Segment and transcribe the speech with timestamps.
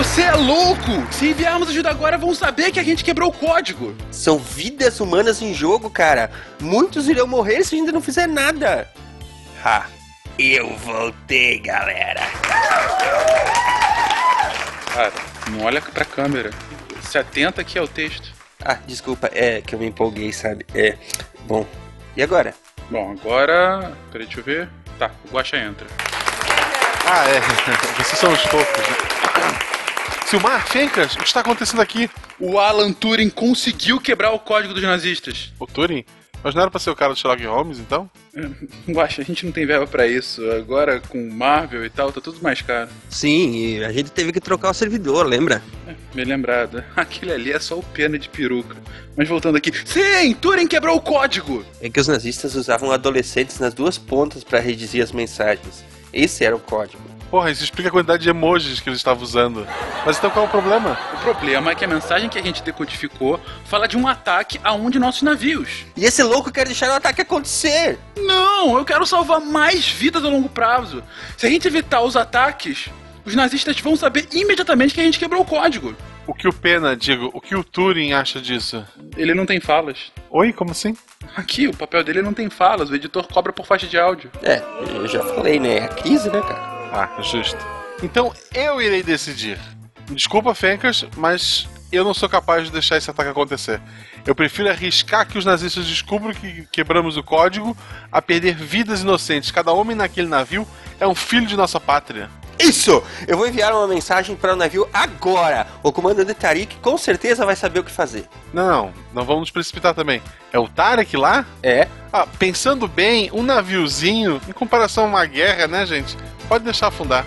[0.00, 1.06] Você é louco!
[1.10, 3.94] Se enviarmos ajuda agora, vão saber que a gente quebrou o código.
[4.10, 6.30] São vidas humanas em jogo, cara.
[6.58, 8.90] Muitos irão morrer se a gente não fizer nada.
[9.62, 9.84] Ha!
[10.38, 12.22] Eu voltei, galera.
[14.94, 15.12] Cara,
[15.50, 16.50] não olha pra câmera.
[17.02, 18.32] Se atenta aqui ao texto.
[18.64, 20.64] Ah, desculpa, é que eu me empolguei, sabe?
[20.74, 20.96] É.
[21.40, 21.66] Bom,
[22.16, 22.54] e agora?
[22.90, 23.92] Bom, agora.
[24.10, 24.70] Peraí, deixa eu ver.
[24.98, 25.86] Tá, o Guaxa entra.
[27.04, 27.38] Ah, é.
[28.02, 28.88] Vocês são os fofos.
[28.88, 29.69] né?
[30.30, 32.08] Silmar, Fencas, o que está acontecendo aqui?
[32.38, 35.52] O Alan Turing conseguiu quebrar o código dos nazistas.
[35.58, 36.04] O Turing?
[36.40, 38.08] Mas não era pra ser o cara do Sherlock Holmes, então?
[38.88, 40.48] Guaxa, a gente não tem verba pra isso.
[40.52, 42.88] Agora com Marvel e tal, tá tudo mais caro.
[43.08, 45.60] Sim, e a gente teve que trocar o servidor, lembra?
[46.14, 46.84] Bem lembrado.
[46.94, 48.76] Aquele ali é só o pena de peruca.
[49.16, 49.72] Mas voltando aqui.
[49.84, 51.64] Sim, Turing quebrou o código!
[51.80, 55.84] É que os nazistas usavam adolescentes nas duas pontas para redigir as mensagens.
[56.12, 57.02] Esse era o código.
[57.30, 59.66] Porra, isso explica a quantidade de emojis que eles estavam usando.
[60.04, 60.98] Mas então qual é o problema?
[61.14, 64.72] O problema é que a mensagem que a gente decodificou fala de um ataque a
[64.72, 65.84] um de nossos navios.
[65.96, 67.98] E esse louco quer deixar o ataque acontecer!
[68.16, 71.04] Não, eu quero salvar mais vidas a longo prazo.
[71.36, 72.90] Se a gente evitar os ataques,
[73.24, 75.94] os nazistas vão saber imediatamente que a gente quebrou o código.
[76.26, 78.84] O que o Pena, digo, o que o Turing acha disso?
[79.16, 80.12] Ele não tem falas.
[80.30, 80.96] Oi, como assim?
[81.36, 84.30] Aqui, o papel dele não tem falas, o editor cobra por faixa de áudio.
[84.42, 84.62] É,
[84.94, 85.78] eu já falei, né?
[85.78, 86.69] É a crise, né, cara?
[86.92, 87.58] Ah, justo.
[88.02, 89.58] Então eu irei decidir.
[90.10, 93.80] Desculpa, Fencas, mas eu não sou capaz de deixar esse ataque acontecer.
[94.26, 97.76] Eu prefiro arriscar que os nazistas descubram que quebramos o código
[98.10, 99.50] a perder vidas inocentes.
[99.50, 100.66] Cada homem naquele navio
[100.98, 102.28] é um filho de nossa pátria.
[102.58, 103.02] Isso!
[103.26, 105.66] Eu vou enviar uma mensagem para o navio agora!
[105.82, 108.28] O comandante Tarik com certeza vai saber o que fazer.
[108.52, 110.20] Não, não, não vamos nos precipitar também.
[110.52, 111.46] É o Tarek lá?
[111.62, 111.88] É?
[112.12, 116.16] Ah, pensando bem, um naviozinho, em comparação a uma guerra, né, gente?
[116.50, 117.24] Pode deixar afundar.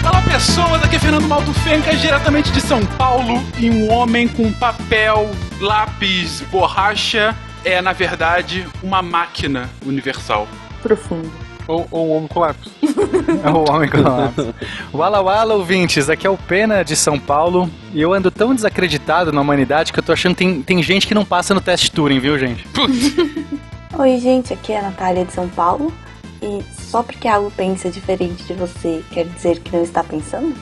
[0.00, 4.52] Fala pessoas, aqui é Fernando Malto Fencas, diretamente de São Paulo, e um homem com
[4.52, 5.28] papel,
[5.60, 7.34] lápis, borracha
[7.64, 10.46] é, na verdade, uma máquina universal.
[10.80, 11.47] Profundo.
[11.68, 12.72] Ou, ou um homem com lápis.
[13.44, 14.46] É o homem com lápis.
[14.92, 19.32] Wala Wala, ouvintes, aqui é o Pena de São Paulo e eu ando tão desacreditado
[19.32, 21.90] na humanidade que eu tô achando que tem, tem gente que não passa no teste
[21.90, 22.66] Turing, viu, gente?
[23.98, 25.92] Oi, gente, aqui é a Natália de São Paulo.
[26.40, 30.54] E só porque algo pensa diferente de você quer dizer que não está pensando?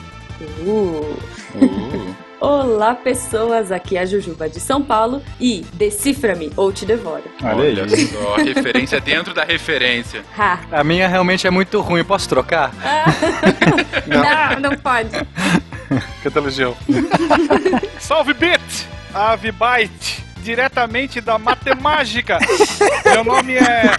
[0.65, 2.17] Uh.
[2.39, 3.71] Olá, pessoas!
[3.71, 7.23] Aqui é a Jujuba de São Paulo e decifra-me ou te devoro.
[7.43, 8.07] Olha aí.
[8.07, 10.23] só, referência dentro da referência.
[10.37, 10.59] Ha!
[10.71, 12.71] A minha realmente é muito ruim, posso trocar?
[14.05, 15.09] Não, não pode.
[16.21, 16.77] Canta Legião.
[17.99, 18.87] Salve Bit!
[19.13, 22.39] Ave Byte, diretamente da Matemática.
[23.03, 23.97] Meu nome é.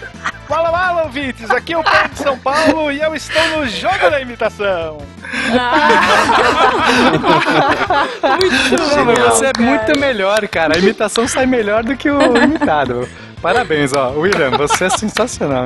[0.48, 1.50] Fala, fala, ouvintes!
[1.50, 4.96] Aqui é o Pedro de São Paulo e eu estou no jogo da imitação.
[8.96, 10.76] Não, mas você é muito melhor, cara.
[10.76, 13.06] A imitação sai melhor do que o imitado.
[13.40, 14.10] Parabéns, ó.
[14.10, 15.64] William, você é sensacional.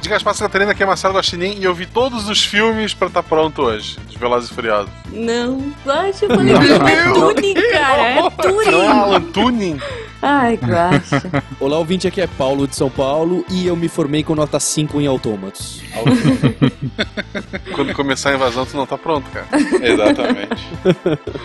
[0.00, 3.08] Diga as passas, Catarina, aqui é Marcelo Guaxinim e eu vi todos os filmes pra
[3.08, 4.90] estar pronto hoje, de Velozes e Furiosos.
[5.12, 8.02] Não, Guaxa, eu falei que não é Turing, cara.
[8.02, 8.90] É Não é Turing.
[8.90, 9.80] Alan Turing?
[10.22, 11.22] Ai, Guaxa.
[11.58, 15.00] Olá, ouvinte, aqui é Paulo de São Paulo e eu me formei com nota 5
[15.00, 15.80] em autômatos.
[17.74, 19.46] Quando começar a invasão, tu não tá pronto, cara.
[19.82, 20.68] Exatamente.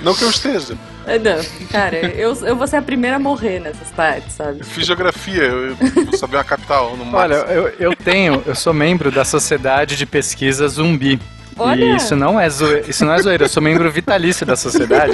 [0.02, 0.76] Não que eu esteja.
[1.08, 4.60] Ah, Não, cara, eu, eu vou ser a primeira a morrer nessas partes, sabe?
[4.60, 7.52] Eu fiz geografia, eu, eu vou saber uma capital no Olha, máximo.
[7.54, 11.20] eu, eu tenho, eu sou membro da Sociedade de Pesquisa Zumbi.
[11.58, 11.86] Olha!
[11.86, 12.84] E isso não é zoe...
[12.86, 15.14] isso não é zoeira, eu sou membro vitalício da sociedade.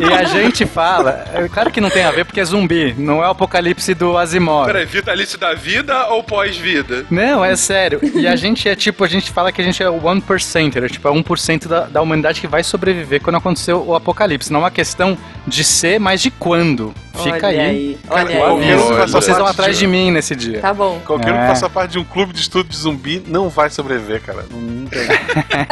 [0.00, 3.22] E a gente fala, é claro que não tem a ver porque é zumbi, não
[3.22, 4.66] é o apocalipse do Asimov.
[4.66, 7.04] Peraí, vitalício da vida ou pós-vida?
[7.10, 8.00] Não, é sério.
[8.14, 10.88] E a gente é tipo, a gente fala que a gente é o 1%, é
[10.88, 14.52] tipo, é 1% da, da humanidade que vai sobreviver quando acontecer o apocalipse.
[14.52, 15.16] Não é uma questão
[15.46, 16.94] de ser, mas de quando.
[17.14, 17.58] Fica Olha aí.
[17.60, 18.74] aí, Cara, olha qualquer aí.
[19.04, 20.60] um Vocês vão atrás de mim nesse dia.
[20.60, 21.00] Tá bom.
[21.06, 21.46] Qualquer um que É.
[21.48, 24.44] faça parte de um clube de estudo de zumbi não vai sobreviver, cara.
[24.50, 25.06] Não tem.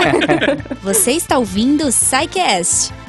[0.82, 2.92] Você está ouvindo o SciCast,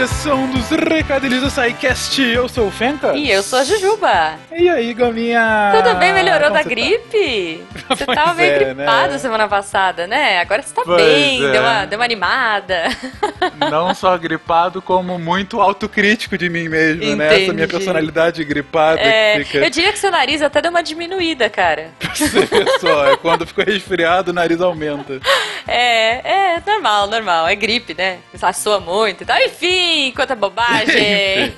[0.00, 2.20] Edição dos Recadilhos do SciCast.
[2.22, 3.14] Eu sou o Fenka.
[3.14, 4.34] E eu sou a Jujuba.
[4.52, 5.72] E aí, Gominha?
[5.74, 6.12] Tudo bem?
[6.12, 6.70] Melhorou Como da você tá?
[6.70, 7.64] gripe?
[7.88, 9.18] Você Pois tava meio é, gripado né?
[9.18, 10.40] semana passada, né?
[10.40, 11.52] Agora você tá Pois bem, é.
[11.52, 12.82] deu, uma, deu uma animada.
[13.70, 17.26] Não só gripado, como muito autocrítico de mim mesmo, né?
[17.26, 17.66] Essa minha Entendi.
[17.68, 19.58] personalidade gripada É, fica.
[19.58, 21.90] eu diria que seu nariz até deu uma diminuída, cara.
[22.12, 25.20] Você vê só, é quando ficou resfriado, o nariz aumenta.
[25.68, 27.46] É, é normal, normal.
[27.46, 28.18] É gripe, né?
[28.42, 29.38] Assoa muito e tal.
[29.42, 31.54] Enfim, quanta bobagem.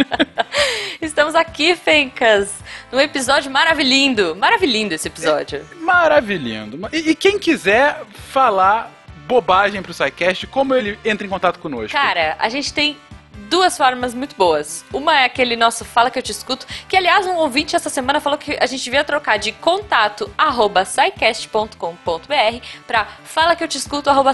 [1.00, 2.52] Estamos aqui, Fencas,
[2.92, 4.36] num episódio maravilhindo.
[4.36, 5.64] Maravilhindo esse episódio.
[5.80, 6.88] Maravilhando.
[6.92, 8.92] E, e quem quiser falar
[9.26, 11.92] bobagem pro SciCast, como ele entra em contato conosco?
[11.92, 12.96] Cara, a gente tem
[13.48, 14.84] duas formas muito boas.
[14.92, 18.20] Uma é aquele nosso Fala Que Eu Te Escuto, que aliás um ouvinte essa semana
[18.20, 20.84] falou que a gente devia trocar de contato arroba
[22.86, 24.30] pra fala que eu te escuto arroba.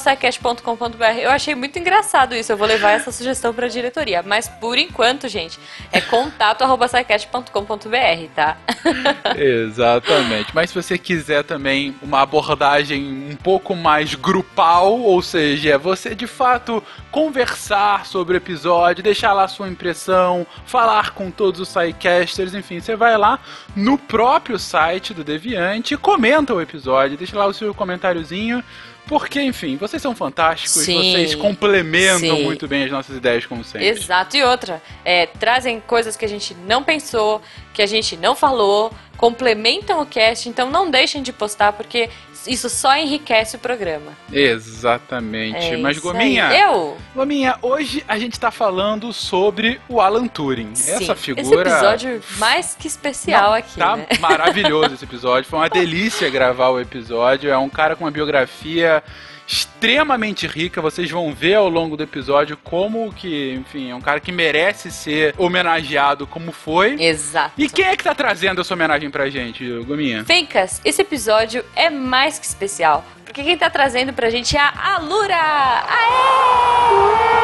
[1.19, 4.23] Eu achei muito engraçado isso, eu vou levar essa sugestão pra diretoria.
[4.23, 5.59] Mas por enquanto, gente,
[5.93, 6.89] é contato arroba
[8.35, 8.57] tá?
[9.37, 10.55] Exatamente.
[10.55, 16.27] Mas se você quiser também uma abordagem um pouco mais grupal, ou seja, você de
[16.27, 16.83] fato
[17.17, 22.95] conversar sobre o episódio, deixar lá sua impressão, falar com todos os sidecasters, enfim, você
[22.95, 23.41] vai lá
[23.75, 28.63] no próprio site do Deviante, comenta o episódio, deixa lá o seu comentáriozinho.
[29.07, 31.13] Porque, enfim, vocês são fantásticos, Sim.
[31.13, 32.45] vocês complementam Sim.
[32.45, 33.87] muito bem as nossas ideias, como sempre.
[33.87, 34.37] Exato.
[34.37, 37.41] E outra, é, trazem coisas que a gente não pensou,
[37.73, 42.11] que a gente não falou, complementam o cast, então não deixem de postar, porque
[42.47, 44.13] isso só enriquece o programa.
[44.33, 45.57] Exatamente.
[45.59, 46.61] É Mas, Gominha, aí.
[46.61, 46.97] Eu?
[47.15, 50.73] Gominha, hoje a gente tá falando sobre o Alan Turing.
[50.73, 51.43] Essa Sim, figura.
[51.43, 54.07] Esse episódio mais que especial Não, aqui, Tá né?
[54.21, 55.49] maravilhoso esse episódio.
[55.49, 57.51] Foi uma delícia gravar o episódio.
[57.51, 59.03] É um cara com uma biografia
[59.47, 60.81] extremamente rica.
[60.81, 64.91] Vocês vão ver ao longo do episódio como que, enfim, é um cara que merece
[64.91, 67.01] ser homenageado como foi.
[67.03, 67.53] Exato.
[67.57, 70.25] E quem é que tá trazendo essa homenagem pra gente, Gominha?
[70.25, 74.95] Fencas, esse episódio é mais que especial, porque quem tá trazendo pra gente é a
[74.97, 75.37] Alura!
[75.89, 77.37] Aê!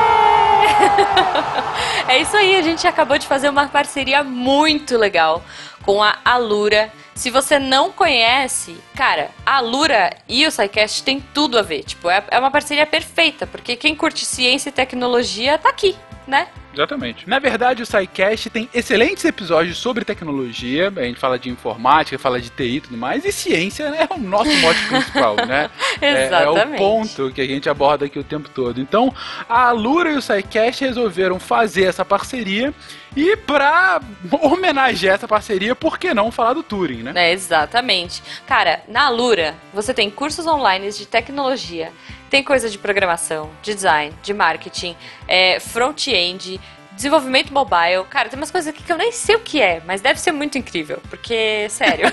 [2.09, 5.43] É isso aí, a gente acabou de fazer uma parceria muito legal
[5.83, 6.93] com a Alura.
[7.15, 11.83] Se você não conhece, cara, a Alura e o SciCast tem tudo a ver.
[11.85, 15.95] Tipo, é, é uma parceria perfeita, porque quem curte ciência e tecnologia tá aqui,
[16.27, 16.49] né?
[16.73, 17.29] Exatamente.
[17.29, 20.93] Na verdade, o SciCast tem excelentes episódios sobre tecnologia.
[20.97, 23.25] A gente fala de informática, fala de TI e tudo mais.
[23.25, 25.71] E ciência né, é o nosso mote principal, né?
[26.01, 26.79] É- É, o Exatamente.
[26.79, 28.81] ponto que a gente aborda aqui o tempo todo.
[28.81, 29.15] Então,
[29.49, 32.73] a Alura e o SciCast resolveram fazer essa parceria.
[33.15, 34.01] E pra
[34.41, 37.13] homenagear essa parceria, por que não falar do Turing, né?
[37.15, 38.23] É, exatamente.
[38.47, 41.93] Cara, na Alura, você tem cursos online de tecnologia,
[42.33, 44.97] tem coisa de programação, de design, de marketing,
[45.29, 46.59] é, front-end,
[46.93, 48.07] desenvolvimento mobile.
[48.09, 50.33] Cara, tem umas coisas aqui que eu nem sei o que é, mas deve ser
[50.33, 52.11] muito incrível, porque, sério.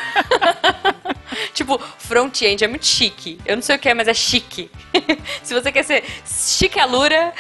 [1.56, 3.40] tipo, front-end é muito chique.
[3.46, 4.70] Eu não sei o que é, mas é chique.
[5.42, 7.34] Se você quer ser chique Alura,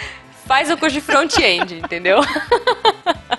[0.47, 2.21] faz o curso de front-end, entendeu?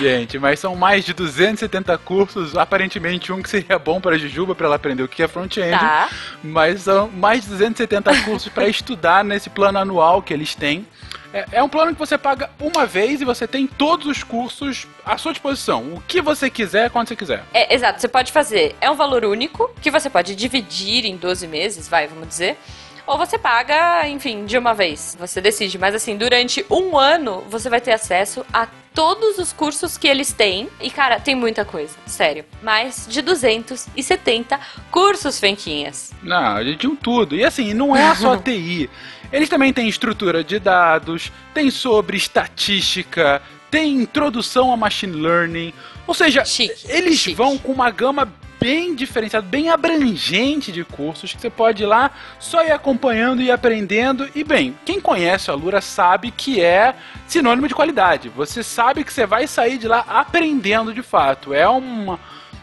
[0.00, 2.56] Gente, mas são mais de 270 cursos.
[2.56, 5.78] Aparentemente, um que seria bom para a Jujuba, para ela aprender o que é front-end.
[5.78, 6.08] Tá.
[6.42, 10.86] Mas são mais de 270 cursos para estudar nesse plano anual que eles têm.
[11.32, 14.86] É, é um plano que você paga uma vez e você tem todos os cursos
[15.04, 15.94] à sua disposição.
[15.94, 17.44] O que você quiser, quando você quiser.
[17.52, 18.74] É, exato, você pode fazer.
[18.80, 22.58] É um valor único que você pode dividir em 12 meses, vai, vamos dizer.
[23.08, 25.16] Ou você paga, enfim, de uma vez.
[25.18, 25.78] Você decide.
[25.78, 30.30] Mas assim, durante um ano você vai ter acesso a todos os cursos que eles
[30.32, 30.68] têm.
[30.78, 31.94] E, cara, tem muita coisa.
[32.04, 32.44] Sério.
[32.62, 34.60] Mais de 270
[34.90, 36.12] cursos, Fenquinhas.
[36.22, 37.34] Não, de um tudo.
[37.34, 38.90] E assim, não é só TI.
[39.32, 45.72] Eles também têm estrutura de dados, tem sobre estatística, tem introdução a machine learning.
[46.06, 47.34] Ou seja, Chique, eles chique.
[47.34, 52.10] vão com uma gama bem diferenciada, bem abrangente de cursos que você pode ir lá
[52.38, 54.28] só ir acompanhando e aprendendo.
[54.34, 56.94] E bem, quem conhece a Lura sabe que é
[57.26, 58.28] sinônimo de qualidade.
[58.28, 61.54] Você sabe que você vai sair de lá aprendendo de fato.
[61.54, 62.18] É uma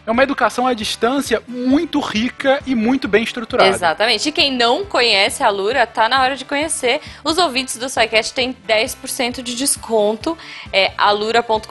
[0.06, 3.68] é uma educação à distância muito rica e muito bem estruturada.
[3.68, 4.28] Exatamente.
[4.28, 7.00] E quem não conhece a Lura, tá na hora de conhecer.
[7.24, 10.38] Os ouvintes do SciCast têm 10% de desconto.
[10.72, 11.66] É alura.com.br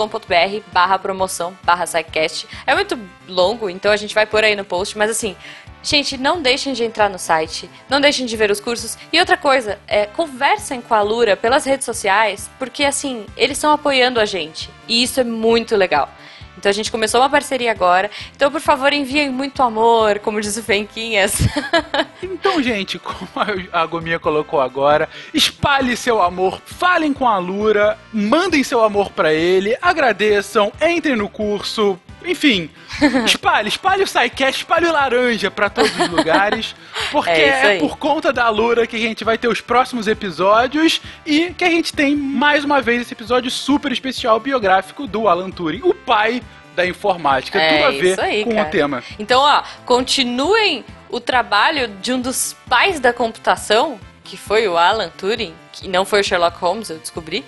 [0.73, 2.47] barra promoção barra SciCast.
[2.67, 5.35] É muito longo, então a gente vai pôr aí no post, mas assim...
[5.81, 8.97] Gente, não deixem de entrar no site, não deixem de ver os cursos.
[9.13, 13.71] E outra coisa, é, conversem com a Lura pelas redes sociais, porque assim, eles estão
[13.71, 14.67] apoiando a gente.
[14.87, 16.09] E isso é muito legal.
[16.57, 18.09] Então a gente começou uma parceria agora.
[18.35, 21.37] Então, por favor, enviem muito amor, como diz o Fenquinhas.
[22.21, 23.27] Então, gente, como
[23.71, 29.33] a Gominha colocou agora, espalhe seu amor, falem com a Lura, mandem seu amor pra
[29.33, 32.69] ele, agradeçam, entrem no curso, enfim,
[33.25, 36.75] espalhe, espalhe o SciCast, espalhe o laranja pra todos os lugares,
[37.11, 37.79] porque É isso é, aí.
[37.79, 41.69] por conta da Lura que a gente vai ter os próximos episódios e que a
[41.69, 46.41] gente tem mais uma vez esse episódio super especial biográfico do Alan Turing, o pai
[46.75, 48.67] da informática, É tudo a ver aí, com cara.
[48.67, 49.03] o tema.
[49.17, 55.09] Então, ó, continuem o trabalho de um dos pais da computação, que foi o Alan
[55.09, 57.45] Turing, que não foi o Sherlock Holmes, eu descobri.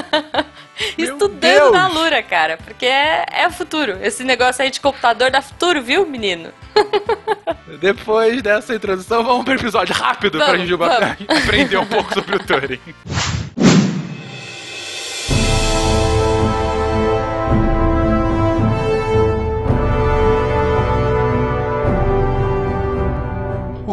[0.98, 1.72] Estudando Deus!
[1.72, 3.98] na Lura, cara, porque é, é o futuro.
[4.02, 6.52] Esse negócio aí de computador dá futuro, viu, menino?
[7.80, 10.74] Depois dessa introdução, vamos para o episódio rápido pra Vamos, gente
[11.28, 12.80] aprender um pouco sobre o Turing.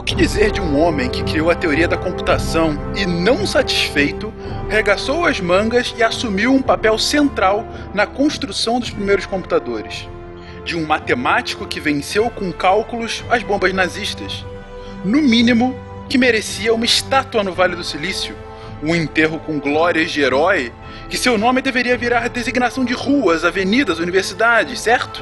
[0.07, 4.33] Que dizer de um homem que criou a teoria da computação e, não satisfeito,
[4.69, 10.07] regaçou as mangas e assumiu um papel central na construção dos primeiros computadores?
[10.63, 14.45] De um matemático que venceu com cálculos as bombas nazistas?
[15.03, 18.33] No mínimo, que merecia uma estátua no Vale do Silício,
[18.81, 20.71] um enterro com glórias de herói,
[21.09, 25.21] que seu nome deveria virar designação de ruas, avenidas, universidades, certo?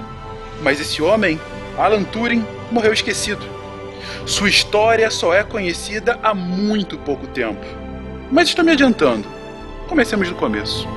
[0.62, 1.42] Mas esse homem,
[1.76, 3.55] Alan Turing, morreu esquecido.
[4.26, 7.64] Sua história só é conhecida há muito pouco tempo.
[8.32, 9.28] Mas estou me adiantando.
[9.88, 10.88] Comecemos do começo.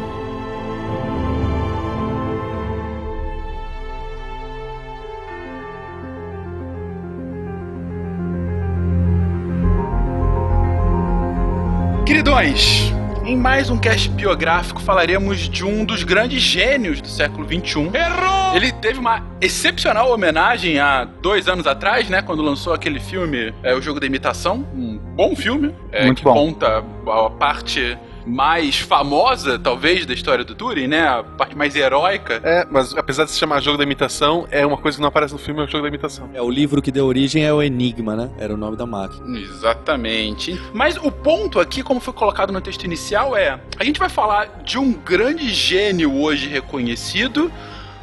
[12.06, 12.94] Queridões,
[13.28, 17.90] em mais um cast biográfico falaremos de um dos grandes gênios do século XXI.
[17.94, 18.56] Errou!
[18.56, 22.22] Ele teve uma excepcional homenagem há dois anos atrás, né?
[22.22, 24.66] Quando lançou aquele filme, é, O Jogo da Imitação.
[24.74, 25.74] Um bom filme.
[25.92, 26.32] é, Muito que bom.
[26.32, 31.08] conta a parte mais famosa, talvez, da história do Turing, né?
[31.08, 32.40] A parte mais heróica.
[32.44, 35.32] É, mas apesar de se chamar jogo da imitação, é uma coisa que não aparece
[35.32, 36.28] no filme, é o jogo da imitação.
[36.34, 38.30] É, o livro que deu origem é o Enigma, né?
[38.38, 39.38] Era o nome da máquina.
[39.38, 40.60] Exatamente.
[40.72, 44.62] Mas o ponto aqui, como foi colocado no texto inicial, é: a gente vai falar
[44.64, 47.50] de um grande gênio hoje reconhecido,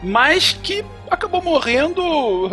[0.01, 2.01] mas que acabou morrendo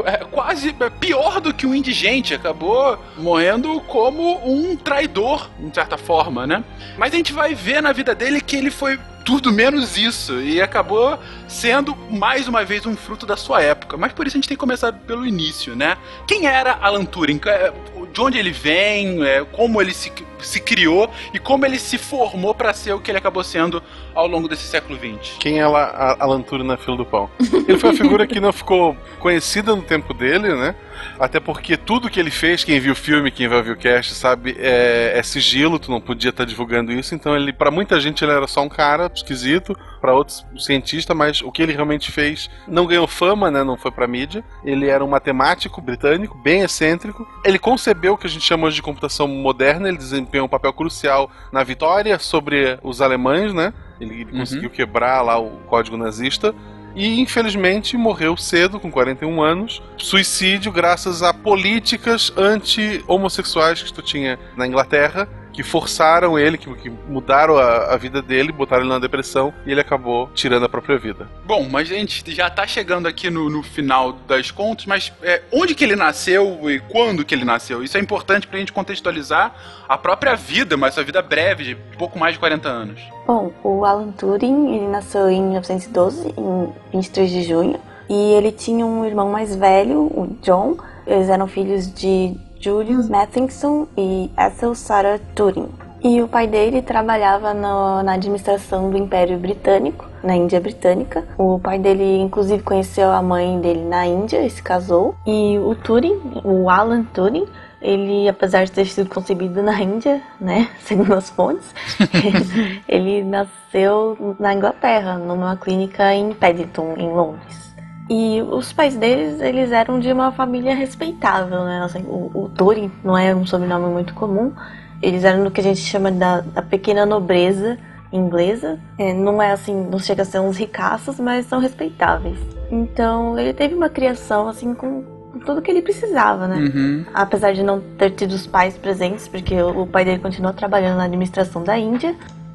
[0.04, 5.96] é, quase é, pior do que um indigente, acabou morrendo como um traidor, de certa
[5.96, 6.64] forma, né?
[6.96, 10.60] Mas a gente vai ver na vida dele que ele foi tudo menos isso e
[10.60, 13.96] acabou sendo mais uma vez um fruto da sua época.
[13.96, 15.96] Mas por isso a gente tem que começar pelo início, né?
[16.26, 17.40] Quem era Alan Turing?
[17.46, 17.72] É,
[18.12, 19.24] De onde ele vem?
[19.24, 23.10] É, Como ele se, se criou e como ele se formou para ser o que
[23.10, 23.82] ele acabou sendo
[24.14, 25.36] ao longo desse século XX?
[25.38, 27.30] Quem é Alan Turing na fila do pão?
[27.68, 30.74] Ele foi uma figura que não ficou conhecida no tempo dele, né?
[31.18, 34.14] Até porque tudo que ele fez, quem viu o filme, quem vai ouvir o cast,
[34.14, 37.14] sabe, é, é sigilo, tu não podia estar divulgando isso.
[37.14, 41.14] Então, ele, para muita gente, ele era só um cara esquisito, para outros, um cientista,
[41.14, 43.62] mas o que ele realmente fez não ganhou fama, né?
[43.64, 44.44] Não foi pra mídia.
[44.64, 47.26] Ele era um matemático britânico, bem excêntrico.
[47.44, 50.72] Ele concebeu o que a gente chama hoje de computação moderna, ele desempenhou um papel
[50.72, 53.72] crucial na vitória sobre os alemães, né?
[54.00, 54.38] Ele, ele Uhum.
[54.40, 56.52] conseguiu quebrar lá o código nazista.
[56.94, 59.82] E infelizmente morreu cedo, com 41 anos.
[59.96, 66.90] Suicídio graças a políticas anti-homossexuais que tu tinha na Inglaterra, que forçaram ele, que, que
[66.90, 70.98] mudaram a, a vida dele, botaram ele na depressão e ele acabou tirando a própria
[70.98, 71.28] vida.
[71.44, 75.42] Bom, mas a gente já tá chegando aqui no, no final das contas, mas é,
[75.52, 77.82] onde que ele nasceu e quando que ele nasceu?
[77.82, 79.54] Isso é importante pra gente contextualizar
[79.88, 83.00] a própria vida, mas a vida breve, de pouco mais de 40 anos.
[83.26, 88.84] Bom, o Alan Turing, ele nasceu em 1912, em 23 de junho, e ele tinha
[88.84, 90.76] um irmão mais velho, o John.
[91.06, 95.68] Eles eram filhos de Julius Mathison e Ethel Sarah Turing.
[96.00, 101.24] E o pai dele trabalhava no- na administração do Império Britânico, na Índia Britânica.
[101.36, 105.16] O pai dele, inclusive, conheceu a mãe dele na Índia e se casou.
[105.26, 107.46] E o Turing, o Alan Turing,
[107.80, 111.74] ele, apesar de ter sido concebido na Índia, né, segundo as fontes,
[112.88, 117.71] ele nasceu na Inglaterra, numa clínica em Paddington, em Londres.
[118.10, 121.82] E os pais deles, eles eram de uma família respeitável, né?
[121.84, 124.52] Assim, o, o Turing não é um sobrenome muito comum.
[125.00, 127.78] Eles eram do que a gente chama da, da pequena nobreza
[128.12, 128.78] inglesa.
[128.98, 132.38] É, não é assim, não chega a ser uns ricaços, mas são respeitáveis.
[132.70, 135.04] Então, ele teve uma criação assim com,
[135.44, 136.56] tudo que ele precisava, né?
[136.56, 137.04] Uhum.
[137.12, 140.98] apesar de não ter tido os pais presentes, porque o o pai dele continuou trabalhando
[140.98, 142.14] na administração da Índia.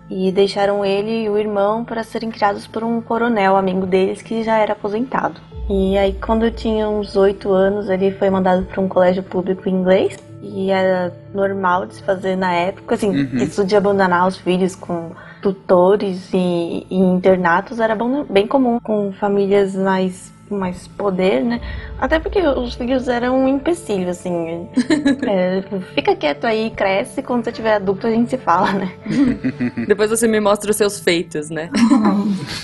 [0.10, 4.44] E deixaram ele e o irmão para serem criados por um coronel amigo deles que
[4.44, 5.40] já era aposentado.
[5.70, 9.68] E aí, quando eu tinha uns oito anos, ele foi mandado para um colégio público
[9.68, 10.18] inglês.
[10.42, 13.38] E era normal de se fazer na época, assim, Uhum.
[13.38, 15.12] isso de abandonar os filhos com
[15.42, 21.62] tutores e, e internatos era bom- bem comum com famílias mais mais poder, né?
[22.00, 24.68] Até porque os filhos eram um empecilho, assim.
[25.28, 25.62] É,
[25.94, 28.94] fica quieto aí, cresce, quando você tiver adulto a gente se fala, né?
[29.88, 31.70] Depois você me mostra os seus feitos, né?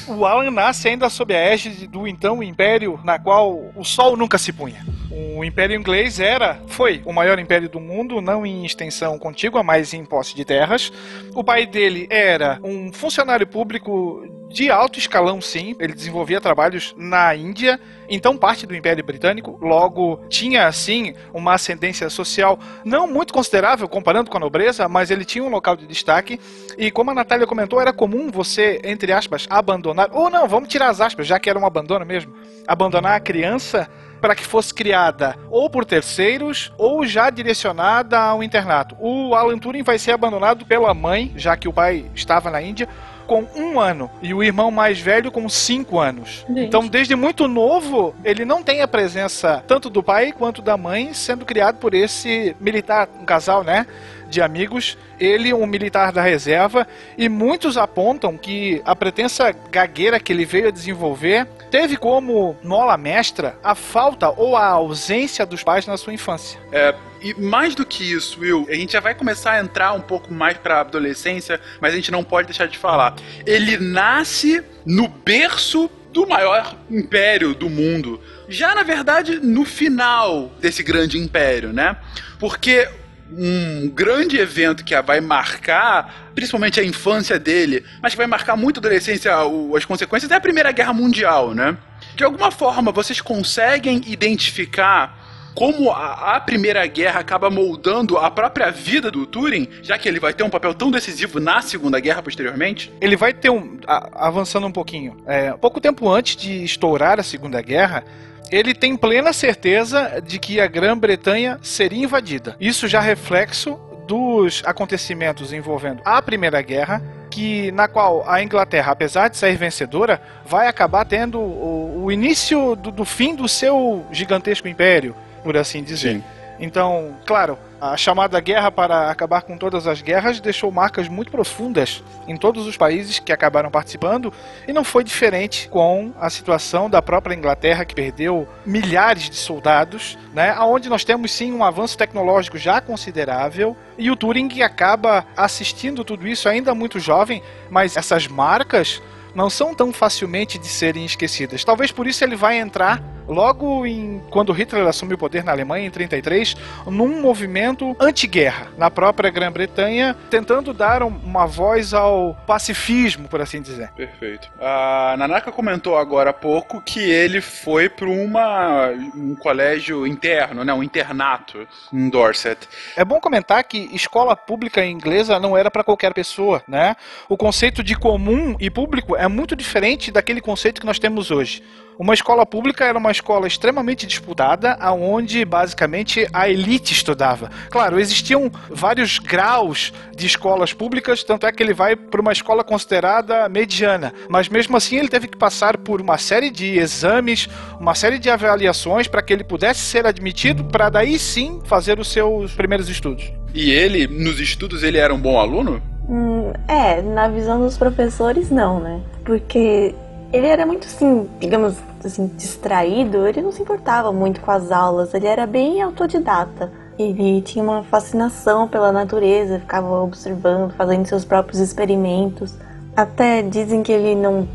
[0.07, 4.37] O Alan nasce ainda sob a égide do então Império, na qual o sol nunca
[4.37, 4.85] se punha.
[5.15, 9.93] O Império Inglês era, foi o maior império do mundo, não em extensão contígua, mas
[9.93, 10.91] em posse de terras.
[11.35, 15.75] O pai dele era um funcionário público de alto escalão, sim.
[15.79, 19.57] Ele desenvolvia trabalhos na Índia, então parte do Império Britânico.
[19.61, 25.25] Logo, tinha, assim, uma ascendência social não muito considerável comparando com a nobreza, mas ele
[25.25, 26.39] tinha um local de destaque.
[26.77, 30.09] E como a Natália comentou, era comum você, entre aspas, abandonar.
[30.11, 32.33] Ou não, vamos tirar as aspas, já que era um abandono mesmo.
[32.67, 33.89] Abandonar a criança
[34.23, 38.95] para que fosse criada ou por terceiros ou já direcionada ao internato.
[38.97, 42.87] O Alan Turing vai ser abandonado pela mãe, já que o pai estava na Índia,
[43.27, 46.45] com um ano e o irmão mais velho com cinco anos.
[46.47, 46.61] Gente.
[46.61, 51.13] Então, desde muito novo, ele não tem a presença tanto do pai quanto da mãe,
[51.13, 53.85] sendo criado por esse militar, um casal, né?
[54.33, 60.33] De amigos, ele, um militar da reserva, e muitos apontam que a pretensa gagueira que
[60.33, 65.85] ele veio a desenvolver teve como mola mestra a falta ou a ausência dos pais
[65.85, 66.59] na sua infância.
[66.71, 70.01] É, e mais do que isso, Will, a gente já vai começar a entrar um
[70.01, 73.13] pouco mais pra adolescência, mas a gente não pode deixar de falar.
[73.45, 78.19] Ele nasce no berço do maior império do mundo.
[78.49, 81.95] Já, na verdade, no final desse grande império, né?
[82.39, 82.89] Porque
[83.37, 88.77] um grande evento que vai marcar, principalmente a infância dele, mas que vai marcar muito
[88.77, 89.31] a adolescência,
[89.75, 91.77] as consequências, é a Primeira Guerra Mundial, né?
[92.15, 95.21] De alguma forma, vocês conseguem identificar
[95.55, 100.19] como a, a Primeira Guerra acaba moldando a própria vida do Turing, já que ele
[100.19, 102.91] vai ter um papel tão decisivo na Segunda Guerra posteriormente?
[102.99, 103.77] Ele vai ter um.
[103.87, 105.17] a- avançando um pouquinho.
[105.27, 108.03] É, pouco tempo antes de estourar a Segunda Guerra.
[108.53, 112.55] Ele tem plena certeza de que a Grã-Bretanha seria invadida.
[112.59, 118.91] Isso já é reflexo dos acontecimentos envolvendo a Primeira Guerra, que na qual a Inglaterra,
[118.91, 124.05] apesar de sair vencedora, vai acabar tendo o, o início do, do fim do seu
[124.11, 126.21] gigantesco império, por assim dizer.
[126.59, 127.57] Então, claro,
[127.91, 132.65] a chamada guerra para acabar com todas as guerras deixou marcas muito profundas em todos
[132.65, 134.31] os países que acabaram participando
[134.65, 140.17] e não foi diferente com a situação da própria Inglaterra que perdeu milhares de soldados,
[140.33, 140.51] né?
[140.51, 146.25] Aonde nós temos sim um avanço tecnológico já considerável e o Turing acaba assistindo tudo
[146.25, 149.01] isso ainda muito jovem, mas essas marcas
[149.35, 151.63] não são tão facilmente de serem esquecidas.
[151.65, 155.87] Talvez por isso ele vai entrar logo em quando Hitler assumiu o poder na Alemanha
[155.87, 156.55] em 33,
[156.87, 163.61] num movimento anti-guerra na própria Grã-Bretanha, tentando dar um- uma voz ao pacifismo, por assim
[163.61, 163.89] dizer.
[163.95, 164.49] Perfeito.
[164.59, 170.73] A Nanaka comentou agora há pouco que ele foi para uma um colégio interno, né,
[170.73, 172.67] um internato em Dorset.
[172.95, 176.95] É bom comentar que escola pública inglesa não era para qualquer pessoa, né?
[177.29, 181.63] O conceito de comum e público é muito diferente daquele conceito que nós temos hoje.
[181.97, 187.51] Uma escola pública era uma escola extremamente disputada, aonde basicamente a elite estudava.
[187.69, 192.63] Claro, existiam vários graus de escolas públicas, tanto é que ele vai para uma escola
[192.63, 197.47] considerada mediana, mas mesmo assim ele teve que passar por uma série de exames,
[197.79, 202.11] uma série de avaliações para que ele pudesse ser admitido, para daí sim fazer os
[202.11, 203.31] seus primeiros estudos.
[203.53, 205.81] E ele, nos estudos, ele era um bom aluno?
[206.09, 208.99] Hum, é, na visão dos professores, não, né?
[209.23, 209.93] Porque
[210.33, 215.13] ele era muito, assim, digamos assim, distraído, ele não se importava muito com as aulas,
[215.13, 216.71] ele era bem autodidata.
[216.97, 222.57] Ele tinha uma fascinação pela natureza, ficava observando, fazendo seus próprios experimentos.
[222.95, 224.47] Até dizem que ele não.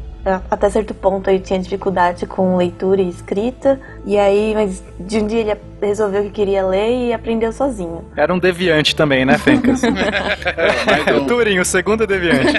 [0.50, 5.26] Até certo ponto ele tinha dificuldade com leitura e escrita, e aí, mas de um
[5.26, 8.04] dia ele resolveu que queria ler e aprendeu sozinho.
[8.16, 9.82] Era um deviante também, né, Fencas?
[11.08, 11.26] Um.
[11.26, 12.52] Turing, o segundo deviante.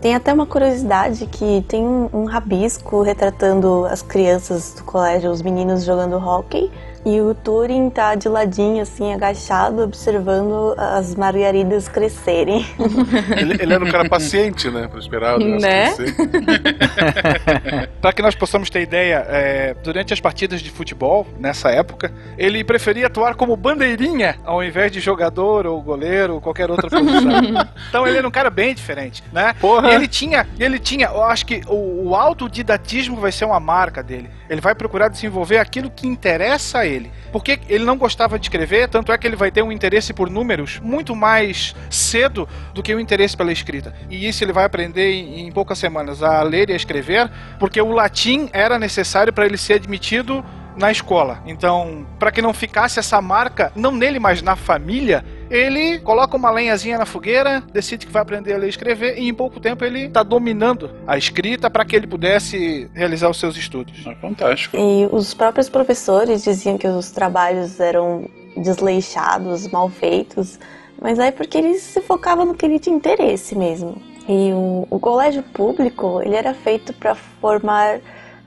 [0.00, 5.42] Tem até uma curiosidade que tem um, um rabisco retratando as crianças do colégio, os
[5.42, 6.70] meninos jogando hóquei
[7.06, 12.66] E o Turing tá de ladinho, assim, agachado, observando as margaridas crescerem.
[13.38, 14.88] Ele, ele era um cara paciente, né?
[14.88, 15.94] Pra esperar o Né?
[18.00, 22.64] Para que nós possamos ter ideia, é, durante as partidas de futebol, nessa época, ele
[22.64, 27.30] preferia atuar como bandeirinha ao invés de jogador ou goleiro ou qualquer outra posição.
[27.88, 29.54] então ele era um cara bem diferente, né?
[29.60, 29.90] Porra.
[29.90, 34.02] E ele tinha, ele tinha, eu acho que o, o autodidatismo vai ser uma marca
[34.02, 34.28] dele.
[34.48, 36.95] Ele vai procurar desenvolver aquilo que interessa a ele.
[37.32, 40.30] Porque ele não gostava de escrever, tanto é que ele vai ter um interesse por
[40.30, 43.94] números muito mais cedo do que o interesse pela escrita.
[44.08, 47.80] E isso ele vai aprender em, em poucas semanas a ler e a escrever, porque
[47.80, 50.44] o latim era necessário para ele ser admitido
[50.76, 51.42] na escola.
[51.46, 56.50] Então, para que não ficasse essa marca, não nele, mas na família, ele coloca uma
[56.50, 59.84] lenhazinha na fogueira, decide que vai aprender a ler e escrever, e em pouco tempo
[59.84, 64.06] ele está dominando a escrita para que ele pudesse realizar os seus estudos.
[64.06, 64.76] É fantástico.
[64.76, 70.58] E os próprios professores diziam que os trabalhos eram desleixados, mal feitos,
[71.00, 74.00] mas é porque ele se focava no que ele tinha interesse mesmo.
[74.28, 78.00] E o, o colégio público, ele era feito para formar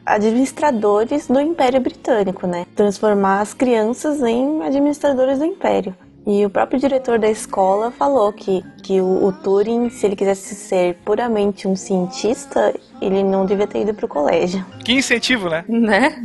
[0.06, 2.66] administradores do Império Britânico, né?
[2.76, 5.96] Transformar as crianças em administradores do Império.
[6.30, 10.54] E o próprio diretor da escola falou que, que o, o Turing, se ele quisesse
[10.54, 14.64] ser puramente um cientista, ele não devia ter ido pro colégio.
[14.86, 15.66] Que incentivo, né?
[15.90, 16.22] Né?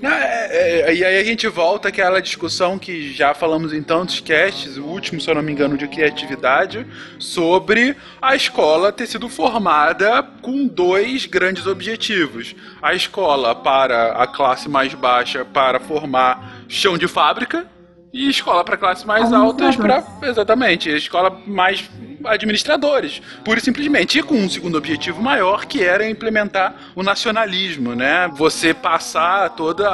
[0.00, 0.48] Não, é-
[0.86, 4.84] é- e aí a gente volta àquela discussão que já falamos em tantos casts, o
[4.84, 6.86] último, se eu não me engano, de criatividade,
[7.18, 12.54] sobre a escola ter sido formada com dois grandes objetivos.
[12.80, 17.73] A escola para a classe mais baixa para formar chão de fábrica
[18.14, 21.90] e escola para classes mais altas para exatamente, escola mais
[22.26, 27.94] administradores, pura e simplesmente, e com um segundo objetivo maior que era implementar o nacionalismo,
[27.94, 28.30] né?
[28.36, 29.84] Você passar todos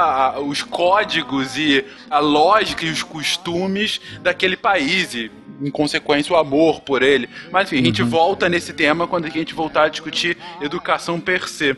[0.47, 5.31] os códigos e a lógica e os costumes daquele país e
[5.61, 7.29] em consequência o amor por ele.
[7.51, 11.47] Mas enfim, a gente volta nesse tema quando a gente voltar a discutir educação per
[11.47, 11.75] se.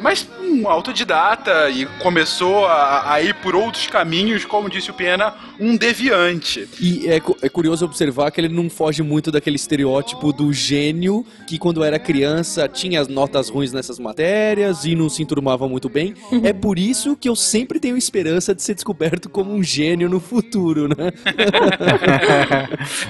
[0.00, 5.34] Mas um autodidata e começou a, a ir por outros caminhos, como disse o Pena,
[5.58, 6.68] um deviante.
[6.80, 11.58] E é, é curioso observar que ele não foge muito daquele estereótipo do gênio que
[11.58, 16.14] quando era criança tinha as notas ruins nessas matérias e não se enturmava muito bem.
[16.42, 20.20] É por isso que eu sempre tenho esperança de ser descoberto como um gênio no
[20.20, 21.12] futuro, né?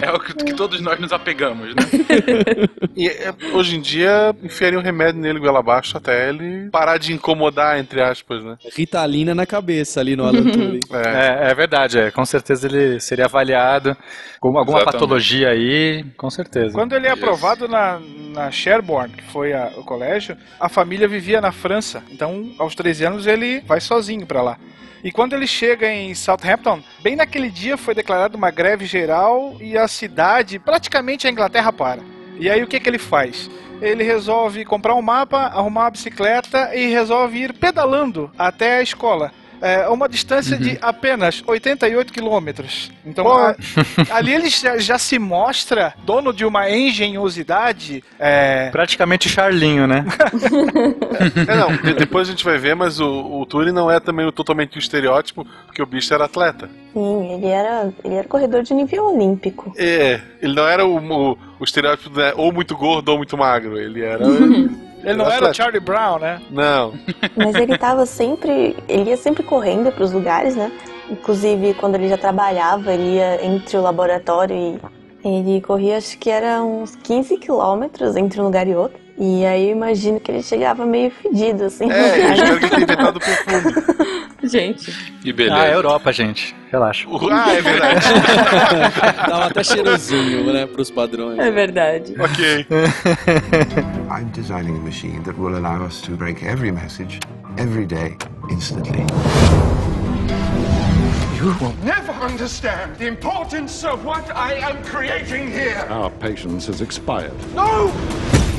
[0.01, 1.83] É o que, que todos nós nos apegamos, né?
[2.97, 7.12] E é, hoje em dia, enfiaria um remédio nele goela abaixo até ele parar de
[7.12, 8.56] incomodar, entre aspas, né?
[8.74, 10.80] Ritalina na cabeça ali no Alan Turing.
[10.92, 11.46] É.
[11.46, 12.10] É, é verdade, é.
[12.10, 13.96] Com certeza ele seria avaliado
[14.40, 14.92] com alguma Exatamente.
[14.92, 16.72] patologia aí, com certeza.
[16.74, 18.00] Quando ele é aprovado na,
[18.32, 22.02] na Sherborne, que foi a- o colégio, a família vivia na França.
[22.10, 24.58] Então, aos 13 anos, ele vai sozinho pra lá.
[25.04, 29.78] E quando ele chega em Southampton, bem naquele dia foi declarada uma greve geral e
[29.78, 32.00] a cidade, praticamente a Inglaterra para.
[32.37, 33.48] E aí o que, que ele faz?
[33.80, 39.30] Ele resolve comprar um mapa, arrumar uma bicicleta e resolve ir pedalando até a escola.
[39.60, 42.90] É uma distância de apenas 88 quilômetros.
[43.06, 43.54] Então, a-
[44.10, 48.04] ali ele já, já se mostra dono de uma engenhosidade.
[48.18, 50.04] É, Praticamente Charlinho, né?
[51.48, 53.06] É, não, de- depois a gente vai ver, mas o,
[53.40, 56.68] o Turing não é também o- totalmente o estereótipo, porque o bicho era atleta.
[56.94, 59.74] Sim, ele era, ele era corredor de nível olímpico.
[59.76, 63.76] É, ele não era o, o, o estereótipo né, ou muito gordo ou muito magro,
[63.76, 64.24] ele era...
[64.24, 65.54] ele não era o.
[65.54, 66.40] Charlie Brown, né?
[66.50, 66.94] Não,
[67.37, 68.76] Mas ele tava sempre.
[68.88, 70.70] Ele ia sempre correndo pros lugares, né?
[71.11, 74.80] Inclusive, quando ele já trabalhava, ele ia entre o laboratório e.
[75.26, 78.98] Ele corria, acho que era uns 15 quilômetros entre um lugar e outro.
[79.16, 81.90] E aí eu imagino que ele chegava meio fedido, assim.
[81.90, 83.74] é, eu espero que ele tenha inventado o perfume.
[84.44, 84.92] Gente.
[85.24, 85.57] E beleza.
[85.57, 86.54] Ah, Europa, gente.
[86.70, 87.07] Relaxa.
[87.30, 88.00] Ah, é verdade.
[89.28, 91.38] Dava até cheirosinho, né, pros padrões.
[91.38, 92.14] É verdade.
[92.18, 92.66] ok.
[94.11, 97.20] I'm designing a machine that will allow us to break every message,
[97.57, 98.16] every day,
[98.50, 99.04] instantly.
[101.38, 105.87] You will never understand the importance of what I am creating here.
[105.90, 107.35] Our patience has expired.
[107.54, 107.92] No!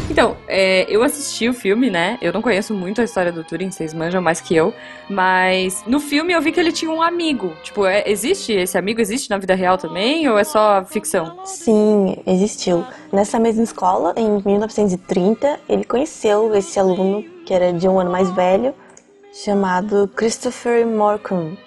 [0.10, 2.18] Então, é, eu assisti o filme, né?
[2.22, 4.74] Eu não conheço muito a história do Turing, vocês manjam mais que eu.
[5.10, 7.52] Mas no filme eu vi que ele tinha um amigo.
[7.64, 9.02] Tipo, é- existe esse amigo?
[9.02, 10.28] Existe na vida real também?
[10.30, 11.40] Ou é só ficção?
[11.44, 12.86] Sim, existiu.
[13.12, 18.30] Nessa mesma escola, em 1930, ele conheceu esse aluno que era de um ano mais
[18.32, 18.74] velho,
[19.34, 21.58] chamado Christopher Morcom,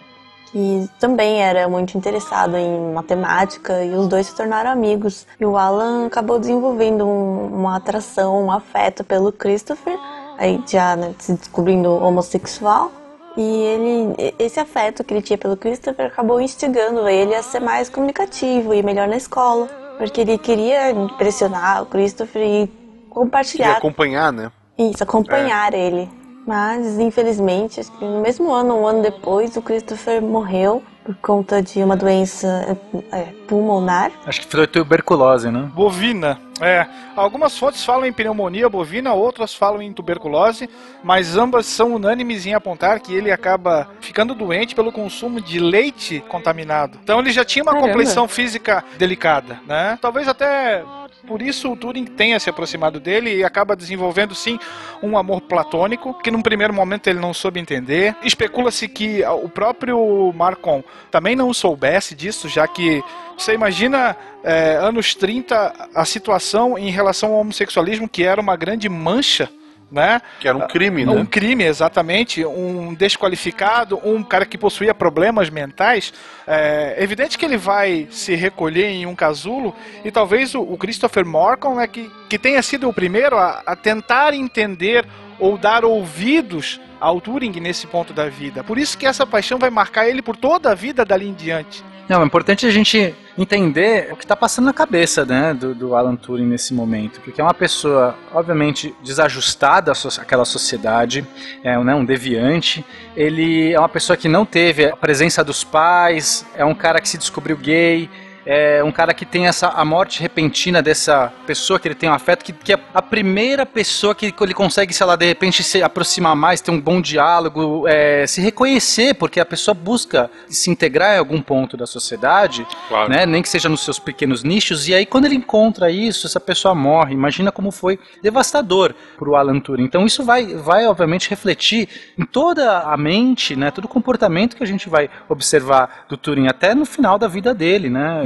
[0.51, 5.27] que também era muito interessado em matemática e os dois se tornaram amigos.
[5.39, 9.99] E o Alan acabou desenvolvendo um- uma atração, um afeto pelo Christopher,
[10.39, 12.91] aí já né, se descobrindo homossexual.
[13.37, 17.89] E ele, esse afeto que ele tinha pelo Christopher acabou instigando ele a ser mais
[17.89, 19.69] comunicativo e melhor na escola.
[19.97, 22.71] Porque ele queria impressionar o Christopher e E
[23.11, 24.51] compartilhar acompanhar, né?
[24.79, 26.09] isso, acompanhar ele.
[26.49, 31.61] Mas, infelizmente, acho que no mesmo ano, um ano depois, o Christopher morreu por conta
[31.61, 32.75] de uma doença
[33.13, 34.11] é, pulmonar.
[34.25, 35.71] Acho que foi tuberculose, né?
[35.75, 36.41] Bovina.
[36.59, 40.71] É, algumas fontes falam em pneumonia bovina, outras falam em tuberculose,
[41.05, 46.25] mas ambas são unânimes em apontar que ele acaba ficando doente pelo consumo de leite
[46.29, 46.99] contaminado.
[47.05, 47.89] Então ele já tinha uma Caramba.
[47.89, 49.99] complexão física delicada, né?
[50.01, 50.83] Talvez até
[51.29, 54.59] por isso o Turing tenha se aproximado dele e acaba desenvolvendo sim
[55.03, 58.17] um amor platônico, que num primeiro momento ele não soube entender.
[58.25, 63.05] Especula-se que o próprio Marcon também não soubesse disso, já que
[63.37, 68.89] você imagina é, anos 30 a situação em relação ao homossexualismo que era uma grande
[68.89, 69.51] mancha,
[69.91, 70.21] né?
[70.41, 71.27] Que era um crime, Um né?
[71.31, 72.45] crime, exatamente.
[72.45, 76.13] Um desqualificado, um cara que possuía problemas mentais.
[76.47, 79.75] É evidente que ele vai se recolher em um casulo
[80.05, 83.75] e talvez o, o Christopher Morcom né, que, que tenha sido o primeiro a, a
[83.77, 85.07] tentar entender
[85.39, 88.65] ou dar ouvidos ao Turing nesse ponto da vida.
[88.65, 91.85] Por isso que essa paixão vai marcar ele por toda a vida dali em diante.
[92.09, 95.95] Não, é importante a gente entender o que está passando na cabeça né, do, do
[95.95, 101.27] Alan Turing nesse momento, porque é uma pessoa, obviamente, desajustada àquela sociedade,
[101.63, 102.83] é né, um deviante,
[103.15, 107.09] ele é uma pessoa que não teve a presença dos pais, é um cara que
[107.09, 108.09] se descobriu gay,
[108.51, 112.15] é um cara que tem essa a morte repentina dessa pessoa que ele tem um
[112.15, 115.83] afeto, que, que é a primeira pessoa que ele consegue, sei lá, de repente se
[115.83, 121.17] aproximar mais, ter um bom diálogo, é, se reconhecer, porque a pessoa busca se integrar
[121.17, 123.11] em algum ponto da sociedade, Claro.
[123.11, 126.41] né, nem que seja nos seus pequenos nichos, e aí quando ele encontra isso, essa
[126.41, 127.13] pessoa morre.
[127.13, 129.85] Imagina como foi devastador para o Alan Turing.
[129.85, 134.63] Então isso vai, vai obviamente refletir em toda a mente, né, todo o comportamento que
[134.65, 138.23] a gente vai observar do Turing até no final da vida dele, né?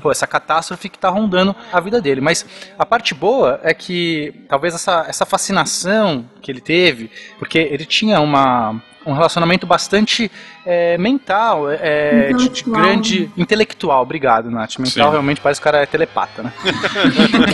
[0.00, 2.20] Pô, essa catástrofe que está rondando a vida dele.
[2.20, 2.46] Mas
[2.78, 8.20] a parte boa é que talvez essa, essa fascinação que ele teve, porque ele tinha
[8.20, 10.30] uma um relacionamento bastante
[10.64, 12.82] é, mental, é, de, de Intelectual.
[12.82, 14.02] grande intelectual.
[14.02, 14.78] Obrigado, Nath.
[14.78, 15.10] Mental Sim.
[15.10, 16.52] realmente parece que o cara é telepata, né?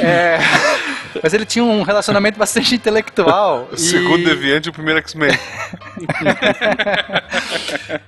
[0.02, 0.38] É,
[1.22, 3.68] mas ele tinha um relacionamento bastante intelectual.
[3.72, 5.30] O segundo e- deviante e o primeiro X-Men.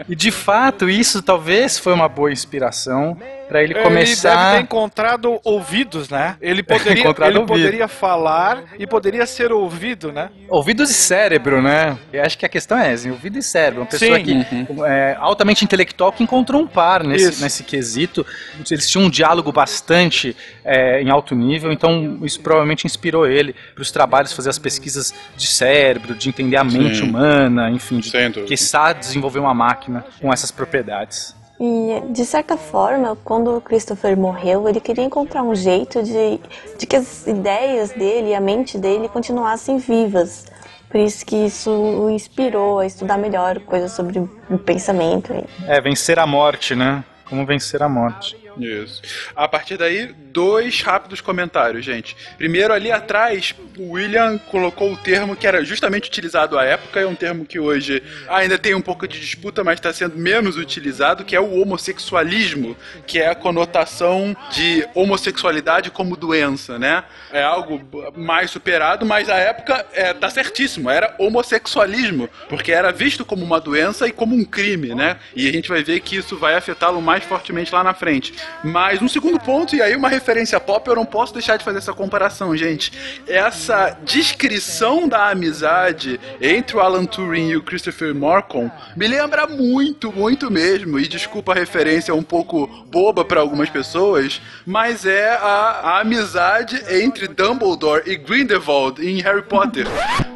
[0.08, 3.16] E de fato, isso talvez foi uma boa inspiração
[3.48, 4.54] para ele Ele deve começar.
[4.56, 6.36] ter encontrado ouvidos, né?
[6.40, 7.08] Ele poderia, ele
[7.38, 7.46] ouvido.
[7.46, 10.30] poderia falar e poderia ser ouvido, né?
[10.48, 11.96] Ouvidos e cérebro, né?
[12.12, 13.80] Eu acho que a questão é essa, ouvido e cérebro.
[13.82, 14.24] Uma pessoa Sim.
[14.24, 18.26] que é altamente intelectual que encontrou um par nesse, nesse quesito.
[18.70, 23.82] Eles tinham um diálogo bastante é, em alto nível, então isso provavelmente inspirou ele para
[23.82, 27.04] os trabalhos, fazer as pesquisas de cérebro, de entender a mente Sim.
[27.04, 31.34] humana, enfim, de sabe desenvolver uma máquina com essas propriedades.
[31.62, 36.40] E, de certa forma, quando o Christopher morreu, ele queria encontrar um jeito de,
[36.78, 40.46] de que as ideias dele e a mente dele continuassem vivas.
[40.90, 45.32] Por isso que isso o inspirou a estudar melhor coisas sobre o pensamento.
[45.66, 47.04] É, vencer a morte, né?
[47.28, 48.36] Como vencer a morte.
[48.60, 49.02] Isso.
[49.34, 52.16] A partir daí, dois rápidos comentários, gente.
[52.36, 57.06] Primeiro, ali atrás, o William colocou o termo que era justamente utilizado à época, é
[57.06, 61.24] um termo que hoje ainda tem um pouco de disputa, mas está sendo menos utilizado,
[61.24, 67.04] que é o homossexualismo, que é a conotação de homossexualidade como doença, né?
[67.32, 67.80] É algo
[68.16, 73.60] mais superado, mas à época é, tá certíssimo, era homossexualismo, porque era visto como uma
[73.60, 75.16] doença e como um crime, né?
[75.34, 78.34] E a gente vai ver que isso vai afetá-lo mais fortemente lá na frente.
[78.62, 81.78] Mas um segundo ponto, e aí uma referência pop, eu não posso deixar de fazer
[81.78, 82.92] essa comparação, gente.
[83.26, 90.12] Essa descrição da amizade entre o Alan Turing e o Christopher Morcom me lembra muito,
[90.12, 95.80] muito mesmo, e desculpa a referência um pouco boba para algumas pessoas, mas é a,
[95.82, 99.86] a amizade entre Dumbledore e Grindelwald em Harry Potter.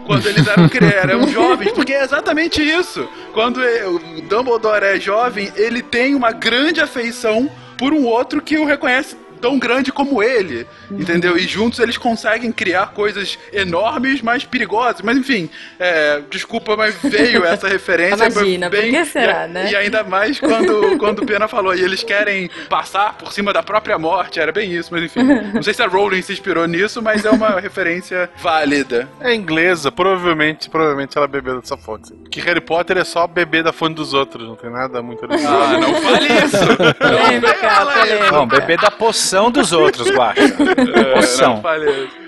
[0.07, 3.09] Quando eles eram, eram jovens, porque é exatamente isso.
[3.33, 8.57] Quando é- o Dumbledore é jovem, ele tem uma grande afeição por um outro que
[8.57, 11.37] o reconhece tão grande como ele, entendeu?
[11.37, 15.03] E juntos eles conseguem criar coisas enormes, mas perigosas.
[15.03, 18.25] Mas enfim, é, desculpa, mas veio essa referência.
[18.25, 19.71] Imagina, por bem, que será, e, né?
[19.71, 23.63] E ainda mais quando, quando o Pena falou, e eles querem passar por cima da
[23.63, 25.25] própria morte, era bem isso, mas enfim.
[25.53, 29.07] Não sei se a Rowling se inspirou nisso, mas é uma referência válida.
[29.21, 32.15] É inglesa, provavelmente, provavelmente ela bebeu dessa fonte.
[32.31, 35.63] Que Harry Potter é só beber da fonte dos outros, não tem nada muito original.
[35.65, 36.95] Ah, não fale isso!
[36.97, 38.33] Polêmica, polêmica.
[38.33, 40.43] Bom, beber da poção são dos outros, Guaxa.
[40.95, 41.61] É, Ou são?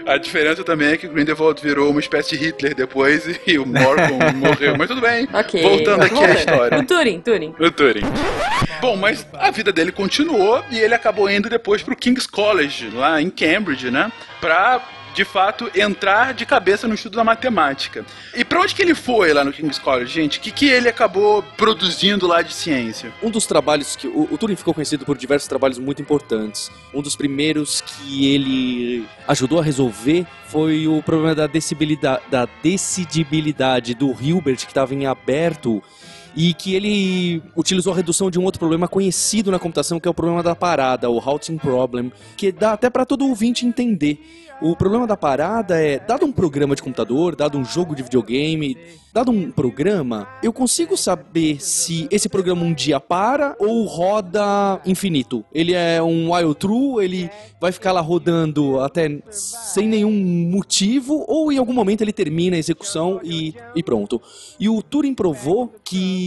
[0.06, 3.66] A diferença também é que o Grindelwald virou uma espécie de Hitler depois e o
[3.66, 4.76] Morgon morreu.
[4.76, 5.28] Mas tudo bem.
[5.32, 5.62] Ok.
[5.62, 6.78] Voltando aqui à história.
[6.78, 7.54] O Turing, Turing.
[7.60, 8.06] O Turing.
[8.80, 13.22] Bom, mas a vida dele continuou e ele acabou indo depois pro King's College, lá
[13.22, 14.10] em Cambridge, né?
[14.40, 14.80] Pra,
[15.16, 18.04] de fato, entrar de cabeça no estudo da matemática.
[18.34, 20.38] E pra onde que ele foi lá no King's College, gente?
[20.38, 23.10] O que, que ele acabou produzindo lá de ciência?
[23.22, 24.06] Um dos trabalhos que.
[24.06, 26.70] O, o Turing ficou conhecido por diversos trabalhos muito importantes.
[26.92, 33.94] Um dos primeiros que ele ajudou a resolver foi o problema da decibilidade, da decidibilidade
[33.94, 35.82] do Hilbert, que estava em aberto.
[36.36, 40.10] E que ele utilizou a redução de um outro problema conhecido na computação, que é
[40.10, 44.20] o problema da parada, o halting problem, que dá até para todo ouvinte entender.
[44.60, 48.76] O problema da parada é, dado um programa de computador, dado um jogo de videogame,
[49.12, 55.44] dado um programa, eu consigo saber se esse programa um dia para ou roda infinito.
[55.52, 60.12] Ele é um while true, ele vai ficar lá rodando até sem nenhum
[60.50, 64.20] motivo, ou em algum momento ele termina a execução e, e pronto.
[64.60, 66.25] E o Turing provou que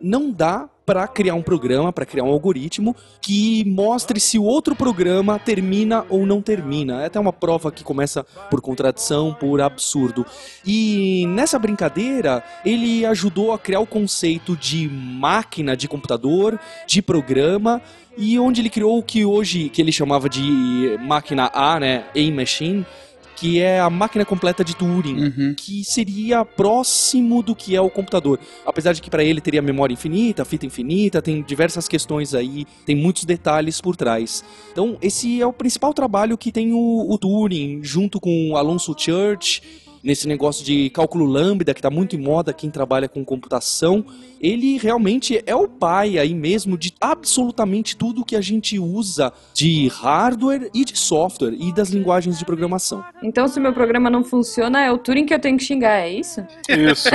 [0.00, 4.76] não dá para criar um programa, para criar um algoritmo que mostre se o outro
[4.76, 7.02] programa termina ou não termina.
[7.02, 10.26] É até uma prova que começa por contradição, por absurdo.
[10.64, 17.80] E nessa brincadeira, ele ajudou a criar o conceito de máquina de computador, de programa,
[18.16, 22.32] e onde ele criou o que hoje que ele chamava de máquina A, né, A
[22.32, 22.86] machine,
[23.36, 28.38] que é a máquina completa de Turing, que seria próximo do que é o computador.
[28.64, 32.96] Apesar de que para ele teria memória infinita, fita infinita, tem diversas questões aí, tem
[32.96, 34.44] muitos detalhes por trás.
[34.72, 38.94] Então, esse é o principal trabalho que tem o, o Turing, junto com o Alonso
[38.96, 39.62] Church,
[40.04, 44.04] nesse negócio de cálculo lambda, que está muito em moda quem trabalha com computação.
[44.40, 49.88] Ele realmente é o pai aí mesmo de absolutamente tudo que a gente usa de
[49.88, 53.02] hardware e de software e das linguagens de programação.
[53.22, 56.00] Então, se o meu programa não funciona, é o Turing que eu tenho que xingar,
[56.00, 56.44] é isso?
[56.68, 57.08] Isso.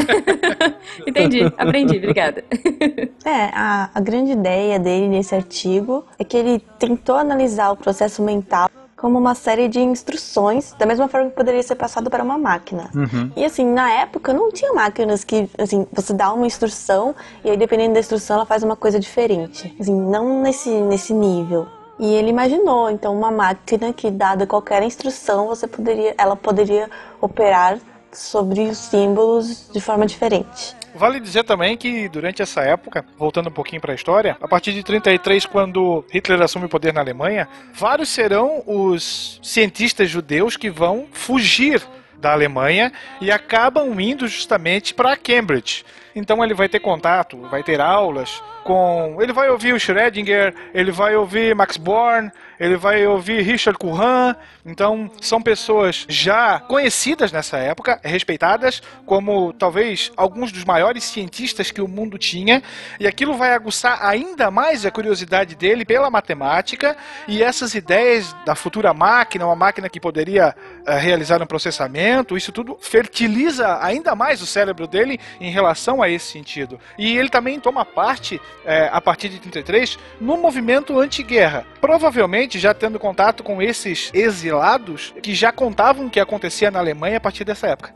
[1.05, 2.43] Entendi, aprendi, obrigada.
[3.23, 8.23] É, a, a grande ideia dele nesse artigo é que ele tentou analisar o processo
[8.23, 8.69] mental
[8.99, 12.91] como uma série de instruções, da mesma forma que poderia ser passado para uma máquina.
[13.35, 17.57] E assim, na época não tinha máquinas que, assim, você dá uma instrução e aí
[17.57, 19.73] dependendo da instrução ela faz uma coisa diferente.
[19.79, 21.65] Assim, não nesse, nesse nível.
[21.97, 26.89] E ele imaginou, então, uma máquina que, dada qualquer instrução, você poderia, ela poderia
[27.21, 27.77] operar
[28.11, 30.75] sobre os símbolos de forma diferente.
[30.95, 34.73] Vale dizer também que durante essa época, voltando um pouquinho para a história, a partir
[34.73, 40.69] de 33, quando Hitler assume o poder na Alemanha, vários serão os cientistas judeus que
[40.69, 41.81] vão fugir
[42.17, 42.91] da Alemanha
[43.21, 45.85] e acabam indo justamente para Cambridge.
[46.15, 49.17] Então ele vai ter contato, vai ter aulas com.
[49.19, 54.35] Ele vai ouvir o Schrödinger, ele vai ouvir Max Born, ele vai ouvir Richard Curran.
[54.65, 61.81] Então são pessoas já conhecidas nessa época, respeitadas como talvez alguns dos maiores cientistas que
[61.81, 62.61] o mundo tinha,
[62.99, 66.95] e aquilo vai aguçar ainda mais a curiosidade dele pela matemática
[67.27, 72.51] e essas ideias da futura máquina, uma máquina que poderia eh, realizar um processamento, isso
[72.51, 76.79] tudo fertiliza ainda mais o cérebro dele em relação a esse sentido.
[76.97, 81.65] E ele também toma parte, eh, a partir de 33, no movimento anti-guerra.
[81.81, 87.17] Provavelmente já tendo contato com esses exilados que já contavam o que acontecia na Alemanha
[87.17, 87.91] a partir dessa época.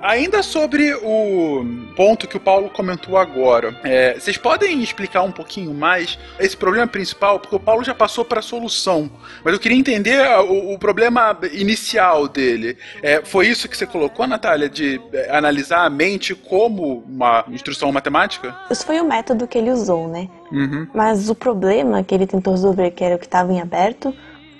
[0.00, 1.64] Ainda sobre o
[1.96, 6.86] ponto que o Paulo comentou agora, é, vocês podem explicar um pouquinho mais esse problema
[6.86, 7.38] principal?
[7.40, 9.10] Porque o Paulo já passou para a solução,
[9.44, 12.76] mas eu queria entender a- o, o problema inicial dele.
[13.02, 17.90] É, foi isso que você colocou, Natália, de é, analisar a mente como uma instrução
[17.92, 18.54] matemática?
[18.70, 20.28] Isso foi o método que ele usou, né?
[20.50, 20.86] Uhum.
[20.92, 24.14] Mas o problema que ele tentou resolver, que era o que estava em aberto,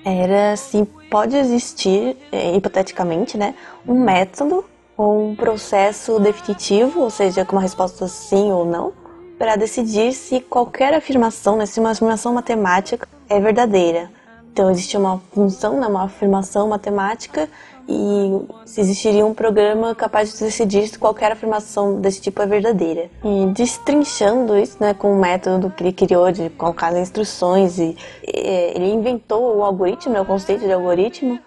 [0.04, 3.54] era se pode existir, eh, hipoteticamente, né,
[3.86, 4.64] um método
[4.96, 8.92] ou um processo definitivo, ou seja, com uma resposta sim ou não,
[9.38, 14.10] para decidir se qualquer afirmação, né, se uma afirmação matemática é verdadeira.
[14.52, 17.48] Então existe uma função, né, uma afirmação matemática
[17.88, 23.10] e se existiria um programa capaz de decidir se qualquer afirmação desse tipo é verdadeira.
[23.24, 27.96] E destrinchando isso, né, com o método que ele criou de colocar as instruções e,
[28.26, 31.38] eh, ele inventou o algoritmo, né, o conceito de algoritmo.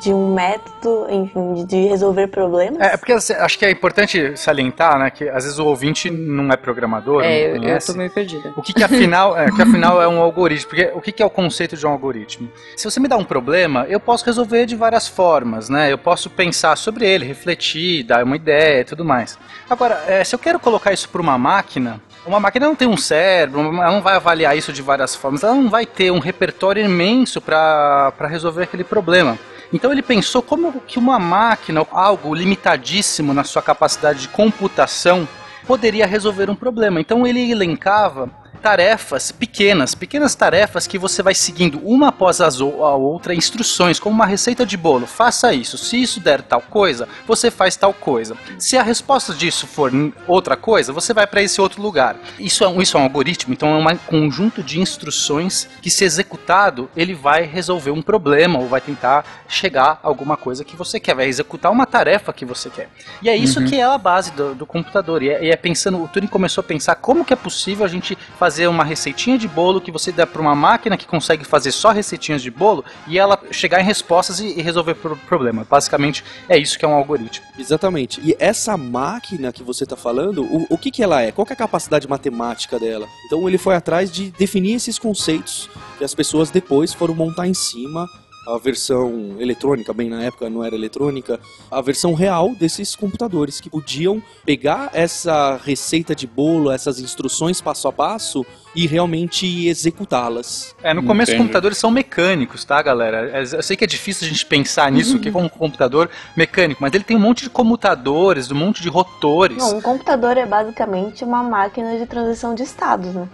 [0.00, 2.80] De um método, enfim, de resolver problemas.
[2.80, 6.52] É, porque assim, acho que é importante salientar, né, que às vezes o ouvinte não
[6.52, 7.92] é programador, É, não eu, eu conhece.
[7.92, 8.52] tô meio perdida.
[8.56, 10.68] O que, que afinal, é, o que afinal é um algoritmo?
[10.70, 12.48] Porque o que, que é o conceito de um algoritmo?
[12.76, 15.92] Se você me dá um problema, eu posso resolver de várias formas, né?
[15.92, 19.38] Eu posso pensar sobre ele, refletir, dar uma ideia e tudo mais.
[19.68, 22.96] Agora, é, se eu quero colocar isso para uma máquina, uma máquina não tem um
[22.96, 26.84] cérebro, ela não vai avaliar isso de várias formas, ela não vai ter um repertório
[26.84, 29.38] imenso para resolver aquele problema.
[29.72, 35.28] Então ele pensou como que uma máquina, algo limitadíssimo na sua capacidade de computação,
[35.66, 37.00] poderia resolver um problema.
[37.00, 38.30] Então ele elencava
[38.66, 42.48] tarefas pequenas, pequenas tarefas que você vai seguindo uma após a
[42.96, 45.06] outra, instruções, como uma receita de bolo.
[45.06, 45.78] Faça isso.
[45.78, 48.36] Se isso der tal coisa, você faz tal coisa.
[48.58, 49.92] Se a resposta disso for
[50.26, 52.16] outra coisa, você vai para esse outro lugar.
[52.40, 56.02] Isso é, um, isso é um algoritmo, então é um conjunto de instruções que, se
[56.02, 60.98] executado, ele vai resolver um problema ou vai tentar chegar a alguma coisa que você
[60.98, 62.88] quer, vai executar uma tarefa que você quer.
[63.22, 63.66] E é isso Uhum.
[63.66, 65.22] que é a base do, do computador.
[65.22, 67.88] E é, e é pensando, o Turing começou a pensar como que é possível a
[67.88, 71.72] gente fazer uma receitinha de bolo que você dá para uma máquina que consegue fazer
[71.72, 75.66] só receitinhas de bolo e ela chegar em respostas e, e resolver o problema.
[75.68, 77.44] Basicamente é isso que é um algoritmo.
[77.58, 78.20] Exatamente.
[78.24, 81.32] E essa máquina que você está falando, o, o que, que ela é?
[81.32, 83.06] Qual é a capacidade matemática dela?
[83.26, 87.54] Então ele foi atrás de definir esses conceitos que as pessoas depois foram montar em
[87.54, 88.08] cima
[88.46, 91.40] a versão eletrônica, bem na época não era eletrônica,
[91.70, 97.88] a versão real desses computadores que podiam pegar essa receita de bolo, essas instruções passo
[97.88, 100.74] a passo e realmente executá-las.
[100.82, 101.44] É, no começo os Entendi.
[101.44, 103.30] computadores são mecânicos, tá, galera?
[103.30, 106.10] É, Eu sei que é difícil a gente pensar nisso, o que é um computador
[106.36, 109.56] mecânico, mas ele tem um monte de comutadores, um monte de rotores.
[109.56, 113.28] Não, um computador é basicamente uma máquina de transição de estados, né?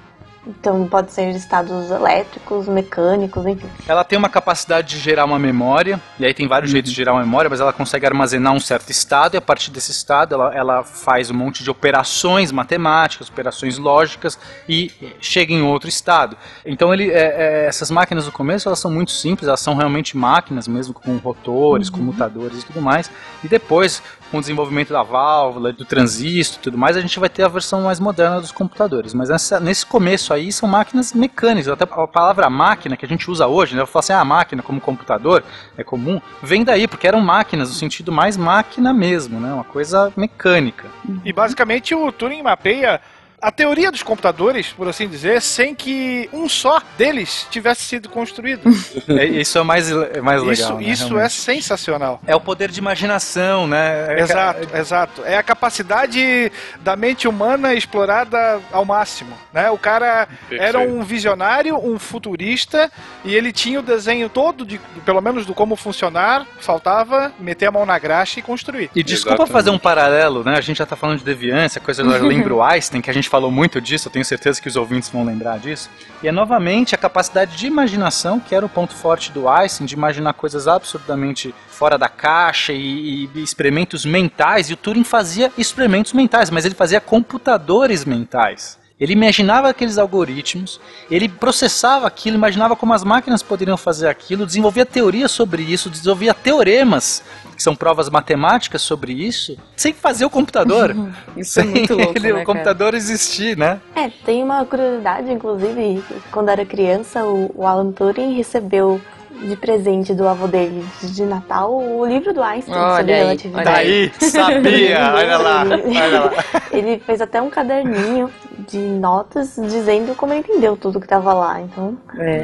[0.45, 3.68] Então pode ser de estados elétricos, mecânicos, enfim.
[3.86, 7.12] Ela tem uma capacidade de gerar uma memória, e aí tem vários jeitos de gerar
[7.12, 10.53] uma memória, mas ela consegue armazenar um certo estado, e a partir desse estado ela,
[10.53, 14.36] ela faz um monte de operações matemáticas, operações lógicas,
[14.68, 14.90] e
[15.20, 16.36] chega em outro estado.
[16.66, 20.16] Então ele, é, é, essas máquinas no começo elas são muito simples, elas são realmente
[20.16, 23.09] máquinas mesmo, com rotores, comutadores e tudo mais,
[23.45, 24.03] e depois,
[24.33, 27.49] com o desenvolvimento da válvula, do transistor e tudo mais, a gente vai ter a
[27.49, 29.12] versão mais moderna dos computadores.
[29.12, 31.68] Mas nessa- nesse começo aí são máquinas mecânicas.
[31.68, 33.83] Até a palavra máquina que a gente usa hoje, né?
[33.83, 35.45] Eu falo assim, ah, máquina como computador,
[35.76, 39.53] é comum, vem daí, porque eram máquinas, no sentido mais máquina mesmo, né?
[39.53, 40.89] Uma coisa mecânica.
[41.24, 43.01] E basicamente o Turing mapeia
[43.43, 48.62] a teoria dos computadores, por assim dizer, sem que um só deles tivesse sido construído.
[49.09, 50.55] É, isso é mais, é mais legal.
[50.55, 52.20] isso né, isso é sensacional.
[52.26, 54.14] É o poder de imaginação, né?
[54.16, 55.22] É- Exato, exato.
[55.24, 59.70] É a capacidade da mente humana explorada ao máximo, né?
[59.70, 62.90] O cara era um visionário, um futurista
[63.24, 67.72] e ele tinha o desenho todo de, pelo menos do como funcionar, faltava meter a
[67.72, 68.90] mão na graxa e construir.
[68.95, 70.57] E desculpa fazer um paralelo, né?
[70.57, 73.28] A gente já tá falando de deviância, coisa eu lembro o Einstein, que a gente
[73.33, 75.89] falou muito disso, eu tenho certeza que os ouvintes vão lembrar disso.
[76.22, 79.95] E é novamente a capacidade de imaginação, que era o ponto forte do Einstein, de
[79.95, 86.12] imaginar coisas absurdamente fora da caixa e, e experimentos mentais, e o Turing fazia experimentos
[86.12, 88.78] mentais, mas ele fazia computadores mentais.
[89.01, 90.78] Ele imaginava aqueles algoritmos,
[91.11, 96.35] ele processava aquilo, imaginava como as máquinas poderiam fazer aquilo, desenvolvia teorias sobre isso, desenvolvia
[96.35, 97.22] teoremas,
[97.57, 100.94] que são provas matemáticas sobre isso, sem fazer o computador.
[101.36, 102.46] Isso é sem muito louco, ele- né, o cara?
[102.46, 103.80] computador existir, né?
[103.94, 109.00] É, tem uma curiosidade, inclusive, quando era criança, o, o Alan Turing recebeu
[109.49, 113.68] de presente do avô dele de Natal o livro do Einstein Olha sobre aí, relatividade.
[113.68, 114.12] olha aí.
[114.20, 116.32] Daí, sabia, olha lá, Ele- olha lá.
[116.70, 118.30] Ele fez até um caderninho
[118.68, 121.61] de notas dizendo como ele entendeu tudo que tava lá.
[121.61, 121.97] Então,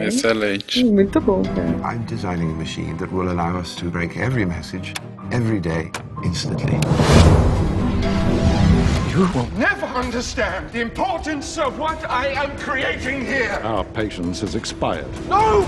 [0.04, 0.84] Excelente.
[0.84, 1.94] muito bom, cara.
[1.94, 4.92] I'm designing a machine that will allow us to break every message,
[5.30, 5.90] every day,
[6.24, 6.78] instantly.
[9.12, 13.58] You will never understand the importance of what I am creating here.
[13.64, 15.06] Our patience has expired.
[15.28, 15.64] No!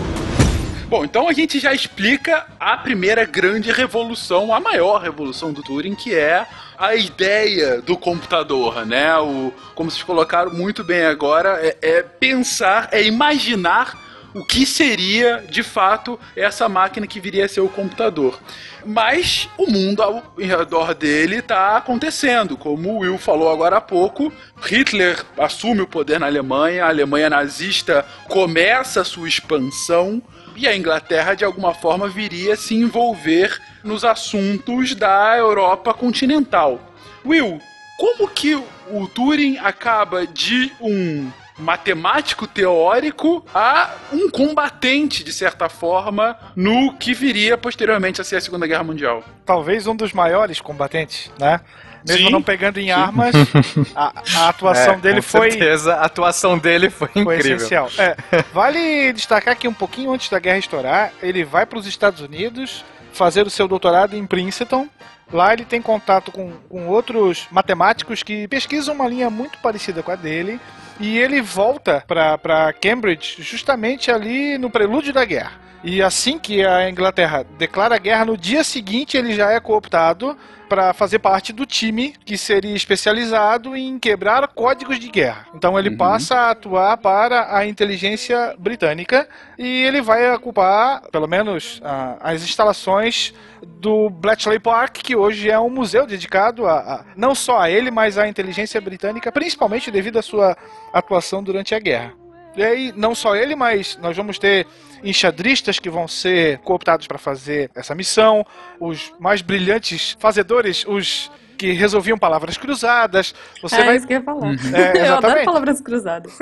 [0.91, 5.95] Bom, então a gente já explica a primeira grande revolução, a maior revolução do Turing,
[5.95, 6.45] que é
[6.77, 9.17] a ideia do computador, né?
[9.19, 13.97] O, como vocês colocaram muito bem agora, é, é pensar, é imaginar
[14.35, 18.41] o que seria de fato essa máquina que viria a ser o computador.
[18.85, 22.57] Mas o mundo ao redor dele está acontecendo.
[22.57, 27.31] Como o Will falou agora há pouco, Hitler assume o poder na Alemanha, a Alemanha
[27.31, 30.21] nazista começa a sua expansão
[30.57, 36.81] e a Inglaterra de alguma forma viria a se envolver nos assuntos da Europa continental.
[37.25, 37.61] Will,
[37.99, 41.31] como que o Turing acaba de um
[41.61, 48.41] matemático teórico a um combatente, de certa forma, no que viria posteriormente a ser a
[48.41, 49.23] Segunda Guerra Mundial.
[49.45, 51.61] Talvez um dos maiores combatentes, né?
[52.05, 52.93] Mesmo Sim, não pegando em sim.
[52.93, 53.53] armas,
[53.95, 57.39] a, a atuação É, dele com foi, certeza, a atuação dele foi foi incrível.
[57.39, 57.93] essencial.
[57.99, 58.17] É,
[58.53, 62.85] vale destacar que um pouquinho antes da guerra estourar, ele vai para os Estados Unidos
[63.13, 64.89] fazer o seu doutorado em Princeton.
[65.33, 70.11] Lá ele tem contato com, com outros matemáticos que pesquisam uma linha muito parecida com
[70.11, 70.61] a dele.
[70.99, 75.53] E ele volta para Cambridge justamente ali no prelúdio da guerra.
[75.83, 80.37] E assim que a Inglaterra declara guerra, no dia seguinte ele já é cooptado
[80.69, 85.47] para fazer parte do time que seria especializado em quebrar códigos de guerra.
[85.55, 89.27] Então ele passa a atuar para a inteligência britânica
[89.59, 93.33] e ele vai ocupar, pelo menos, a- as instalações
[93.81, 97.91] do Bletchley Park, que hoje é um museu dedicado a, a- não só a ele,
[97.91, 100.57] mas à inteligência britânica, principalmente devido à sua
[100.93, 102.13] atuação durante a guerra.
[102.57, 104.67] E aí, não só ele, mas nós vamos ter
[105.03, 108.45] enxadristas que vão ser cooptados para fazer essa missão,
[108.79, 111.31] os mais brilhantes fazedores, os
[111.61, 113.35] que resolviam palavras cruzadas.
[113.61, 113.97] Você é vai.
[113.97, 114.55] isso que eu ia falar.
[114.75, 116.39] É, eu adoro palavras cruzadas.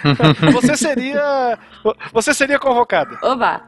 [0.50, 1.58] Você seria.
[2.10, 3.18] Você seria convocado.
[3.22, 3.60] Oba!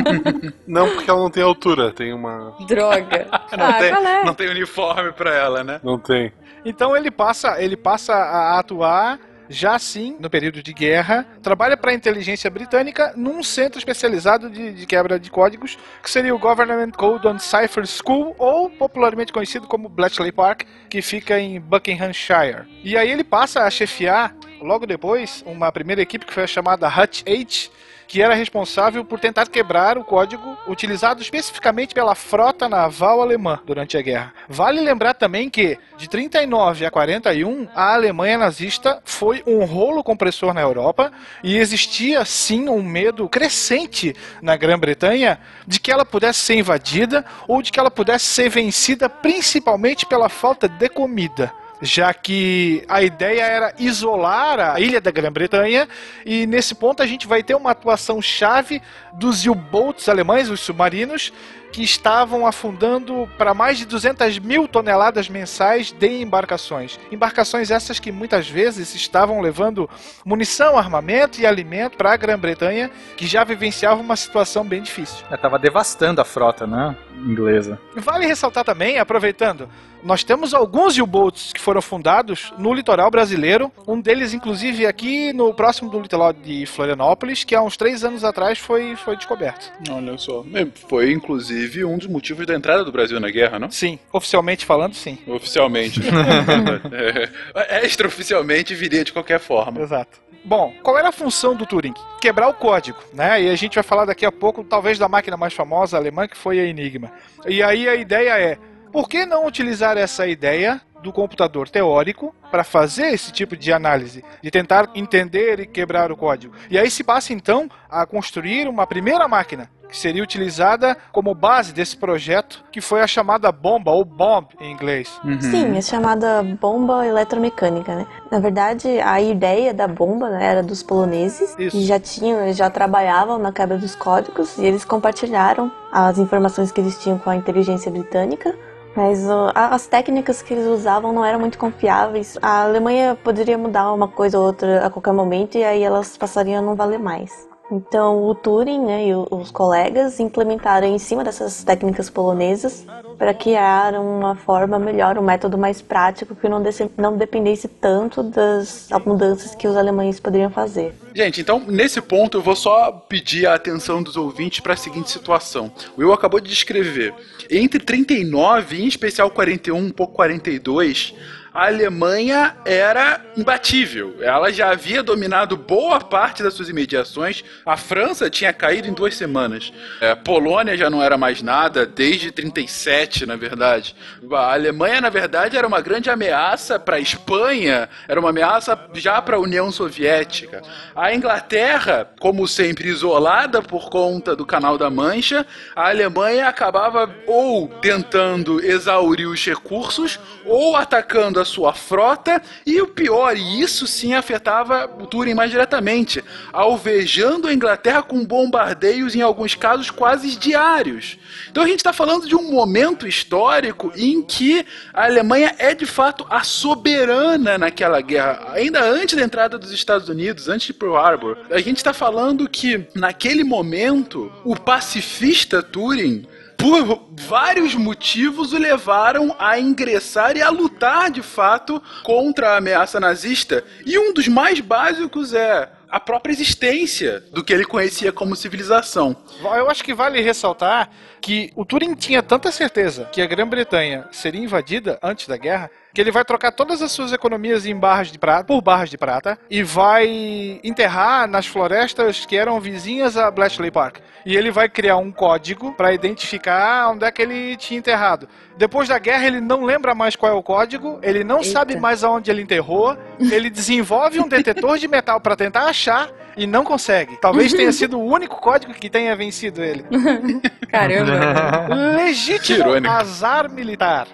[0.66, 2.56] Não, porque ela não tem altura, tem uma.
[2.66, 3.26] Droga.
[3.30, 4.24] Não, ah, tem, qual é?
[4.24, 5.80] não tem uniforme pra ela, né?
[5.82, 6.32] Não tem.
[6.64, 9.18] Então ele passa, ele passa a atuar
[9.50, 14.72] já sim no período de guerra, trabalha para a inteligência britânica num centro especializado de,
[14.72, 19.66] de quebra de códigos, que seria o Government Code on Cipher School, ou popularmente conhecido
[19.66, 22.64] como Bletchley Park, que fica em Buckinghamshire.
[22.84, 27.24] E aí ele passa a chefiar, logo depois, uma primeira equipe que foi chamada Hutch
[27.26, 33.60] 8, que era responsável por tentar quebrar o código utilizado especificamente pela frota naval alemã
[33.64, 34.34] durante a guerra.
[34.48, 40.52] Vale lembrar também que, de 39 a 41, a Alemanha nazista foi um rolo compressor
[40.52, 41.12] na Europa
[41.44, 47.62] e existia sim um medo crescente na Grã-Bretanha de que ela pudesse ser invadida ou
[47.62, 51.52] de que ela pudesse ser vencida principalmente pela falta de comida
[51.82, 55.88] já que a ideia era isolar a ilha da Grã-Bretanha
[56.24, 61.32] e nesse ponto a gente vai ter uma atuação chave dos U-boats alemães, os submarinos,
[61.72, 66.98] que estavam afundando para mais de 200 mil toneladas mensais de embarcações.
[67.10, 69.88] Embarcações essas que muitas vezes estavam levando
[70.24, 75.24] munição, armamento e alimento para a Grã-Bretanha, que já vivenciava uma situação bem difícil.
[75.28, 76.96] Ela tava devastando a frota, né?
[77.16, 77.78] Inglesa.
[77.96, 79.68] Vale ressaltar também, aproveitando,
[80.02, 83.70] nós temos alguns U-boats que foram fundados no litoral brasileiro.
[83.86, 88.24] Um deles, inclusive, aqui no próximo do litoral de Florianópolis, que há uns três anos
[88.24, 89.70] atrás foi, foi descoberto.
[89.90, 90.42] Olha só.
[90.88, 93.70] Foi, inclusive, um dos motivos da entrada do Brasil na guerra, não?
[93.70, 95.18] Sim, oficialmente falando, sim.
[95.26, 96.00] Oficialmente.
[97.68, 99.80] é, extraoficialmente viria de qualquer forma.
[99.80, 100.20] Exato.
[100.44, 101.94] Bom, qual era a função do Turing?
[102.20, 103.42] Quebrar o código, né?
[103.42, 106.36] E a gente vai falar daqui a pouco, talvez, da máquina mais famosa alemã, que
[106.36, 107.12] foi a Enigma.
[107.46, 108.58] E aí a ideia é,
[108.90, 114.24] por que não utilizar essa ideia do computador teórico para fazer esse tipo de análise,
[114.42, 116.54] de tentar entender e quebrar o código?
[116.70, 121.72] E aí se passa, então, a construir uma primeira máquina, que seria utilizada como base
[121.72, 125.20] desse projeto, que foi a chamada bomba, ou bomb em inglês.
[125.40, 128.06] Sim, é chamada bomba eletromecânica, né?
[128.30, 131.76] Na verdade, a ideia da bomba né, era dos poloneses, Isso.
[131.76, 136.70] que já tinham, eles já trabalhavam na quebra dos códigos e eles compartilharam as informações
[136.70, 138.54] que eles tinham com a inteligência britânica.
[138.96, 142.36] Mas a- as técnicas que eles usavam não eram muito confiáveis.
[142.42, 146.58] A Alemanha poderia mudar uma coisa ou outra a qualquer momento e aí elas passariam
[146.58, 147.48] a não valer mais.
[147.70, 152.84] Então o Turing né, e os colegas implementaram em cima dessas técnicas polonesas
[153.16, 156.62] para criar uma forma melhor, um método mais prático que não,
[156.96, 160.94] não dependesse tanto das mudanças que os alemães poderiam fazer.
[161.14, 165.10] Gente, então nesse ponto eu vou só pedir a atenção dos ouvintes para a seguinte
[165.10, 165.70] situação.
[165.96, 167.14] O Will acabou de descrever.
[167.50, 171.14] Entre 39, em especial 41, um pouco 42,
[171.52, 174.16] a Alemanha era imbatível.
[174.20, 177.42] Ela já havia dominado boa parte das suas imediações.
[177.66, 179.72] A França tinha caído em duas semanas.
[180.00, 183.96] É, Polônia já não era mais nada desde 37, na verdade.
[184.32, 189.20] A Alemanha, na verdade, era uma grande ameaça para a Espanha, era uma ameaça já
[189.20, 190.62] para a União Soviética.
[190.94, 195.44] A Inglaterra, como sempre isolada por conta do Canal da Mancha,
[195.74, 203.36] a Alemanha acabava ou tentando exaurir os recursos ou atacando sua frota e o pior,
[203.36, 206.22] e isso sim afetava o Turing mais diretamente,
[206.52, 211.18] alvejando a Inglaterra com bombardeios em alguns casos quase diários.
[211.50, 215.86] Então a gente está falando de um momento histórico em que a Alemanha é de
[215.86, 220.96] fato a soberana naquela guerra, ainda antes da entrada dos Estados Unidos, antes de Pearl
[220.96, 221.38] Harbor.
[221.50, 226.26] A gente está falando que naquele momento o pacifista Turing
[226.60, 233.00] por vários motivos o levaram a ingressar e a lutar de fato contra a ameaça
[233.00, 233.64] nazista.
[233.86, 239.16] E um dos mais básicos é a própria existência do que ele conhecia como civilização.
[239.42, 240.90] Eu acho que vale ressaltar
[241.20, 246.00] que o Turing tinha tanta certeza que a Grã-Bretanha seria invadida antes da guerra que
[246.00, 249.38] ele vai trocar todas as suas economias em barras de prata por barras de prata
[249.50, 253.98] e vai enterrar nas florestas que eram vizinhas a Bletchley Park.
[254.24, 258.28] E ele vai criar um código para identificar onde é que ele tinha enterrado.
[258.56, 261.50] Depois da guerra, ele não lembra mais qual é o código, ele não Eita.
[261.50, 266.46] sabe mais aonde ele enterrou, ele desenvolve um detetor de metal para tentar achar e
[266.46, 267.16] não consegue.
[267.20, 269.84] Talvez tenha sido o único código que tenha vencido ele.
[270.70, 271.74] Caramba.
[271.96, 272.92] Legítimo irônico.
[272.94, 274.06] azar militar.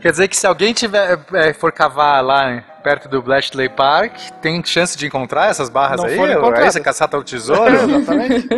[0.00, 4.62] Quer dizer que se alguém tiver é, for cavar lá perto do Bletchley Park, tem
[4.64, 6.16] chance de encontrar essas barras Não aí?
[6.16, 6.72] foram Aí encontradas.
[6.74, 7.74] você caçata o tesouro?
[7.74, 8.48] Exatamente.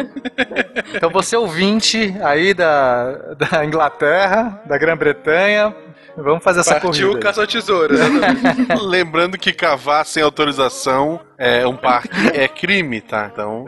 [0.94, 5.74] então você ouvinte aí da, da Inglaterra, da Grã-Bretanha,
[6.16, 7.20] vamos fazer essa Partiu corrida.
[7.20, 7.94] caça ao tesouro.
[7.94, 8.40] exatamente.
[8.82, 13.30] Lembrando que cavar sem autorização é um parque é crime, tá?
[13.32, 13.66] Então,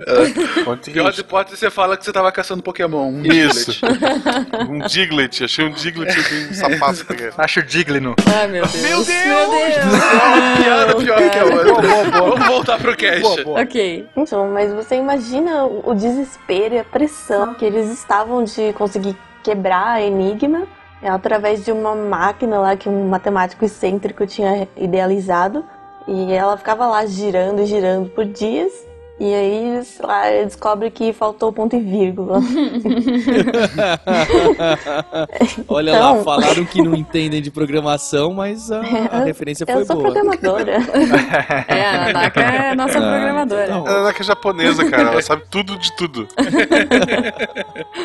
[0.64, 1.20] conte Pior isso.
[1.20, 3.08] hipótese, você fala que você tava caçando Pokémon.
[3.08, 3.72] Um Isso.
[3.72, 4.68] Diglett.
[4.68, 7.06] um Diglett, achei um Diglett e um sapato.
[7.38, 8.14] Acho digno.
[8.34, 8.82] Ai, meu Deus.
[8.82, 9.76] Meu Deus!
[9.84, 12.10] Uma piada pior que a outra.
[12.10, 13.42] Vamos voltar pro cast.
[13.46, 14.06] Ok.
[14.16, 19.16] Então, mas você imagina o o desespero e a pressão que eles estavam de conseguir
[19.42, 20.66] quebrar a Enigma
[21.02, 25.64] é, através de uma máquina lá que um matemático excêntrico tinha idealizado.
[26.06, 28.72] E ela ficava lá girando e girando por dias.
[29.20, 32.40] E aí, sei lá, ele descobre que faltou ponto e vírgula.
[35.68, 39.86] Olha Então- lá, falaram que não entendem de programação, mas a, a referência foi Eu
[39.86, 40.10] sou boa.
[40.10, 40.78] programadora.
[41.68, 43.64] É, a Nanaka é nossa Ah, programadora.
[43.64, 45.10] então tá A Nanaka é japonesa, cara.
[45.10, 46.26] Ela sabe tudo de tudo.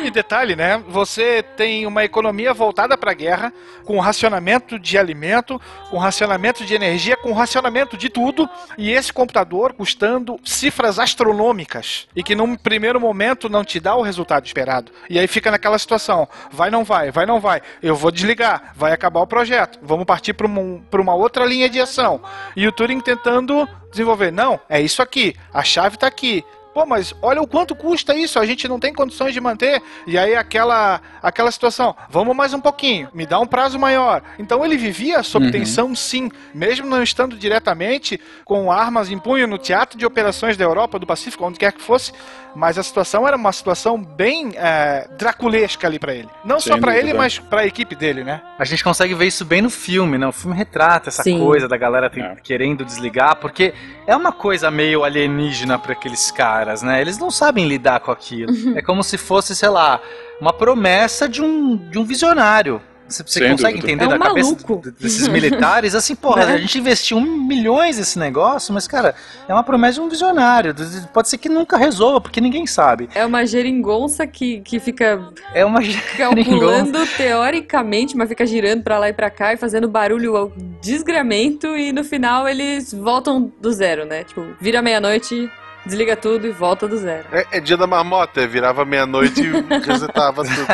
[0.04, 0.82] E detalhe, né?
[0.88, 3.52] Você tem uma economia voltada para a guerra,
[3.84, 9.72] com racionamento de alimento, com racionamento de energia, com racionamento de tudo, e esse computador
[9.72, 14.92] custando cifras astronômicas e que num primeiro momento não te dá o resultado esperado.
[15.08, 17.60] E aí fica naquela situação: vai, não vai, vai, não vai.
[17.82, 21.80] Eu vou desligar, vai acabar o projeto, vamos partir para uma, uma outra linha de
[21.80, 22.20] ação.
[22.56, 26.44] E o Turing tentando desenvolver: não, é isso aqui, a chave está aqui.
[26.78, 29.82] Pô, mas olha o quanto custa isso, a gente não tem condições de manter.
[30.06, 34.22] E aí aquela aquela situação, vamos mais um pouquinho, me dá um prazo maior.
[34.38, 39.58] Então ele vivia sob tensão sim, mesmo não estando diretamente com armas em punho no
[39.58, 42.12] teatro de operações da Europa, do Pacífico, onde quer que fosse,
[42.54, 46.28] mas a situação era uma situação bem é, draculesca ali pra ele.
[46.44, 47.18] Não só Sem pra ele, dúvida.
[47.18, 48.40] mas pra equipe dele, né?
[48.56, 50.26] A gente consegue ver isso bem no filme, né?
[50.28, 51.40] O filme retrata essa Sim.
[51.40, 52.36] coisa da galera É.
[52.36, 53.74] querendo desligar, porque
[54.06, 57.00] é uma coisa meio alienígena pra aqueles caras, né?
[57.00, 58.52] Eles não sabem lidar com aquilo.
[58.76, 60.00] É como se fosse, sei lá,
[60.40, 62.80] uma promessa de um, de um visionário.
[63.08, 63.90] Você, você consegue dúvida.
[63.90, 64.76] entender É um da cabeça maluco.
[64.84, 65.94] d- desses militares?
[65.94, 69.14] Assim, porra, a gente investiu milhões nesse negócio, mas, cara,
[69.48, 70.74] é uma promessa de um visionário.
[71.10, 73.08] Pode ser que nunca resolva, porque ninguém sabe.
[73.14, 75.80] É uma geringonça que, que fica É uma
[76.18, 80.52] calculando teoricamente, mas fica girando pra lá e pra cá e fazendo barulho ao
[80.82, 84.24] desgramento e no final eles voltam do zero, né?
[84.24, 85.50] Tipo, vira meia-noite,
[85.84, 87.26] desliga tudo e volta do zero.
[87.32, 89.50] É, é dia da marmota, virava meia-noite e
[89.84, 90.66] resetava tudo.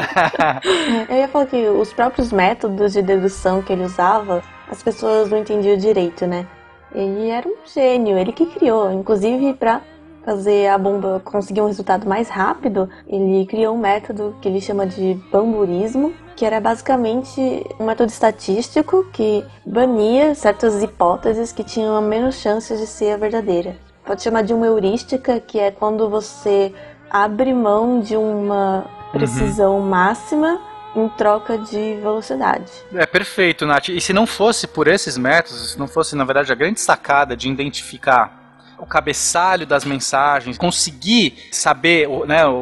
[1.09, 5.39] Eu ia falar que os próprios métodos de dedução que ele usava, as pessoas não
[5.39, 6.47] entendiam direito, né?
[6.95, 9.81] Ele era um gênio, ele que criou, inclusive para
[10.25, 14.87] fazer a bomba conseguir um resultado mais rápido, ele criou um método que ele chama
[14.87, 17.41] de bamburismo, que era basicamente
[17.79, 23.77] um método estatístico que bania certas hipóteses que tinham menos chances de ser a verdadeira.
[24.05, 26.73] Pode chamar de uma heurística, que é quando você
[27.11, 30.61] abre mão de uma precisão máxima
[30.95, 32.71] em troca de velocidade.
[32.95, 33.89] É perfeito, Nath.
[33.89, 37.37] E se não fosse por esses métodos, se não fosse, na verdade, a grande sacada
[37.37, 38.43] de identificar
[38.79, 42.53] o cabeçalho das mensagens, conseguir saber, o- né, o,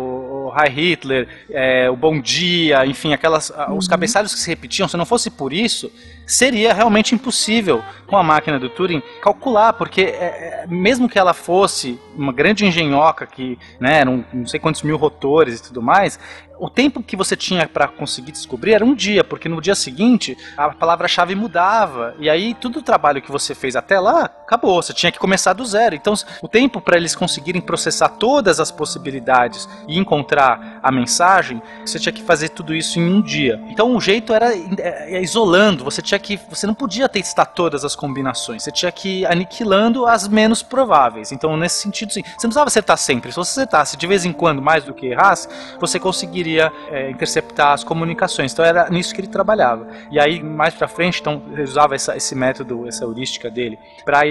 [0.46, 4.88] o Hi Hitler, é, o Bom Dia, enfim, aquelas, ah, os cabeçalhos que se repetiam,
[4.88, 5.90] se não fosse por isso,
[6.26, 11.34] seria realmente impossível com a máquina do Turing calcular, porque é, é, mesmo que ela
[11.34, 16.18] fosse uma grande engenhoca que, né, eram não sei quantos mil rotores e tudo mais,
[16.62, 20.38] o tempo que você tinha para conseguir descobrir era um dia, porque no dia seguinte
[20.56, 22.14] a palavra-chave mudava.
[22.20, 24.80] E aí todo o trabalho que você fez até lá acabou.
[24.80, 25.96] Você tinha que começar do zero.
[25.96, 31.98] Então o tempo para eles conseguirem processar todas as possibilidades e encontrar a mensagem, você
[31.98, 33.60] tinha que fazer tudo isso em um dia.
[33.68, 35.82] Então o jeito era é, é, isolando.
[35.82, 38.62] Você tinha que, você não podia testar todas as combinações.
[38.62, 41.32] Você tinha que ir aniquilando as menos prováveis.
[41.32, 43.32] Então nesse sentido, sim, você não precisava acertar sempre.
[43.32, 45.48] Se você acertasse de vez em quando mais do que errasse,
[45.80, 48.52] você conseguiria é, interceptar as comunicações.
[48.52, 49.86] Então era nisso que ele trabalhava.
[50.10, 54.26] E aí mais para frente, então ele usava essa, esse método, essa heurística dele para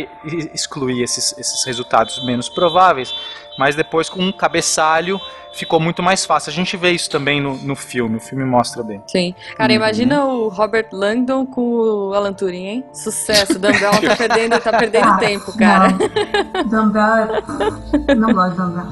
[0.53, 3.13] excluir esses, esses resultados menos prováveis.
[3.61, 5.21] Mas depois com um cabeçalho
[5.53, 6.49] ficou muito mais fácil.
[6.49, 9.03] A gente vê isso também no, no filme, o filme mostra bem.
[9.05, 9.35] Sim.
[9.55, 12.83] Cara, imagina o Robert Langdon com o Alan Turing, hein?
[12.91, 15.89] Sucesso, Dumbbell tá perdendo, tá perdendo Ah, tempo, cara.
[15.89, 16.63] Não.
[16.87, 18.15] Dumbbell.
[18.17, 18.87] Não gosto de Dumbbell.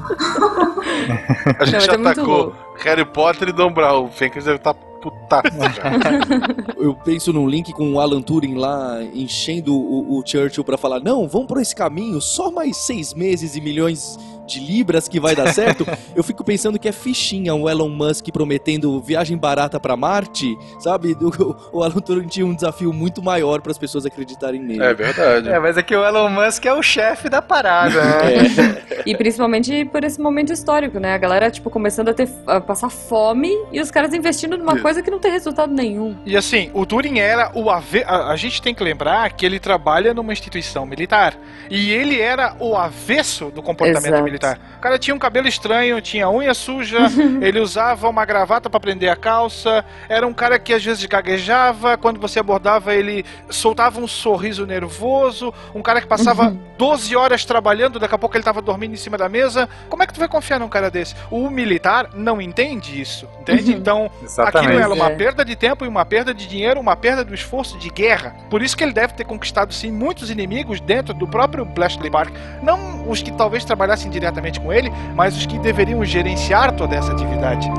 [1.59, 2.55] A gente Não, já é atacou louco.
[2.83, 4.05] Harry Potter e Dom Brown.
[4.05, 5.89] O Fencas deve estar putaço já.
[6.77, 10.99] Eu penso num link com o Alan Turing lá enchendo o, o Churchill pra falar:
[10.99, 14.17] não, vamos por esse caminho, só mais seis meses e milhões
[14.49, 15.85] de libras que vai dar certo.
[16.15, 21.15] Eu fico pensando que é fichinha o Elon Musk prometendo viagem barata pra Marte, sabe?
[21.39, 24.83] O, o Alan Turing tinha um desafio muito maior para as pessoas acreditarem nele.
[24.83, 25.47] É verdade.
[25.47, 28.81] É, mas é que o Elon Musk é o chefe da parada, né?
[29.05, 31.13] E principalmente por esse momento histórico, né?
[31.13, 34.81] A galera, tipo, começando a, ter, a passar fome e os caras investindo numa Isso.
[34.81, 36.17] coisa que não tem resultado nenhum.
[36.25, 38.03] E assim, o Turing era o ave...
[38.03, 41.37] a, a gente tem que lembrar que ele trabalha numa instituição militar.
[41.69, 44.23] E ele era o avesso do comportamento Exato.
[44.23, 44.38] militar.
[44.77, 46.99] O cara tinha um cabelo estranho, tinha unha suja,
[47.41, 51.97] ele usava uma gravata pra prender a calça, era um cara que às vezes gaguejava,
[51.97, 57.99] quando você abordava ele soltava um sorriso nervoso, um cara que passava 12 horas trabalhando,
[57.99, 59.67] daqui a pouco ele tava dormindo em cima da mesa.
[59.89, 61.13] Como é que tu vai confiar num cara desse?
[61.29, 63.73] O militar não entende isso, entende?
[63.73, 64.67] Então, Exatamente.
[64.67, 65.15] aquilo era uma É.
[65.15, 68.33] perda de tempo e uma perda de dinheiro, uma perda do esforço de guerra.
[68.49, 72.33] Por isso que ele deve ter conquistado sim muitos inimigos dentro do próprio Bletchley Park.
[72.63, 77.11] Não os que talvez trabalhassem diretamente com ele, mas os que deveriam gerenciar toda essa
[77.11, 77.69] atividade.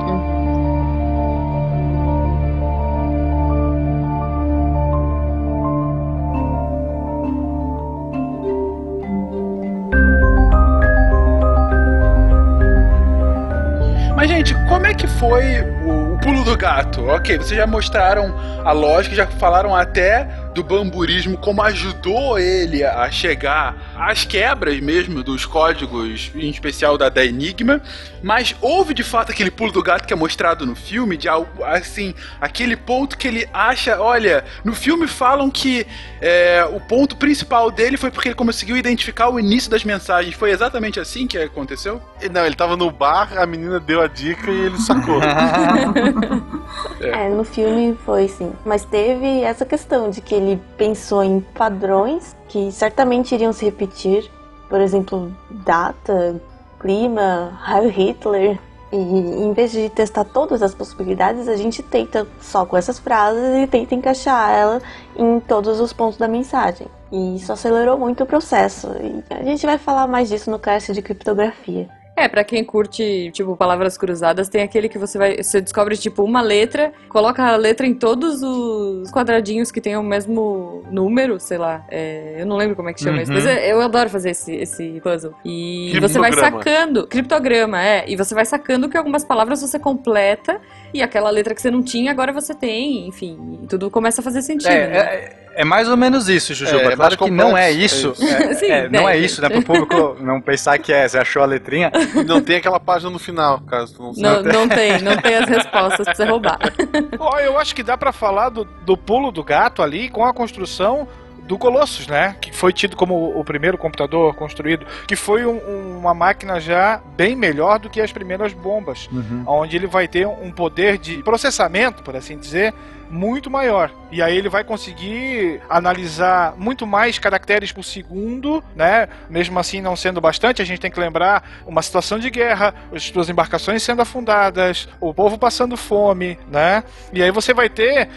[14.16, 17.06] Mas, gente, como é que foi o, o pulo do gato?
[17.06, 18.34] Ok, vocês já mostraram
[18.64, 25.22] a lógica, já falaram até do bamburismo, como ajudou ele a chegar às quebras mesmo
[25.22, 27.80] dos códigos, em especial da, da Enigma.
[28.22, 31.64] Mas houve de fato aquele pulo do gato que é mostrado no filme, de algo
[31.64, 34.00] assim, aquele ponto que ele acha.
[34.00, 35.86] Olha, no filme falam que
[36.20, 40.34] é, o ponto principal dele foi porque ele conseguiu identificar o início das mensagens.
[40.34, 42.00] Foi exatamente assim que aconteceu?
[42.30, 45.20] Não, ele tava no bar, a menina deu a dica e ele sacou.
[47.00, 48.52] É, no filme foi sim.
[48.64, 54.30] Mas teve essa questão de que ele pensou em padrões que certamente iriam se repetir.
[54.68, 56.40] Por exemplo, data,
[56.78, 58.58] clima, Heil Hitler.
[58.92, 63.62] E em vez de testar todas as possibilidades, a gente tenta só com essas frases
[63.62, 64.82] e tenta encaixar ela
[65.16, 66.88] em todos os pontos da mensagem.
[67.12, 68.88] E isso acelerou muito o processo.
[69.00, 71.88] E a gente vai falar mais disso no cast de criptografia.
[72.20, 75.42] É, pra quem curte, tipo, palavras cruzadas, tem aquele que você vai.
[75.42, 80.02] Você descobre, tipo, uma letra, coloca a letra em todos os quadradinhos que tem o
[80.02, 81.84] mesmo número, sei lá.
[81.90, 83.22] é, eu não lembro como é que chama Uhum.
[83.22, 85.34] isso, mas eu, eu adoro fazer esse, esse puzzle.
[85.44, 87.06] E você vai sacando.
[87.06, 88.04] Criptograma, é.
[88.08, 90.60] E você vai sacando que algumas palavras você completa
[90.92, 93.06] e aquela letra que você não tinha, agora você tem.
[93.08, 94.70] Enfim, tudo começa a fazer sentido.
[94.70, 94.96] É, né?
[94.98, 96.82] é, é mais ou menos isso, Jujuba.
[96.90, 98.14] É, é claro que não é isso.
[98.20, 99.48] é É, Sim, é, não né, é isso, né?
[99.48, 101.90] Pro público não pensar que é, você achou a letrinha.
[102.14, 104.52] E não tem aquela página no final, caso tu não Não, saiba.
[104.52, 106.58] não tem, não tem as respostas pra você roubar.
[107.18, 110.32] Ó, eu acho que dá pra falar do, do pulo do gato ali com a
[110.32, 111.06] construção
[111.44, 112.36] do Colossus, né?
[112.40, 117.00] Que foi tido como o primeiro computador construído, que foi um- um- uma máquina já
[117.16, 119.10] bem melhor do que as primeiras bombas,
[119.46, 122.72] onde ele vai ter um poder de processamento, por assim dizer,
[123.10, 123.90] muito maior.
[124.12, 129.08] E aí ele vai conseguir analisar muito mais caracteres por segundo, né?
[129.28, 133.02] Mesmo assim não sendo bastante, a gente tem que lembrar uma situação de guerra, as
[133.04, 136.84] suas embarcações sendo afundadas, o povo passando fome, né?
[137.12, 138.08] E aí você vai ter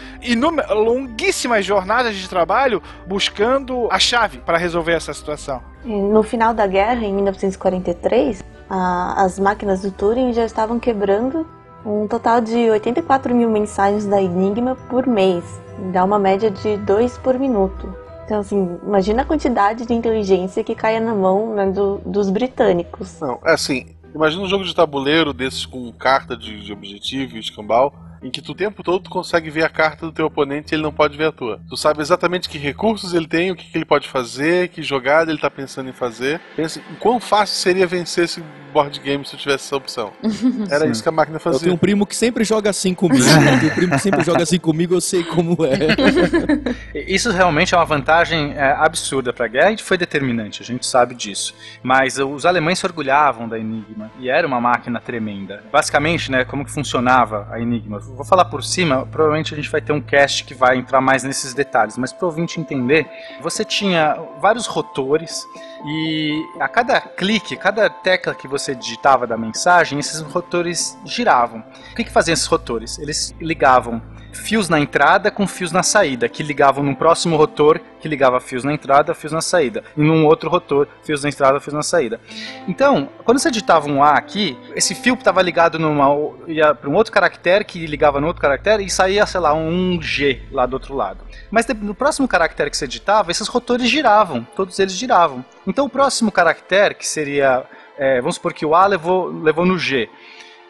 [0.70, 5.60] longuíssimas jornadas de trabalho buscando a chave para resolver essa situação.
[5.84, 11.46] No final da guerra, em 1943, a- as máquinas do Turing já estavam quebrando
[11.84, 15.44] um total de 84 mil mensagens da Enigma por mês.
[15.92, 17.92] Dá uma média de 2 por minuto.
[18.24, 23.20] Então, assim, imagina a quantidade de inteligência que caia na mão né, do- dos britânicos.
[23.20, 27.40] Não, é assim, Imagina um jogo de tabuleiro desses com carta de, de objetivo e
[27.40, 27.92] escambau,
[28.24, 30.74] em que tu o tempo todo tu consegue ver a carta do teu oponente e
[30.76, 31.60] ele não pode ver a tua.
[31.68, 35.30] Tu sabe exatamente que recursos ele tem, o que, que ele pode fazer, que jogada
[35.30, 36.40] ele tá pensando em fazer.
[36.56, 38.42] Pensa em quão fácil seria vencer esse
[38.74, 40.12] board game se eu tivesse essa opção.
[40.68, 40.90] Era Sim.
[40.90, 41.60] isso que a máquina Eu fazia.
[41.60, 43.24] tenho um primo que sempre joga assim comigo.
[43.24, 46.98] Eu tenho um primo que sempre joga assim comigo, eu sei como é.
[47.06, 50.86] Isso realmente é uma vantagem é, absurda para a guerra e foi determinante, a gente
[50.86, 51.54] sabe disso.
[51.82, 55.62] Mas os alemães se orgulhavam da Enigma e era uma máquina tremenda.
[55.70, 58.00] Basicamente, né, como que funcionava a Enigma?
[58.14, 61.24] Vou falar por cima, provavelmente a gente vai ter um cast que vai entrar mais
[61.24, 63.08] nesses detalhes, mas para o ouvinte entender,
[63.40, 65.44] você tinha vários rotores
[65.84, 71.62] e a cada clique, cada tecla que você digitava da mensagem, esses rotores giravam.
[71.92, 72.98] O que, que faziam esses rotores?
[72.98, 74.00] Eles ligavam
[74.34, 78.64] fios na entrada com fios na saída, que ligavam num próximo rotor, que ligava fios
[78.64, 82.20] na entrada, fios na saída, e num outro rotor, fios na entrada, fios na saída.
[82.68, 86.08] Então, quando você digitava um A aqui, esse fio estava ligado numa
[86.48, 90.00] ia para um outro caractere que ligava no outro caractere e saía, sei lá, um
[90.02, 91.24] G lá do outro lado.
[91.50, 95.44] Mas no próximo caractere que você digitava, esses rotores giravam, todos eles giravam.
[95.66, 97.64] Então, o próximo caractere, que seria,
[97.98, 100.08] é, vamos supor que o A levou, levou no G.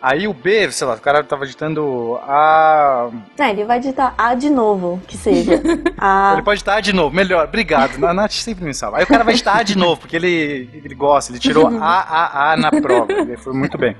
[0.06, 3.08] Aí o B, sei lá, o cara tava digitando A.
[3.38, 5.54] É, ele vai digitar A de novo, que seja.
[5.96, 6.32] A.
[6.36, 8.04] Ele pode digitar A de novo, melhor, obrigado.
[8.04, 8.98] A Nath sempre me salva.
[8.98, 12.00] Aí o cara vai digitar A de novo, porque ele, ele gosta, ele tirou A,
[12.00, 13.10] A, A na prova.
[13.12, 13.96] Ele foi muito bem.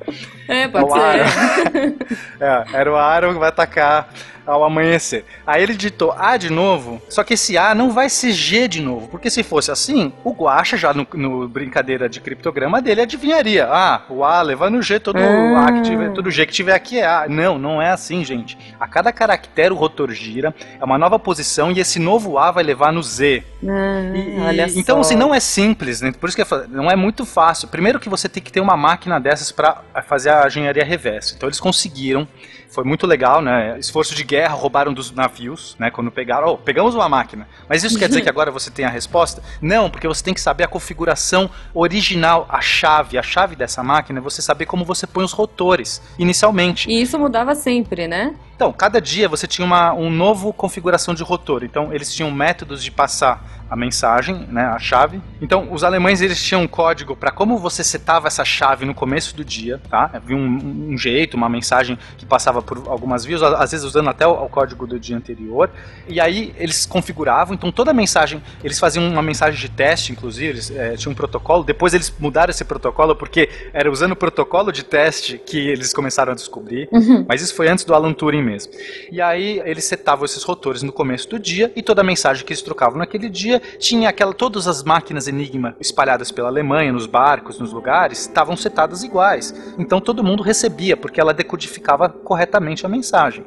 [0.47, 1.01] É, É pode o ser.
[1.01, 1.95] Aaron.
[2.38, 4.11] É, era o Aaron que vai atacar
[4.47, 5.24] ao amanhecer.
[5.47, 8.80] Aí ele digitou A de novo, só que esse A não vai ser G de
[8.80, 13.66] novo, porque se fosse assim, o Guacha já no, no brincadeira de criptograma dele adivinharia.
[13.70, 16.99] Ah, o A levando o G, todo, A que tiver, todo G que tiver aqui
[16.99, 17.26] é A.
[17.28, 18.59] Não, não é assim, gente.
[18.78, 22.64] A cada caractere o rotor gira, é uma nova posição e esse novo A vai
[22.64, 23.42] levar no Z.
[23.62, 25.01] E- olha então, só.
[25.01, 26.12] assim, não é simples, né?
[26.12, 27.68] Por isso que eu falo, não é muito fácil.
[27.68, 31.34] Primeiro que você tem que ter uma máquina dessas para fazer a engenharia reversa.
[31.36, 32.26] Então eles conseguiram.
[32.75, 33.79] Foi muito legal, né?
[33.79, 35.93] Esforço de guerra, roubaram dos navios, né?
[35.93, 37.47] Quando pegaram, oh, pegamos uma máquina.
[37.68, 39.41] Mas isso quer dizer que agora você tem a resposta?
[39.62, 43.16] Não, porque você tem que saber a configuração original, a chave.
[43.16, 46.91] A chave dessa máquina é você saber como você põe os rotores inicialmente.
[46.91, 48.35] E isso mudava sempre, né?
[48.55, 51.64] Então, cada dia você tinha uma um novo configuração de rotor.
[51.64, 55.20] Então, eles tinham métodos de passar a mensagem, né, a chave.
[55.40, 59.34] Então, os alemães eles tinham um código para como você setava essa chave no começo
[59.34, 60.11] do dia, tá?
[60.12, 64.26] Havia um, um jeito, uma mensagem que passava por algumas vias, às vezes usando até
[64.26, 65.70] o, o código do dia anterior.
[66.07, 67.55] E aí eles configuravam.
[67.55, 71.16] Então, toda a mensagem, eles faziam uma mensagem de teste, inclusive, eles eh, tinham um
[71.16, 71.64] protocolo.
[71.64, 76.32] Depois eles mudaram esse protocolo porque era usando o protocolo de teste que eles começaram
[76.32, 76.88] a descobrir.
[76.92, 77.24] Uhum.
[77.26, 78.72] Mas isso foi antes do Alan Turing mesmo.
[79.11, 82.53] E aí eles setavam esses rotores no começo do dia e toda a mensagem que
[82.53, 87.59] eles trocavam naquele dia tinha aquela todas as máquinas Enigma espalhadas pela Alemanha, nos barcos,
[87.59, 89.55] nos lugares, estavam setadas iguais.
[89.78, 93.45] Então todo mundo recebia porque ela decodificava corretamente a mensagem.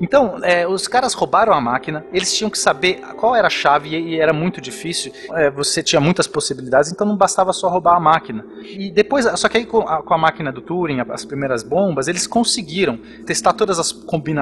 [0.00, 3.96] Então é, os caras roubaram a máquina, eles tinham que saber qual era a chave
[3.96, 5.12] e, era muito difícil.
[5.32, 8.44] É, você tinha muitas possibilidades, então não bastava só roubar a máquina.
[8.62, 12.08] E depois, só que aí com a, com a máquina do Turing, as primeiras bombas,
[12.08, 14.35] eles conseguiram testar todas as combinações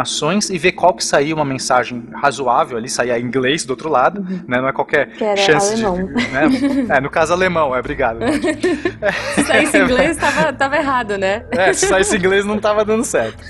[0.50, 4.20] e ver qual que saía uma mensagem razoável ali, saía em inglês do outro lado,
[4.46, 4.60] né?
[4.60, 6.06] Não é qualquer Que era chance alemão.
[6.06, 6.24] de.
[6.34, 6.48] Né?
[6.88, 8.18] É, no caso alemão, é, obrigado.
[9.34, 11.44] Se saísse inglês, tava, tava errado, né?
[11.54, 13.42] É, se saísse inglês não tava dando certo.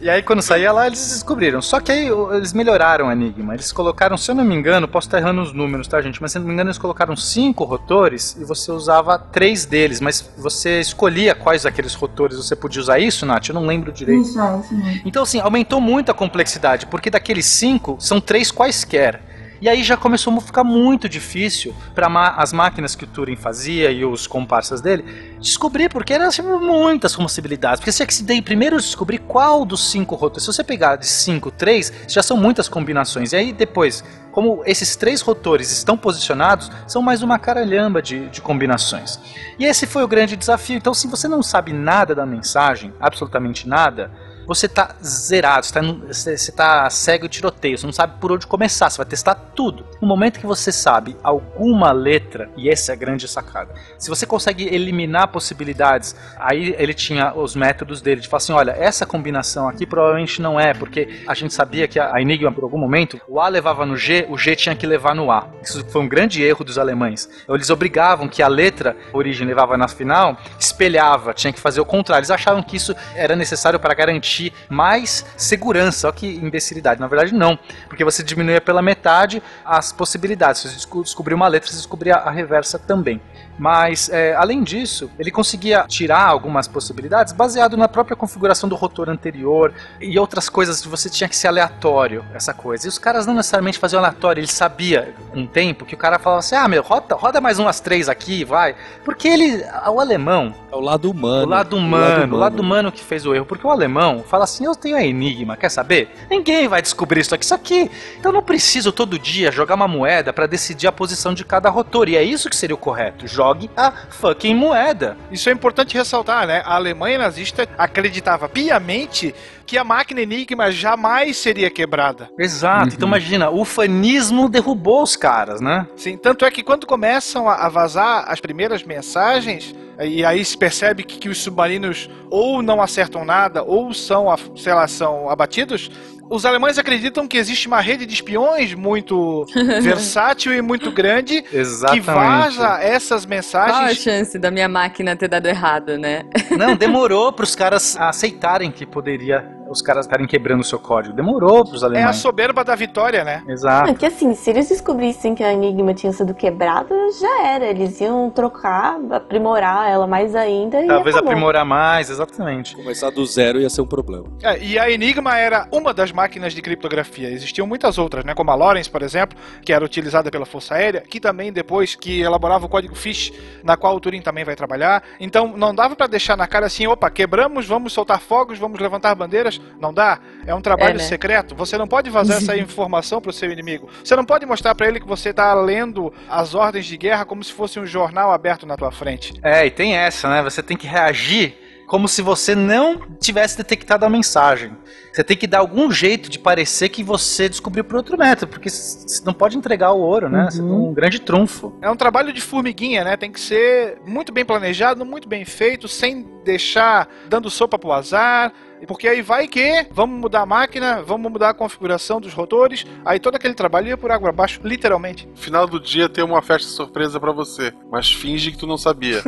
[0.00, 1.60] e aí quando saía lá, eles descobriram.
[1.62, 3.54] Só que aí eles melhoraram o Enigma.
[3.54, 6.20] Eles colocaram, se eu não me engano, posso estar errando os números, tá, gente?
[6.20, 10.00] Mas se eu não me engano, eles colocaram cinco rotores e você usava três deles.
[10.00, 13.48] Mas você escolhia quais daqueles rotores você podia usar isso, Nath?
[13.48, 14.22] Eu não lembro direito.
[14.22, 15.02] Isso, é, isso mesmo.
[15.04, 19.20] Então, assim, aumentou muito a complexidade, porque daqueles cinco, são três quaisquer.
[19.60, 22.08] E aí já começou a ficar muito difícil para
[22.38, 25.04] as máquinas que o Turing fazia e os comparsas dele
[25.38, 27.78] descobrir, porque eram assim, muitas possibilidades.
[27.78, 30.44] Porque você tinha que se daí primeiro descobrir qual dos cinco rotores.
[30.44, 33.34] Se você pegar de cinco, três, já são muitas combinações.
[33.34, 34.02] E aí depois,
[34.32, 39.20] como esses três rotores estão posicionados, são mais uma caralhamba de, de combinações.
[39.58, 40.78] E esse foi o grande desafio.
[40.78, 44.10] Então, se você não sabe nada da mensagem, absolutamente nada,
[44.46, 45.82] você tá zerado, você tá,
[46.12, 49.86] você tá cego e tiroteio, você não sabe por onde começar, você vai testar tudo.
[50.00, 54.26] No momento que você sabe alguma letra, e essa é a grande sacada, se você
[54.26, 59.68] consegue eliminar possibilidades, aí ele tinha os métodos dele de falar assim: olha, essa combinação
[59.68, 63.20] aqui provavelmente não é, porque a gente sabia que a a Enigma, por algum momento,
[63.28, 65.48] o A levava no G, o G tinha que levar no A.
[65.62, 67.28] Isso foi um grande erro dos alemães.
[67.48, 72.20] Eles obrigavam que a letra origem levava na final, espelhava, tinha que fazer o contrário.
[72.20, 76.06] Eles achavam que isso era necessário para garantir garantir mais segurança.
[76.08, 77.00] Olha que imbecilidade.
[77.00, 77.58] Na verdade, não.
[77.88, 80.60] Porque você diminuía pela metade as possibilidades.
[80.62, 83.20] Se você desco- descobrir uma letra, você descobria a reversa também.
[83.58, 89.10] Mas, é, além disso, ele conseguia tirar algumas possibilidades baseado na própria configuração do rotor
[89.10, 92.86] anterior e outras coisas que você tinha que ser aleatório, essa coisa.
[92.86, 96.40] E os caras não necessariamente faziam aleatório, ele sabia o tempo que o cara falava
[96.40, 98.74] assim: ah, meu, roda, roda mais umas três aqui, vai.
[99.04, 101.46] Porque ele, o alemão, É o lado humano.
[101.46, 103.44] o lado humano, o lado humano que fez o erro.
[103.44, 106.10] Porque o alemão fala assim: eu tenho a enigma, quer saber?
[106.30, 107.44] Ninguém vai descobrir isso aqui.
[107.44, 107.90] Isso aqui.
[108.18, 112.08] Então não preciso todo dia jogar uma moeda pra decidir a posição de cada rotor.
[112.08, 113.26] E é isso que seria o correto.
[113.26, 115.16] Jogue a fucking moeda.
[115.30, 116.62] Isso é importante ressaltar, né?
[116.64, 119.34] A Alemanha nazista acreditava piamente
[119.70, 122.28] que a máquina Enigma jamais seria quebrada.
[122.36, 122.92] Exato.
[122.92, 125.86] Então imagina, o ufanismo derrubou os caras, né?
[125.94, 131.04] Sim, tanto é que quando começam a vazar as primeiras mensagens, e aí se percebe
[131.04, 135.88] que, que os submarinos ou não acertam nada, ou são, sei lá, são abatidos,
[136.28, 139.44] os alemães acreditam que existe uma rede de espiões muito
[139.82, 142.06] versátil e muito grande que Exatamente.
[142.06, 143.98] vaza essas Qual a mensagens.
[143.98, 146.24] chance da minha máquina ter dado errado, né?
[146.56, 151.14] Não, demorou pros caras aceitarem que poderia os caras estarem quebrando o seu código.
[151.14, 152.16] Demorou pros É a alemães.
[152.16, 153.42] soberba da vitória, né?
[153.48, 153.88] Exato.
[153.90, 157.66] É que assim, se eles descobrissem que a Enigma tinha sido quebrada, já era.
[157.66, 162.74] Eles iam trocar, aprimorar ela mais ainda e Talvez aprimorar mais, exatamente.
[162.74, 164.26] Começar do zero ia ser um problema.
[164.42, 167.28] É, e a Enigma era uma das máquinas de criptografia.
[167.30, 168.34] Existiam muitas outras, né?
[168.34, 172.20] Como a Lawrence, por exemplo, que era utilizada pela Força Aérea, que também depois que
[172.20, 175.02] elaborava o código FISH, na qual o Turing também vai trabalhar.
[175.20, 179.14] Então não dava pra deixar na cara assim, opa, quebramos, vamos soltar fogos, vamos levantar
[179.14, 179.59] bandeiras.
[179.80, 180.20] Não dá.
[180.46, 180.98] É um trabalho É, né?
[181.00, 181.54] secreto.
[181.54, 183.88] Você não pode vazar essa informação pro seu inimigo.
[184.04, 187.42] Você não pode mostrar pra ele que você tá lendo as ordens de guerra como
[187.42, 189.32] se fosse um jornal aberto na tua frente.
[189.42, 190.42] É, e tem essa, né?
[190.42, 191.54] Você tem que reagir
[191.86, 194.70] como se você não tivesse detectado a mensagem.
[195.12, 198.70] Você tem que dar algum jeito de parecer que você descobriu por outro método, porque
[198.70, 200.46] você não pode entregar o ouro, né?
[200.48, 201.76] Você tem um grande trunfo.
[201.82, 203.16] É um trabalho de formiguinha, né?
[203.16, 208.52] Tem que ser muito bem planejado, muito bem feito, sem deixar dando sopa pro azar.
[208.86, 213.18] Porque aí vai que vamos mudar a máquina, vamos mudar a configuração dos rotores, aí
[213.18, 215.28] todo aquele trabalho ia por água abaixo, literalmente.
[215.34, 219.22] Final do dia tem uma festa surpresa pra você, mas finge que tu não sabia.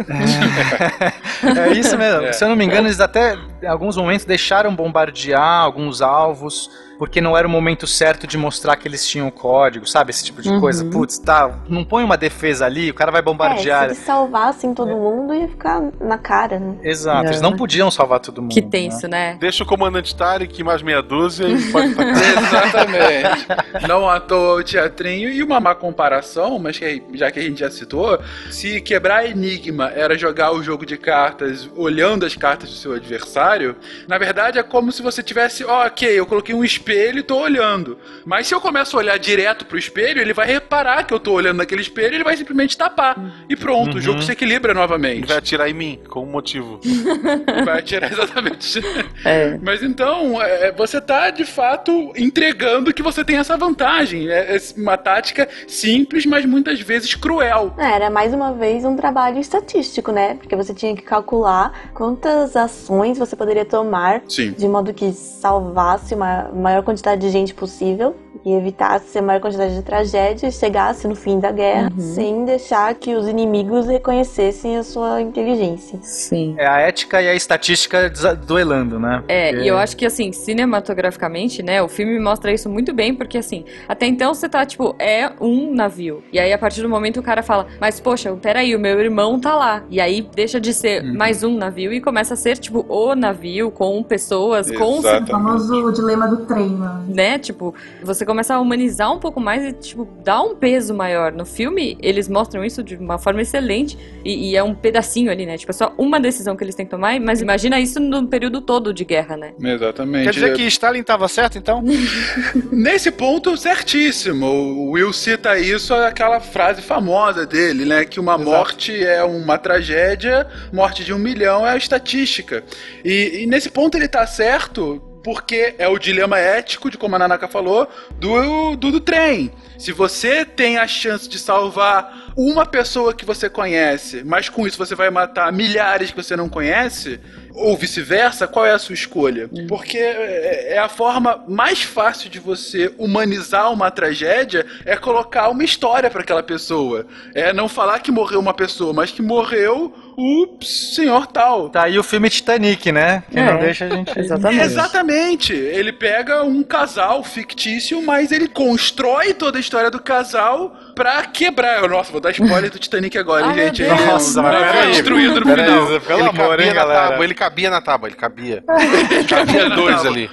[1.42, 2.22] É isso mesmo.
[2.22, 2.32] É.
[2.32, 6.70] Se eu não me engano, eles até em alguns momentos deixaram bombardear alguns alvos,
[7.03, 10.11] porque não era o momento certo de mostrar que eles tinham o código, sabe?
[10.11, 10.61] Esse tipo de Uhum.
[10.61, 10.84] coisa.
[10.84, 13.80] Putz, tá, não põe uma defesa ali, o cara vai É, bombardear.
[13.80, 16.76] se eles salvassem todo mundo, ia ficar na cara, né?
[16.84, 17.30] Exato, É.
[17.30, 18.53] eles não podiam salvar todo mundo.
[18.55, 19.36] Que tenso, né?
[19.40, 23.46] Deixa o comandante Tarek mais meia dúzia e pode Exatamente.
[23.88, 27.59] Não à toa o teatrinho e uma má comparação, mas que, já que a gente
[27.59, 32.76] já citou, se quebrar Enigma era jogar o jogo de cartas olhando as cartas do
[32.76, 33.74] seu adversário,
[34.07, 37.38] na verdade é como se você tivesse, ó, ok, eu coloquei um espelho e tô
[37.38, 37.99] olhando.
[38.24, 41.32] Mas se eu começo a olhar direto pro espelho, ele vai reparar que eu tô
[41.32, 43.16] olhando naquele espelho e ele vai simplesmente tapar.
[43.49, 45.26] E pronto, o jogo se equilibra Ele novamente.
[45.26, 46.80] vai atirar em mim, com um motivo.
[47.64, 48.80] Vai atirar exatamente.
[49.24, 49.59] É.
[49.62, 54.28] Mas então, é, você tá de fato entregando que você tem essa vantagem.
[54.28, 57.74] É, é uma tática simples, mas muitas vezes cruel.
[57.78, 60.34] É, Era mais uma vez um trabalho estatístico, né?
[60.34, 64.53] Porque você tinha que calcular quantas ações você poderia tomar Sim.
[64.53, 68.14] de modo que salvasse uma maior quantidade de gente possível
[68.45, 73.14] e evitasse a maior quantidade de tragédias, chegasse no fim da guerra, sem deixar que
[73.14, 75.99] os inimigos reconhecessem a sua inteligência.
[76.03, 76.55] Sim.
[76.59, 78.11] É a ética e a estatística
[78.47, 79.22] duelando, né?
[79.28, 83.14] É, Porque- e eu acho que assim, cinematograficamente, né, o filme mostra isso muito bem,
[83.14, 86.22] porque assim, até então você tá, tipo, é um navio.
[86.33, 89.39] E aí, a partir do momento, o cara fala, mas poxa, peraí, o meu irmão
[89.39, 89.85] tá lá.
[89.91, 91.16] E aí deixa de ser Uhum.
[91.16, 95.93] mais um navio e começa a ser, tipo, o navio com pessoas, com O famoso
[95.93, 97.03] dilema do trem, né?
[97.09, 97.39] né?
[97.39, 101.32] Tipo, você começa a humanizar um pouco mais e, tipo, dá um peso maior.
[101.32, 105.46] No filme, eles mostram isso de uma forma excelente e, e é um pedacinho ali,
[105.46, 105.56] né?
[105.56, 108.60] Tipo, é só uma decisão que eles têm que tomar, mas imagina isso no período
[108.60, 109.52] todo de guerra, né?
[109.60, 110.24] Exatamente.
[110.24, 111.82] Quer dizer que Stalin tava certo, então?
[112.70, 114.46] Nesse ponto, certíssimo.
[114.46, 118.04] O Will cita isso, aquela frase famosa dele, né?
[118.04, 122.64] Que uma morte é uma tragédia, morte de um milhão é a estatística.
[123.04, 125.11] E, e nesse ponto ele tá certo.
[125.22, 129.52] Porque é o dilema ético, de como a Nanaka falou, do, do, do trem.
[129.78, 134.78] Se você tem a chance de salvar uma pessoa que você conhece, mas com isso
[134.78, 137.20] você vai matar milhares que você não conhece,
[137.54, 139.50] ou vice-versa, qual é a sua escolha?
[139.68, 145.62] Porque é é a forma mais fácil de você humanizar uma tragédia é colocar uma
[145.62, 147.06] história para aquela pessoa.
[147.34, 151.68] É não falar que morreu uma pessoa, mas que morreu o senhor tal.
[151.68, 153.22] Tá aí o filme Titanic, né?
[153.30, 154.12] Que não deixa a gente.
[154.18, 155.52] Exatamente.
[155.52, 161.88] Ele pega um casal fictício, mas ele constrói toda a história do casal pra quebrar.
[161.88, 163.82] Nossa, vou dar spoiler do Titanic agora, hein, gente?
[163.82, 164.01] Deus.
[164.01, 166.01] Ele é Nossa, mas navio peraí, destruído no final.
[166.01, 167.24] Pelo amor, hein, galera.
[167.24, 168.64] ele cabia na tábua, ele cabia.
[169.28, 170.30] cabia dois ali.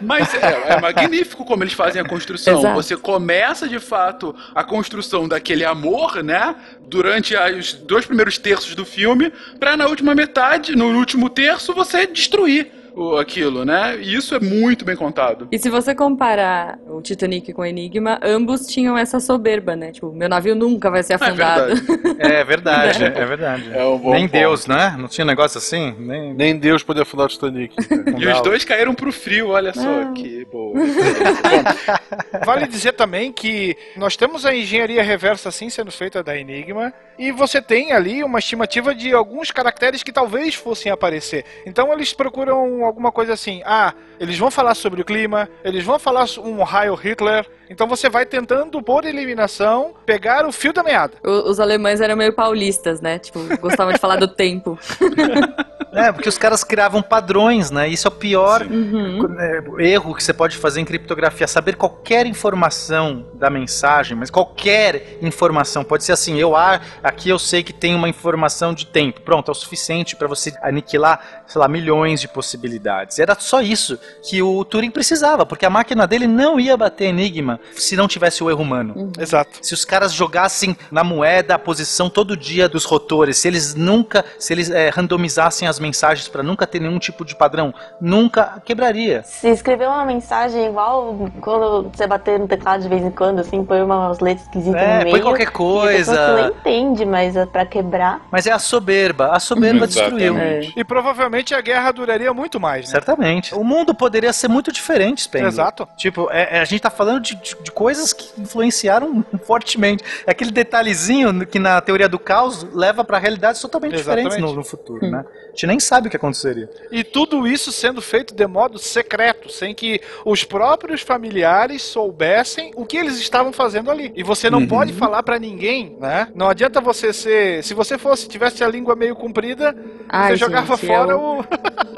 [0.00, 2.58] Mas é, é magnífico como eles fazem a construção.
[2.58, 2.74] Exato.
[2.74, 6.54] Você começa de fato a construção daquele amor, né?
[6.86, 12.06] Durante os dois primeiros terços do filme, pra na última metade, no último terço, você
[12.06, 13.98] destruir o- aquilo, né?
[14.00, 15.48] E isso é muito bem contado.
[15.50, 19.92] E se você comparar o Titanic com o Enigma, ambos tinham essa soberba, né?
[19.92, 21.74] Tipo, meu navio nunca vai ser afundado.
[22.18, 23.70] É verdade, é verdade.
[23.76, 24.38] um bom Nem ponto.
[24.38, 24.94] Deus, né?
[24.98, 25.94] Não tinha um negócio assim?
[25.98, 27.74] Nem, Nem Deus podia afundar o Titanic.
[28.18, 30.12] E os dois caíram pro frio, olha só Ah.
[30.14, 30.74] que boa.
[32.44, 37.30] Vale dizer também que nós temos a engenharia reversa assim sendo feita da Enigma e
[37.32, 41.44] você tem ali uma estimativa de alguns caracteres que talvez fossem aparecer.
[41.66, 45.98] Então eles procuram alguma coisa assim, ah, eles vão falar sobre o clima, eles vão
[45.98, 47.46] falar um raio Hitler.
[47.70, 51.14] Então você vai tentando por eliminação pegar o fio da meada.
[51.24, 53.18] O- Os alemães eram meio paulistas, né?
[53.18, 54.78] Tipo, gostavam de falar do tempo.
[55.94, 57.88] É, porque os caras criavam padrões, né?
[57.88, 61.46] Isso é o pior é, erro que você pode fazer em criptografia.
[61.46, 65.84] Saber qualquer informação da mensagem, mas qualquer informação.
[65.84, 69.20] Pode ser assim, eu ah, aqui eu sei que tem uma informação de tempo.
[69.20, 73.18] Pronto, é o suficiente para você aniquilar, sei lá, milhões de possibilidades.
[73.18, 77.60] Era só isso que o Turing precisava, porque a máquina dele não ia bater Enigma
[77.74, 79.12] se não tivesse o erro humano.
[79.18, 79.58] Exato.
[79.62, 84.24] Se os caras jogassem na moeda a posição todo dia dos rotores, se eles nunca,
[84.38, 89.22] se eles é, randomizassem as mensagens para nunca ter nenhum tipo de padrão, nunca quebraria.
[89.24, 93.62] Se escrever uma mensagem igual quando você bater no teclado de vez em quando, assim,
[93.64, 95.22] põe umas letras esquisitas É, no põe meio.
[95.24, 96.12] qualquer e a coisa.
[96.12, 98.20] pessoa não entende, mas é pra quebrar.
[98.30, 100.34] Mas é a soberba, a soberba destruiu.
[100.76, 102.90] E provavelmente a guerra duraria muito mais, né?
[102.92, 103.54] Certamente.
[103.54, 105.48] O mundo poderia ser muito diferente, Spengler.
[105.48, 105.86] Exato.
[105.96, 110.02] Tipo, é- é, a gente tá falando de, de- de coisas que influenciaram fortemente.
[110.26, 114.24] É aquele detalhezinho que na teoria do caos leva pra realidades totalmente Exatamente.
[114.30, 115.24] diferentes no, no futuro, né?
[115.46, 116.68] A gente nem sabe o que aconteceria.
[116.90, 122.84] E tudo isso sendo feito de modo secreto, sem que os próprios familiares soubessem o
[122.86, 124.12] que eles estavam fazendo ali.
[124.16, 124.66] E você não Uhum.
[124.68, 126.28] pode falar pra ninguém, né?
[126.34, 127.62] Não adianta você ser.
[127.64, 129.74] Se você fosse, tivesse a língua meio comprida,
[130.08, 131.44] Ai, você jogava gente, fora eu- o.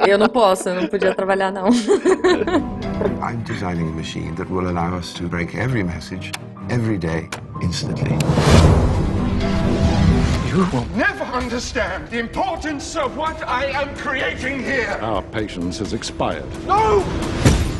[0.06, 1.68] Eu não posso, eu não podia trabalhar, não.
[3.20, 6.30] I'm designing a machine that will allow us to break every message,
[6.70, 7.28] every day,
[7.62, 8.16] instantly.
[10.56, 14.98] You will never understand the importance of what I am creating here.
[15.02, 16.46] Our patience has expired.
[16.64, 17.04] No!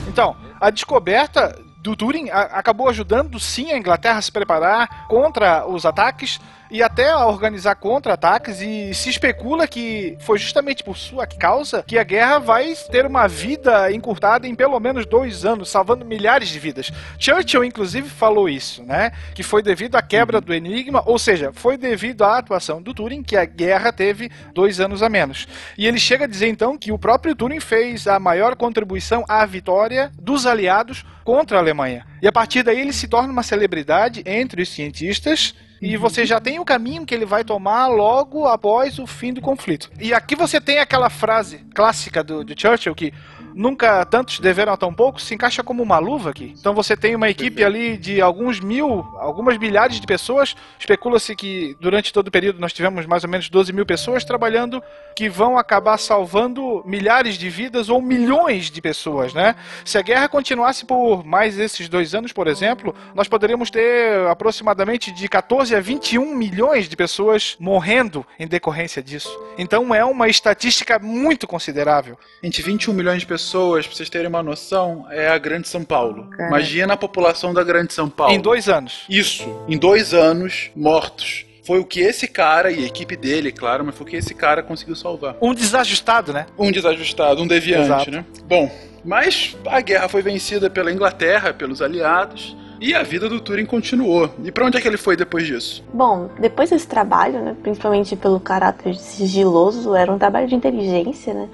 [0.07, 5.87] Então, a descoberta do Turing acabou ajudando sim a Inglaterra a se preparar contra os
[5.87, 6.39] ataques
[6.71, 11.99] e até a organizar contra-ataques e se especula que foi justamente por sua causa que
[11.99, 16.59] a guerra vai ter uma vida encurtada em pelo menos dois anos, salvando milhares de
[16.59, 16.91] vidas.
[17.19, 19.12] Churchill, inclusive, falou isso, né?
[19.35, 23.23] Que foi devido à quebra do enigma, ou seja, foi devido à atuação do Turing
[23.23, 25.47] que a guerra teve dois anos a menos.
[25.77, 29.45] E ele chega a dizer então que o próprio Turing fez a maior contribuição à
[29.47, 32.07] vitória dos aliados contra a Alemanha.
[32.23, 35.55] E a partir daí ele se torna uma celebridade entre os cientistas.
[35.81, 39.41] E você já tem o caminho que ele vai tomar logo após o fim do
[39.41, 39.91] conflito.
[40.01, 43.12] E aqui você tem aquela frase clássica do, de Churchill que
[43.57, 46.55] nunca tantos deveram a tão poucos, se encaixa como uma luva aqui.
[46.59, 50.55] Então você tem uma equipe ali de alguns mil, algumas milhares de pessoas.
[50.79, 54.83] Especula-se que durante todo o período nós tivemos mais ou menos 12 mil pessoas trabalhando
[55.17, 59.57] que vão acabar salvando milhares de vidas ou milhões de pessoas, né?
[59.85, 65.11] Se a guerra continuasse por mais esses dois anos, por exemplo, nós poderíamos ter aproximadamente
[65.11, 69.31] de 14 a 21 milhões de pessoas morrendo em decorrência disso.
[69.57, 72.19] Então é uma estatística muito considerável.
[72.43, 76.24] Gente, 21 milhões de pessoas, pra vocês terem uma noção, é a Grande São Paulo.
[76.30, 76.47] Caraca.
[76.49, 78.32] Imagina a população da Grande São Paulo.
[78.32, 79.05] Em dois anos.
[79.09, 81.44] Isso, em dois anos, mortos.
[81.64, 84.34] Foi o que esse cara e a equipe dele, claro, mas foi o que esse
[84.34, 85.36] cara conseguiu salvar.
[85.42, 86.47] Um desajustado, né?
[86.57, 88.11] Um desajustado, um deviante, Exato.
[88.12, 88.24] né?
[88.44, 88.70] Bom,
[89.05, 94.31] mas a guerra foi vencida pela Inglaterra, pelos aliados, e a vida do Turing continuou.
[94.45, 95.83] E pra onde é que ele foi depois disso?
[95.93, 101.49] Bom, depois desse trabalho, né, principalmente pelo caráter sigiloso, era um trabalho de inteligência, né,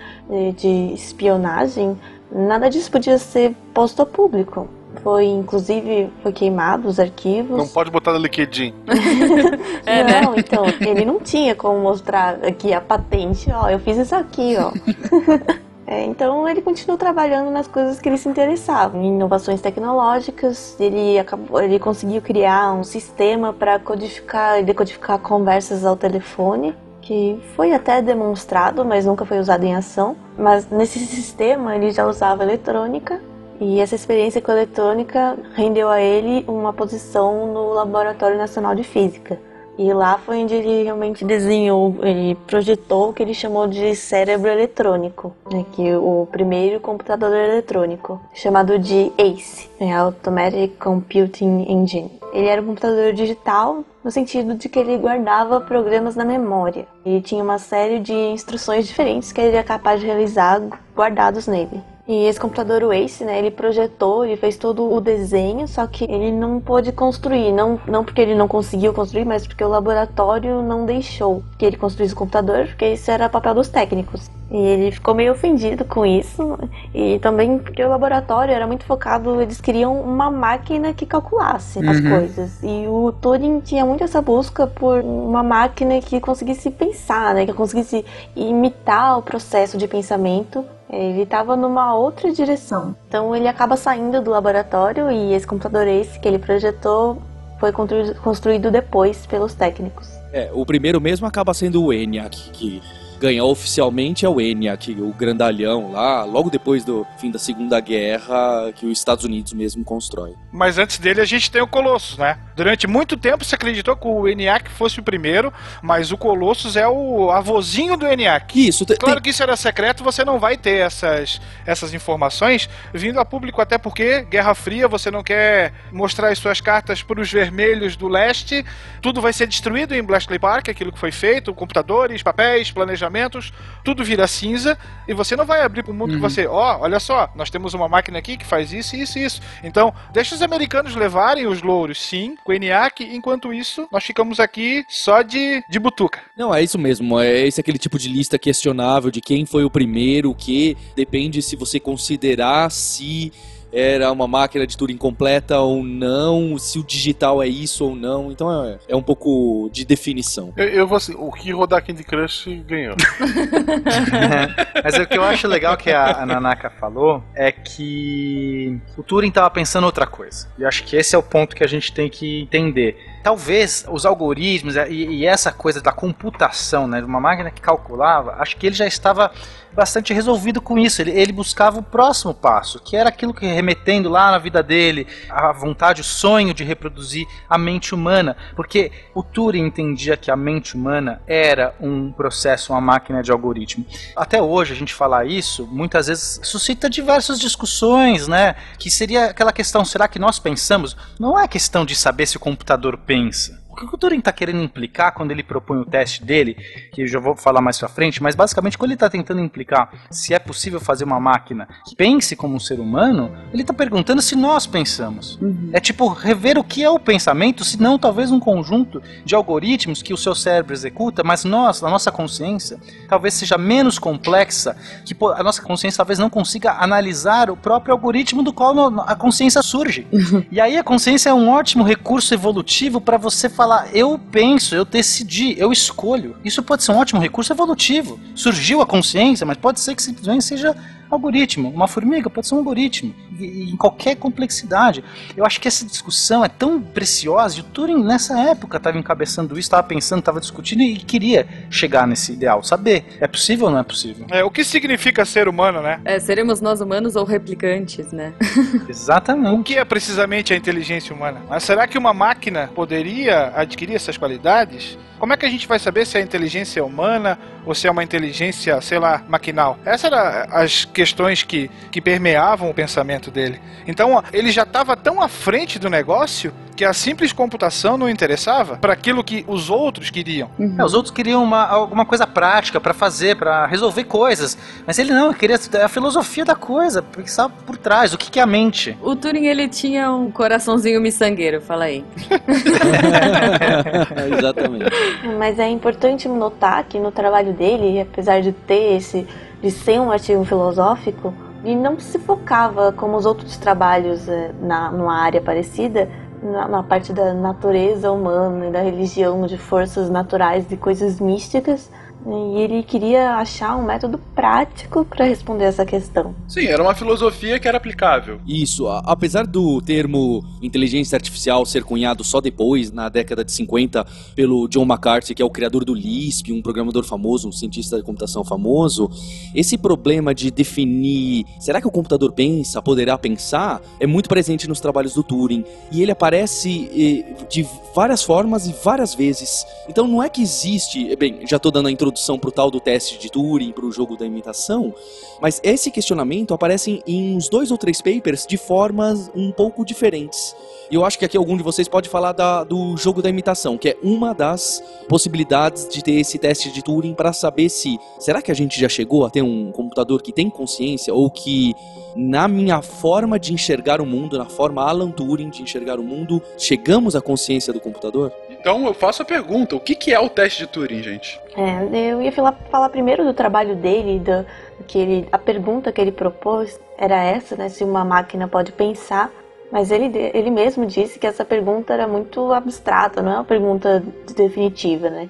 [0.57, 1.99] de- espionagem,
[2.31, 4.69] nada disso podia ser posto ao público.
[5.03, 7.57] Foi, inclusive, foi queimado os arquivos.
[7.57, 8.75] Não pode botar no LinkedIn.
[9.87, 10.21] É, né?
[10.21, 14.55] Não, então, ele não tinha como mostrar aqui a patente, ó, eu fiz isso aqui,
[14.57, 14.71] ó.
[15.87, 20.77] É, então ele continuou trabalhando nas coisas que ele se interessava, em inovações tecnológicas.
[20.79, 27.73] Ele acabou, ele conseguiu criar um sistema para codificar, decodificar conversas ao telefone, que foi
[27.73, 30.17] até demonstrado, mas nunca foi usado em ação.
[30.39, 33.21] Mas nesse sistema ele já usava eletrônica
[33.61, 38.83] e essa experiência com a eletrônica rendeu a ele uma posição no Laboratório Nacional de
[38.83, 39.39] Física.
[39.79, 44.49] E lá foi onde ele realmente desenhou, ele projetou o que ele chamou de cérebro
[44.51, 52.11] eletrônico, né, que o primeiro computador eletrônico, chamado de ACE, né, Automatic Computing Engine.
[52.33, 56.87] Ele era um computador digital no sentido de que ele guardava programas na memória.
[57.05, 60.61] Ele tinha uma série de instruções diferentes que ele era capaz de realizar
[60.95, 61.81] guardados nele.
[62.07, 66.05] E esse computador, o Ace, né, ele projetou, ele fez todo o desenho, só que
[66.05, 70.63] ele não pôde construir, não, não porque ele não conseguiu construir, mas porque o laboratório
[70.63, 74.29] não deixou que ele construísse o computador, porque isso era papel dos técnicos.
[74.51, 76.59] E ele ficou meio ofendido com isso,
[76.93, 81.99] e também porque o laboratório era muito focado, eles queriam uma máquina que calculasse as
[81.99, 82.11] Uhum.
[82.11, 82.59] coisas.
[82.65, 87.53] E o Turing tinha muito essa busca por uma máquina que conseguisse pensar, né, que
[87.53, 88.05] conseguisse
[88.35, 92.95] imitar o processo de pensamento ele estava numa outra direção.
[93.09, 97.21] Então ele acaba saindo do laboratório e esse computador esse que ele projetou
[97.59, 100.11] foi construído, depois pelos técnicos.
[100.33, 102.83] É, o primeiro mesmo acaba sendo o ENIAC, que
[103.23, 108.73] ganhou oficialmente é o ENIAC, o grandalhão lá, logo depois do fim da Segunda Guerra,
[108.75, 110.35] que os Estados Unidos mesmo constrói.
[110.51, 112.37] Mas antes dele a gente tem o Colossus, né?
[112.57, 116.87] Durante muito tempo se acreditou que o ENIAC fosse o primeiro, mas o Colossus é
[116.89, 118.69] o avôzinho do ENIAC.
[118.69, 123.25] Isso, Claro que isso era secreto, você não vai ter essas, essas informações vindo a
[123.25, 127.95] público, até porque Guerra Fria, você não quer mostrar as suas cartas para os vermelhos
[127.95, 128.65] do leste,
[129.01, 132.73] tudo vai ser destruído em Bletchley Park, aquilo que foi feito, computadores, papéis,
[133.13, 133.53] planejamentos,
[133.85, 136.99] tudo vira cinza, e você não vai abrir para o mundo que você, ó, olha
[136.99, 139.41] só, nós temos uma máquina aqui que faz isso, isso e isso.
[139.63, 144.41] Então, deixa os americanos levarem os louros, sim, com o ENIAC, enquanto isso, nós ficamos
[144.41, 146.21] aqui só de, de butuca.
[146.37, 147.21] Não, é isso mesmo.
[147.21, 151.43] É esse aquele tipo de lista questionável de quem foi o primeiro, o que depende
[151.43, 153.33] se você considerar se
[153.73, 158.31] era uma máquina de Turing completa ou não, se o digital é isso ou não.
[158.31, 160.53] Então é, é um pouco de definição.
[160.57, 162.95] Eu, eu vou assim, o que rodar Candy Crush ganhou.
[164.85, 169.29] Mas o que eu acho legal que a, a Nanaka falou é que o Turing
[169.29, 170.49] estava pensando outra coisa.
[170.59, 172.97] E eu acho que esse é o ponto que a gente tem que entender.
[173.23, 178.37] Talvez os algoritmos e, e essa coisa da computação, né, de uma máquina que calculava,
[178.39, 179.31] acho que ele já estava
[179.75, 181.01] bastante resolvido com isso.
[181.01, 185.07] Ele, ele buscava o próximo passo, que era aquilo que remetendo lá na vida dele,
[185.29, 188.37] a vontade, o sonho de reproduzir a mente humana.
[188.55, 193.85] Porque o Turing entendia que a mente humana era um processo, uma máquina de algoritmo.
[194.17, 198.55] Até hoje a gente falar isso, muitas vezes suscita diversas discussões, né?
[198.79, 200.97] Que seria aquela questão, será que nós pensamos?
[201.19, 203.62] Não é questão de saber se o computador pensa.
[203.73, 206.55] O que o Turing está querendo implicar quando ele propõe o teste dele,
[206.93, 209.91] que eu já vou falar mais pra frente, mas basicamente quando ele está tentando implicar
[210.11, 214.21] se é possível fazer uma máquina que pense como um ser humano, ele está perguntando
[214.21, 215.39] se nós pensamos.
[215.73, 220.03] É tipo rever o que é o pensamento, se não talvez um conjunto de algoritmos
[220.03, 222.79] que o seu cérebro executa, mas nós, a nossa consciência,
[223.09, 224.77] talvez seja menos complexa,
[225.07, 229.63] que a nossa consciência talvez não consiga analisar o próprio algoritmo do qual a consciência
[229.63, 230.07] surge.
[230.51, 234.85] E aí a consciência é um ótimo recurso evolutivo para você falar, eu penso, eu
[234.85, 236.37] decidi, eu escolho.
[236.45, 238.19] Isso pode ser um ótimo recurso evolutivo.
[238.35, 240.75] Surgiu a consciência, mas pode ser que simplesmente seja
[241.15, 241.69] algoritmo.
[241.69, 243.15] Uma formiga pode ser um algoritmo.
[243.39, 245.05] E, em qualquer complexidade.
[245.37, 247.59] Eu acho que essa discussão é tão preciosa.
[247.59, 252.07] E o Turing, nessa época, estava encabeçando isso, estava pensando, estava discutindo e queria chegar
[252.07, 252.63] nesse ideal.
[252.63, 254.27] Saber, é possível ou não é possível?
[254.31, 256.01] É, o que significa ser humano, né?
[256.05, 258.33] É, seremos nós humanos ou replicantes, né?
[258.89, 259.61] Exatamente.
[259.61, 261.41] O que é precisamente a inteligência humana?
[261.49, 264.99] Mas será que uma máquina poderia adquirir essas qualidades?
[265.23, 267.91] Como é que a gente vai saber se a inteligência é humana ou se é
[267.93, 269.79] uma inteligência, sei lá, maquinal?
[269.85, 270.19] Essas eram
[270.51, 273.63] as questões que, que permeavam o pensamento dele.
[273.87, 278.77] Então, ele já estava tão à frente do negócio que a simples computação não interessava
[278.77, 280.51] para aquilo que os outros queriam.
[280.79, 284.57] É, os outros queriam uma, alguma coisa prática para fazer, para resolver coisas.
[284.87, 288.41] Mas ele não, ele queria a filosofia da coisa, pensar por trás, o que, que
[288.41, 288.97] é a mente.
[289.03, 292.05] O Turing, ele tinha um coraçãozinho miçangueiro, fala aí.
[294.39, 294.91] Exatamente.
[295.39, 299.27] Mas é importante notar que no trabalho dele, apesar de ter esse,
[299.63, 301.35] de ser um artigo filosófico,
[301.65, 306.09] e não se focava como os outros trabalhos eh, na numa área parecida
[306.43, 311.89] na, na parte da natureza humana e da religião de forças naturais e coisas místicas
[312.27, 316.35] e ele queria achar um método prático para responder essa questão.
[316.49, 318.41] Sim, era uma filosofia que era aplicável.
[318.47, 324.69] Isso, apesar do termo inteligência artificial ser cunhado só depois, na década de 50, pelo
[324.69, 328.45] John McCarthy, que é o criador do Lisp, um programador famoso, um cientista de computação
[328.45, 329.11] famoso,
[329.55, 334.81] esse problema de definir será que o computador pensa, poderá pensar, é muito presente nos
[334.81, 335.65] trabalhos do Turing.
[335.91, 339.67] E ele aparece eh, de várias formas e várias vezes.
[339.89, 342.71] Então não é que existe, eh, bem, já estou dando a introdução para o tal
[342.71, 344.95] do teste de Turing, para o jogo da imitação,
[345.41, 350.55] mas esse questionamento aparece em uns dois ou três papers de formas um pouco diferentes.
[350.91, 353.79] E eu acho que aqui algum de vocês pode falar da- do jogo da imitação,
[353.79, 358.43] que é uma das possibilidades de ter esse teste de Turing para saber se será
[358.43, 361.75] que a gente já chegou a ter um computador que tem consciência ou que
[362.15, 366.43] na minha forma de enxergar o mundo, na forma Alan Turing de enxergar o mundo,
[366.59, 368.33] chegamos à consciência do computador?
[368.51, 371.41] Então eu faço a pergunta: o que, que é o teste de Turing, gente?
[371.57, 374.47] É, eu ia falar, falar primeiro do trabalho dele, do,
[374.83, 379.31] que ele, a pergunta que ele propôs era essa, né, se uma máquina pode pensar,
[379.71, 384.03] mas ele, ele mesmo disse que essa pergunta era muito abstrata, não é uma pergunta
[384.37, 385.29] definitiva, né?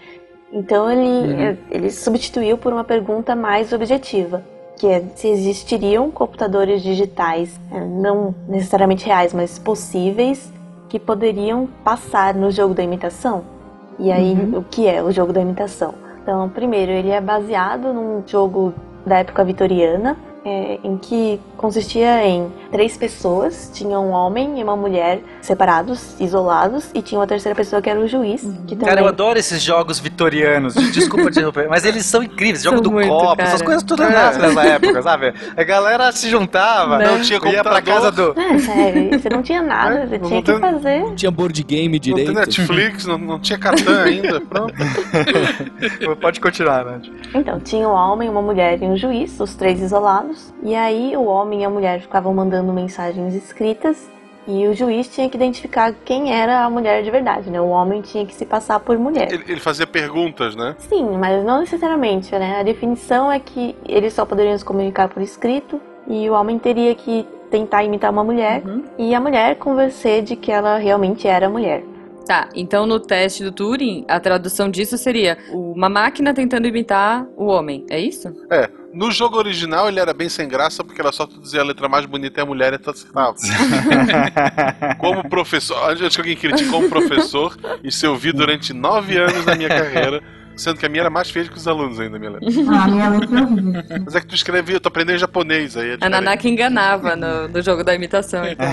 [0.53, 4.45] Então ele, ele substituiu por uma pergunta mais objetiva,
[4.77, 10.53] que é se existiriam computadores digitais, é, não necessariamente reais, mas possíveis,
[10.89, 13.45] que poderiam passar no jogo da imitação.
[13.99, 15.95] E aí, o que é o jogo da imitação?
[16.23, 18.75] Então, primeiro, ele é baseado num jogo
[19.07, 24.77] da época vitoriana, é, em que consistia em três pessoas, tinha um homem e uma
[24.77, 28.89] mulher separados, isolados, e tinha uma terceira pessoa que era o juiz, que também...
[28.89, 30.75] Cara, eu adoro esses jogos vitorianos.
[30.93, 32.63] Desculpa te interromper, mas eles são incríveis.
[32.63, 33.49] Jogo São do muito, copo, cara.
[33.49, 34.11] essas coisas tudo É.
[34.11, 35.35] nascem nessa época, sabe?
[35.57, 38.35] A galera se juntava, Não tinha ia pra casa do.
[38.39, 41.01] É, sério, você não tinha nada, você Não tinha que tem- fazer...
[41.01, 42.33] Não tinha board game Não tem direito.
[42.33, 44.41] Netflix, não, não tinha Catan ainda.
[44.41, 44.75] Pronto.
[46.21, 47.01] Pode continuar, né?
[47.35, 50.32] Então, tinha um homem, uma mulher e um juiz, os três isolados.
[50.63, 54.11] E aí o homem e a mulher ficavam mandando mensagens escritas
[54.47, 57.61] e o juiz tinha que identificar quem era a mulher de verdade, né?
[57.61, 59.33] O homem tinha que se passar por mulher.
[59.33, 60.75] Ele, ele fazia perguntas, né?
[60.79, 62.59] Sim, mas não necessariamente, né?
[62.59, 66.95] A definição é que eles só poderiam se comunicar por escrito e o homem teria
[66.95, 68.63] que tentar imitar uma mulher
[68.99, 71.85] e a mulher convencer de que ela realmente era mulher.
[72.27, 77.47] Tá, então no teste do Turing, a tradução disso seria uma máquina tentando imitar o
[77.47, 78.29] homem, é isso?
[78.51, 78.71] É.
[78.93, 81.89] No jogo original ele era bem sem graça porque era só tu dizer a letra
[81.89, 83.35] mais bonita é a mulher e tu acertava.
[84.99, 89.55] como professor, antes que alguém critique como professor, isso eu vi durante nove anos da
[89.55, 90.23] minha carreira.
[90.55, 92.49] Sendo que a minha era mais feia que os alunos ainda, minha letra.
[92.71, 93.85] Ah, minha letra é horrível.
[94.05, 95.93] Mas é que tu escrevia, tu aprendeu japonês aí.
[95.93, 96.11] É A.
[96.11, 98.67] Nanaka enganava no, no jogo da imitação, então.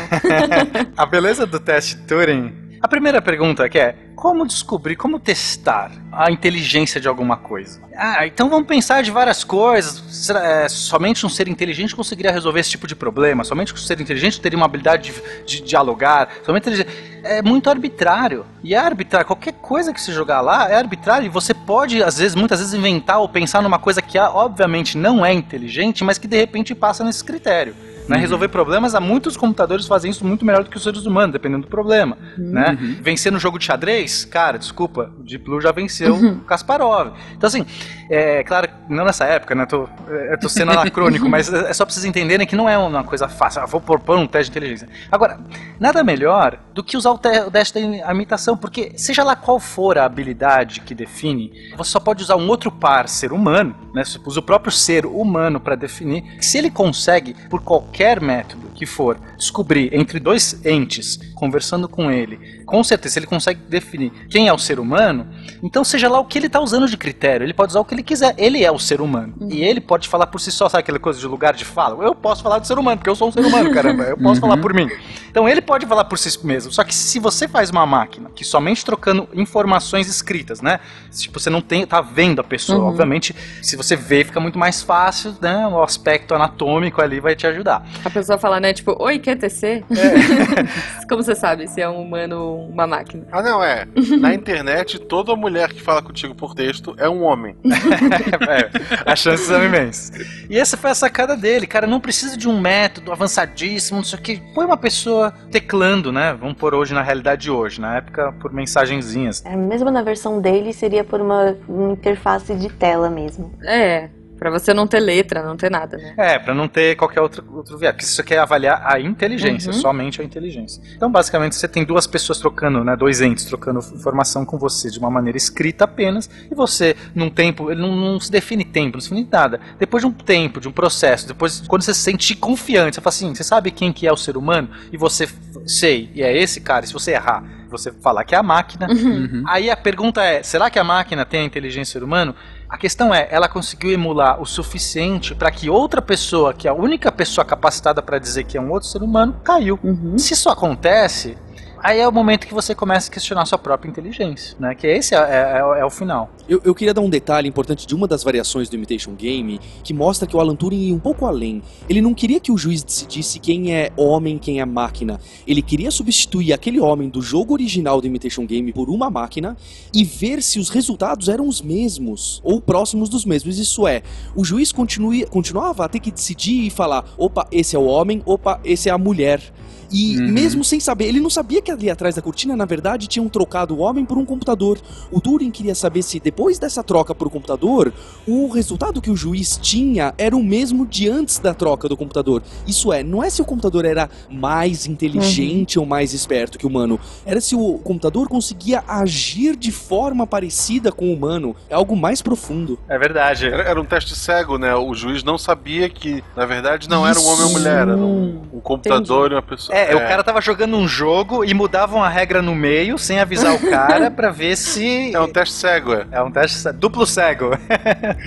[0.97, 2.68] A beleza do teste Turing.
[2.81, 7.81] A primeira pergunta que é: como descobrir, como testar a inteligência de alguma coisa?
[7.95, 10.03] Ah, então vamos pensar de várias coisas.
[10.09, 13.43] Será, é, somente um ser inteligente conseguiria resolver esse tipo de problema?
[13.43, 16.29] Somente um ser inteligente teria uma habilidade de, de dialogar?
[16.45, 16.85] Somente
[17.23, 18.45] é muito arbitrário.
[18.63, 19.27] E é arbitrário.
[19.27, 21.25] Qualquer coisa que se jogar lá é arbitrário.
[21.25, 25.25] E você pode, às vezes, muitas vezes, inventar ou pensar numa coisa que obviamente não
[25.25, 27.75] é inteligente, mas que de repente passa nesse critério.
[28.09, 28.17] Né?
[28.17, 31.63] Resolver problemas, há muitos computadores fazem isso muito melhor do que os seres humanos, dependendo
[31.63, 32.17] do problema.
[32.37, 32.77] Né?
[33.01, 37.13] Vencer no jogo de xadrez, cara, desculpa, o Deep Blue já venceu o Kasparov.
[37.35, 37.65] Então, assim,
[38.09, 39.67] é claro, não nessa época, né?
[39.67, 43.03] Tô, é, tô sendo anacrônico, mas é só pra vocês entenderem que não é uma
[43.03, 43.61] coisa fácil.
[43.61, 44.89] Ah, vou propor um teste de inteligência.
[45.11, 45.39] Agora,
[45.79, 49.97] nada melhor do que usar o, o teste da imitação, porque seja lá qual for
[49.99, 54.03] a habilidade que define, você só pode usar um outro par ser humano, né?
[54.03, 56.23] Você usa o próprio ser humano para definir.
[56.41, 62.63] Se ele consegue, por qualquer método que for, descobrir entre dois entes, conversando com ele,
[62.65, 65.27] com certeza, ele consegue definir quem é o ser humano,
[65.61, 67.93] então seja lá o que ele está usando de critério, ele pode usar o que
[67.93, 68.33] ele quiser.
[68.37, 69.33] Ele é o ser humano.
[69.49, 72.01] E ele pode falar por si só, sabe aquela coisa de lugar de fala?
[72.03, 74.03] Eu posso falar do ser humano, porque eu sou um ser humano, caramba.
[74.03, 74.87] Eu posso falar por mim.
[75.29, 76.71] Então ele pode falar por si mesmo.
[76.71, 80.79] Só que se você faz uma máquina que somente trocando informações escritas, né?
[81.11, 84.81] Tipo, você não tem, tá vendo a pessoa, obviamente, se você vê, fica muito mais
[84.81, 85.67] fácil, né?
[85.67, 87.85] O aspecto anatômico ali vai te ajudar.
[88.05, 89.83] A pessoa fala, né, tipo, oi, quer tecer?
[91.07, 93.25] Como você sabe se é um humano ou uma máquina?
[93.31, 93.87] Ah, não, é.
[94.19, 97.55] Na internet, toda mulher que fala contigo por texto é um homem.
[98.49, 98.69] É,
[99.05, 100.25] as chances são imensas.
[100.49, 101.85] E essa foi a sacada dele, cara.
[101.85, 104.41] Não precisa de um método avançadíssimo, não sei o que.
[104.53, 106.35] Põe uma pessoa teclando, né?
[106.39, 107.81] Vamos por hoje na realidade de hoje.
[107.81, 109.43] Na época, por mensagenzinhas.
[109.45, 113.51] É, mesmo na versão dele, seria por uma, uma interface de tela mesmo.
[113.63, 114.09] É.
[114.39, 116.13] Pra você não ter letra, não ter nada, né?
[116.17, 117.93] É, pra não ter qualquer outro, outro viés.
[117.93, 119.79] Porque isso quer avaliar a inteligência, Uhum.
[119.79, 120.81] somente a inteligência.
[120.95, 122.95] Então, basicamente, você tem duas pessoas trocando, né?
[122.95, 126.29] Dois entes trocando informação com você de uma maneira escrita apenas.
[126.49, 129.59] E você, num tempo, ele não, não se define tempo, não se define nada.
[129.77, 133.13] Depois de um tempo, de um processo, depois, quando você se sente confiante, você fala
[133.13, 134.69] assim: você sabe quem que é o ser humano?
[134.91, 135.27] E você,
[135.65, 136.85] sei, e é esse cara.
[136.85, 138.87] E se você errar, você falar que é a máquina.
[138.89, 139.43] Uhum.
[139.45, 142.33] Aí a pergunta é: será que a máquina tem a inteligência do ser humano?
[142.69, 146.73] A questão é, ela conseguiu emular o suficiente para que outra pessoa, que é a
[146.73, 149.79] única pessoa capacitada para dizer que é um outro ser humano, caiu.
[150.19, 151.35] Se isso acontece,
[151.83, 154.73] aí é o momento que você começa a questionar sua própria inteligência, né?
[154.75, 156.29] Que esse é, é- é- é o final.
[156.47, 159.93] Eu, eu queria dar um detalhe importante de uma das variações do Imitation Game que
[159.93, 161.61] mostra que o Alan Turing ia um pouco além.
[161.87, 165.19] Ele não queria que o juiz decidisse quem é homem, quem é máquina.
[165.47, 169.55] Ele queria substituir aquele homem do jogo original do Imitation Game por uma máquina
[169.93, 173.57] e ver se os resultados eram os mesmos ou próximos dos mesmos.
[173.59, 174.01] Isso é,
[174.35, 178.21] o juiz continue, continuava a ter que decidir e falar: opa, esse é o homem,
[178.25, 179.41] opa, esse é a mulher.
[179.91, 183.27] E mesmo sem saber, ele não sabia que ali atrás da cortina, na verdade, tinham
[183.27, 184.77] trocado o homem por um computador.
[185.11, 187.91] O Turing queria saber se depois dessa troca por computador,
[188.27, 192.43] o resultado que o juiz tinha era o mesmo de antes da troca do computador.
[192.67, 196.69] Isso é, não é se o computador era mais inteligente ou mais esperto que o
[196.69, 201.55] humano, era se o computador conseguia agir de forma parecida com o humano.
[201.69, 202.77] É algo mais profundo.
[202.87, 203.47] É verdade.
[203.47, 204.75] Era, era um teste cego, né?
[204.75, 208.41] O juiz não sabia que, na verdade, não era um homem ou mulher, era um,
[208.53, 209.77] um computador e uma pessoa.
[209.77, 213.53] É, o cara tava jogando um jogo e mudavam a regra no meio sem avisar
[213.55, 215.13] o cara pra ver se.
[215.15, 216.05] É um teste cego, é.
[216.11, 217.51] É um teste duplo cego.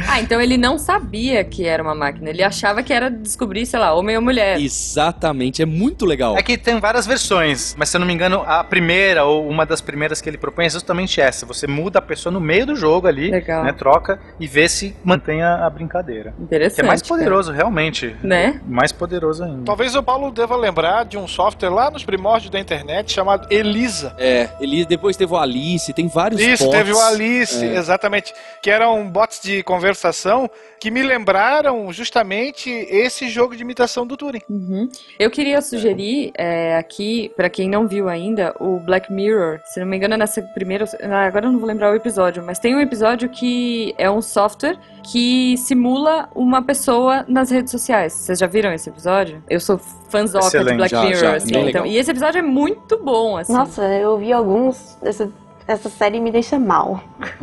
[0.08, 2.30] Ah, então ele não sabia que era uma máquina.
[2.30, 4.58] Ele achava que era descobrir, sei lá, homem ou mulher.
[4.60, 6.36] Exatamente, é muito legal.
[6.36, 9.64] É que tem várias versões, mas se eu não me engano, a primeira ou uma
[9.64, 11.46] das primeiras que ele propõe é justamente essa.
[11.46, 13.64] Você muda a pessoa no meio do jogo ali, Legal.
[13.64, 13.72] né?
[13.72, 16.34] Troca e vê se mantém a, a brincadeira.
[16.38, 16.76] Interessante.
[16.76, 18.14] Que é mais poderoso, realmente.
[18.22, 18.60] Né?
[18.66, 19.64] Mais poderoso ainda.
[19.64, 24.14] Talvez o Paulo deva lembrar de um software lá nos primórdios da internet chamado Elisa.
[24.16, 26.78] É, ele depois teve o Alice, tem vários Isso, bots.
[26.78, 27.76] teve o Alice, É.
[27.76, 28.32] exatamente.
[28.62, 30.48] Que eram bots de conversação
[30.78, 34.42] que me lembraram justamente esse jogo de imitação do Turing.
[34.48, 34.88] Uhum.
[35.18, 39.60] Eu queria sugerir é, aqui, pra quem não viu ainda, o Black Mirror.
[39.64, 40.84] Se não me engano, é nessa primeira.
[41.02, 44.20] ah, Agora eu não vou lembrar o episódio, mas tem um episódio que é um
[44.22, 48.12] software que simula uma pessoa nas redes sociais.
[48.12, 49.42] Vocês já viram esse episódio?
[49.48, 50.74] Eu sou fãzoca de.
[50.74, 51.16] Black Já, Mirror.
[51.20, 53.52] já, assim, então, e esse episódio é muito bom, assim.
[53.52, 54.96] Nossa, eu vi alguns.
[55.02, 55.30] Essa,
[55.66, 57.02] essa série me deixa mal.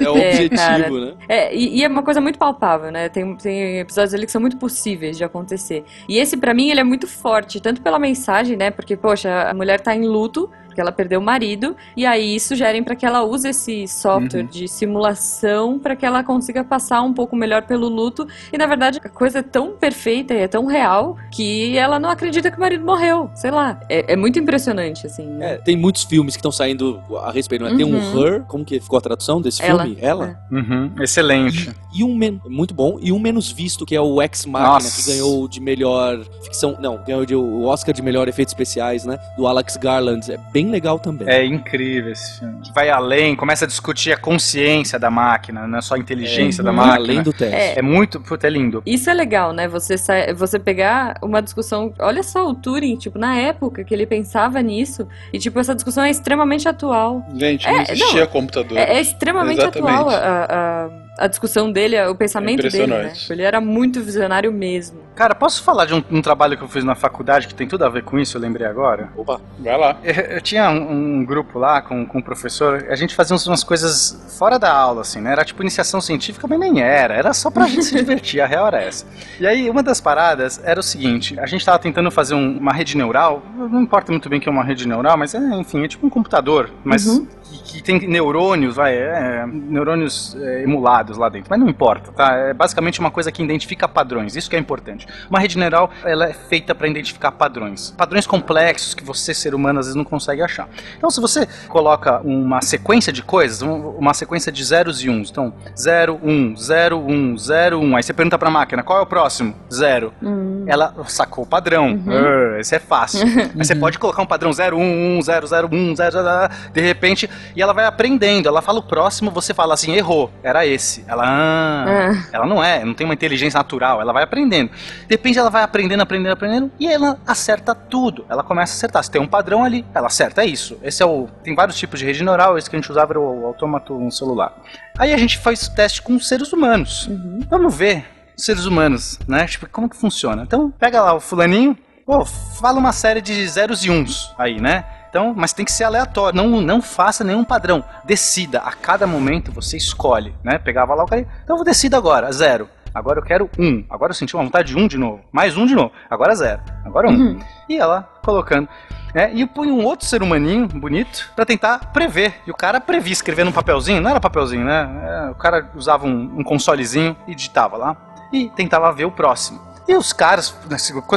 [0.00, 0.90] É o É, objetivo, cara.
[0.90, 1.14] né?
[1.28, 3.08] É, e, e é uma coisa muito palpável, né?
[3.08, 5.84] Tem, tem episódios ali que são muito possíveis de acontecer.
[6.08, 8.70] E esse, pra mim, ele é muito forte, tanto pela mensagem, né?
[8.70, 12.84] Porque, poxa, a mulher tá em luto, porque ela perdeu o marido, e aí sugerem
[12.84, 14.46] pra que ela use esse software Uhum.
[14.46, 18.26] de simulação pra que ela consiga passar um pouco melhor pelo luto.
[18.52, 22.10] E, na verdade, a coisa é tão perfeita e é tão real que ela não
[22.10, 23.30] acredita que o marido morreu.
[23.34, 23.80] Sei lá.
[23.88, 25.24] É, é muito impressionante, assim.
[25.26, 25.54] né?
[25.54, 27.64] É, tem muitos filmes que estão saindo a respeito.
[27.64, 27.74] Né?
[27.74, 28.22] Tem um Uhum.
[28.26, 29.84] Her, como que ficou a tradução desse Ela.
[29.84, 29.98] filme?
[30.00, 30.38] Ela?
[30.52, 31.70] Uhum, excelente.
[31.94, 35.02] E um men muito bom e um menos visto que é o Ex Machina Nossa.
[35.02, 39.18] que ganhou de melhor ficção, não, ganhou de- o Oscar de melhor efeitos especiais, né?
[39.36, 41.28] Do Alex Garland, é bem legal também.
[41.28, 42.60] É incrível esse filme.
[42.74, 46.70] Vai além, começa a discutir a consciência da máquina, não é só a inteligência da
[46.70, 46.76] Uhum.
[46.76, 46.96] máquina.
[46.96, 47.54] além do teste.
[47.54, 47.78] É.
[47.78, 48.82] É muito, puta, é lindo.
[48.86, 49.66] Isso é legal, né?
[49.68, 51.92] Você, sa- você pegar uma discussão.
[51.98, 55.06] Olha só o Turing, tipo, na época que ele pensava nisso.
[55.32, 57.24] E, tipo, essa discussão é extremamente atual.
[57.34, 58.78] Gente, É, não existia não, computador.
[58.78, 59.92] É, é extremamente Exatamente.
[59.92, 60.88] atual a, a,
[61.18, 63.12] a discussão dele, o pensamento dele, né?
[63.30, 64.98] Ele era muito visionário mesmo.
[65.14, 67.84] Cara, posso falar de um, um trabalho que eu fiz na faculdade que tem tudo
[67.86, 69.08] a ver com isso, eu lembrei agora?
[69.16, 69.40] Opa.
[69.58, 69.96] Vai lá.
[70.04, 73.46] Eu, eu tinha um, um grupo lá com, com um professor, a gente fazia uns-
[73.46, 75.32] umas coisas fora da aula, assim, né?
[75.32, 78.66] Era tipo iniciação científica, mas nem era, era só pra gente se divertir, a real
[78.66, 79.06] era essa.
[79.40, 82.74] E aí, uma das paradas era o seguinte, a gente tava tentando fazer um- uma
[82.74, 85.82] rede neural, não importa muito bem o que é uma rede neural, mas é, enfim,
[85.82, 87.26] é tipo um computador, mas Uhum.
[87.42, 92.34] que, que tem neurônios, vai, é, neurônios é, emulados lá dentro, mas não importa, tá?
[92.34, 95.06] É basicamente uma coisa que identifica padrões, isso que é importante.
[95.28, 99.78] Uma rede neural, ela é feita para identificar padrões, padrões complexos que você, ser humano,
[99.80, 100.68] às vezes não consegue achar.
[100.96, 105.30] Então, se você coloca uma sequência de coisas, um- uma sequência de zeros e uns,
[105.30, 109.06] então, 0, 1, 0, 1, 0, 1, aí você pergunta pra máquina, qual é o
[109.06, 109.54] próximo?
[109.72, 110.12] Zero.
[110.22, 110.64] Hum.
[110.66, 112.00] Ela sacou o padrão.
[112.08, 113.26] Ah, esse é fácil.
[113.54, 116.52] Mas você pode colocar um padrão 0, 1, 1, 0, 0, 1, 0, 0, 0,
[116.72, 118.48] de repente, e ela vai aprendendo.
[118.48, 120.95] Ela fala o próximo, você fala assim, errou, era esse.
[121.06, 122.28] Ela, ah, Ah.
[122.32, 124.70] ela não é, não tem uma inteligência natural, ela vai aprendendo.
[124.70, 128.24] De repente ela vai aprendendo, aprendendo, aprendendo, e ela acerta tudo.
[128.28, 129.02] Ela começa a acertar.
[129.04, 130.78] Se tem um padrão ali, ela acerta, é isso.
[130.82, 131.28] Esse é o.
[131.42, 133.94] Tem vários tipos de rede neural, esse que a gente usava era o, o autômato
[133.98, 134.52] no celular.
[134.98, 137.08] Aí a gente faz teste com seres humanos.
[137.48, 138.06] Vamos ver
[138.36, 139.46] seres humanos, né?
[139.46, 140.42] Tipo, como que funciona?
[140.42, 144.84] Então, pega lá o fulaninho, pô, fala uma série de zeros e uns aí, né?
[145.08, 147.84] Então, mas tem que ser aleatório, não, não faça nenhum padrão.
[148.04, 150.58] Decida, a cada momento você escolhe, né?
[150.58, 152.68] Pegava lá o cara, então eu vou decida agora, zero.
[152.96, 153.84] Agora eu quero um.
[153.90, 155.20] Agora eu senti uma vontade de um de novo.
[155.30, 155.92] Mais um de novo.
[156.08, 156.62] Agora zero.
[156.82, 157.38] Agora um.
[157.68, 158.66] E ela colocando.
[159.14, 162.40] É, e ponho um outro ser humaninho bonito pra tentar prever.
[162.46, 164.00] E o cara previa escrevendo um papelzinho.
[164.00, 164.88] Não era papelzinho, né?
[165.02, 167.96] É, o cara usava um, um consolezinho e digitava lá.
[168.32, 169.60] E tentava ver o próximo.
[169.88, 170.50] E os caras,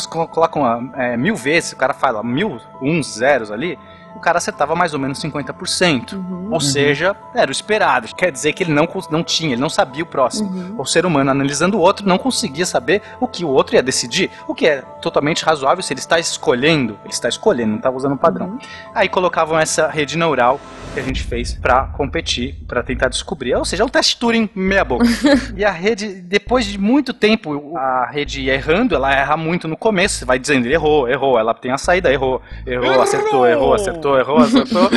[0.05, 3.79] que colocam é, mil vezes, o cara fala mil, uns zeros ali,
[4.15, 6.49] o cara acertava mais ou menos 50%.
[6.51, 8.07] Ou seja, era o esperado.
[8.15, 10.75] Quer dizer que ele não, não tinha, ele não sabia o próximo.
[10.77, 14.29] O ser humano, analisando o outro, não conseguia saber o que o outro ia decidir.
[14.47, 16.97] O que é totalmente razoável se ele está escolhendo.
[17.03, 18.57] Ele está escolhendo, não estava usando um padrão.
[18.93, 20.59] Aí colocavam essa rede neural
[20.93, 23.55] que a gente fez para competir, para tentar descobrir.
[23.55, 25.05] Ou seja, é um teste Turing meia boca.
[25.55, 29.77] e a rede, depois de muito tempo, a rede ia errando, ela erra muito no
[29.77, 34.08] começo, você vai dizendo, errou, errou, ela tem a saída, errou, errou, acertou, errou, acertou,
[34.17, 34.89] errou, acertou.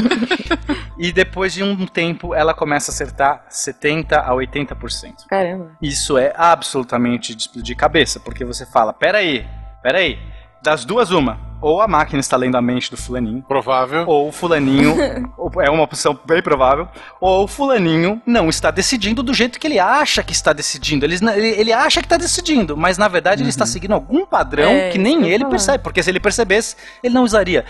[0.98, 5.26] e depois de um tempo, ela começa a acertar 70 a 80%.
[5.28, 5.72] Caramba.
[5.80, 9.46] Isso é absolutamente de explodir cabeça, porque você fala, peraí,
[9.82, 10.18] peraí,
[10.62, 14.04] das duas uma, ou a máquina está lendo a mente do fulaninho, Provável.
[14.06, 14.96] ou o fulaninho,
[15.60, 16.88] é uma opção bem provável,
[17.20, 21.04] ou o fulaninho não está decidindo do jeito que ele acha que está decidindo.
[21.04, 24.70] Ele, ele, ele acha que está decidindo, mas na verdade ele está seguindo algum padrão
[24.70, 27.64] É, que nem ele percebe, porque se ele percebesse, ele não usaria.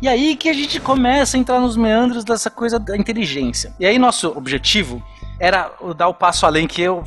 [0.00, 3.74] E aí que a gente começa a entrar nos meandros dessa coisa da inteligência.
[3.78, 5.02] E aí nosso objetivo
[5.40, 7.04] era dar o passo além que eu,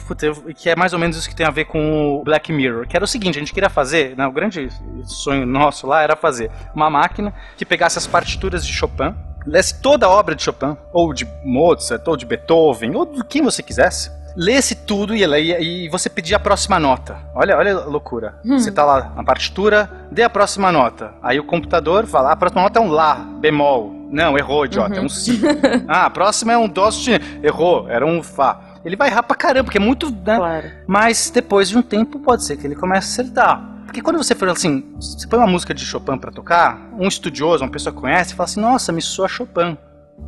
[0.55, 2.95] que é mais ou menos isso que tem a ver com o Black Mirror, que
[2.95, 4.69] era o seguinte, a gente queria fazer, né, o grande
[5.05, 9.13] sonho nosso lá era fazer uma máquina que pegasse as partituras de Chopin,
[9.45, 13.41] lesse toda a obra de Chopin, ou de Mozart, ou de Beethoven, ou de quem
[13.41, 17.17] você quisesse, lesse tudo e, ia- e você pedia a próxima nota.
[17.35, 18.35] Olha, olha a loucura.
[18.57, 21.13] Você tá lá na partitura, dê a próxima nota.
[21.21, 23.93] Aí o computador fala, "Ah, a próxima nota é um Lá, bemol.
[24.11, 25.39] Não, errou, idiota, é um Si.
[25.87, 27.23] ah, a próxima é um Dó sustenido.
[27.41, 28.59] Errou, era um Fá.
[28.83, 30.35] Ele vai errar pra caramba, porque é muito, né?
[30.37, 30.71] Claro.
[30.87, 33.69] Mas depois de um tempo pode ser que ele comece a acertar.
[33.85, 37.63] Porque quando você fala assim, você põe uma música de Chopin pra tocar, um estudioso,
[37.63, 39.77] uma pessoa que conhece, fala assim, nossa, me soa Chopin.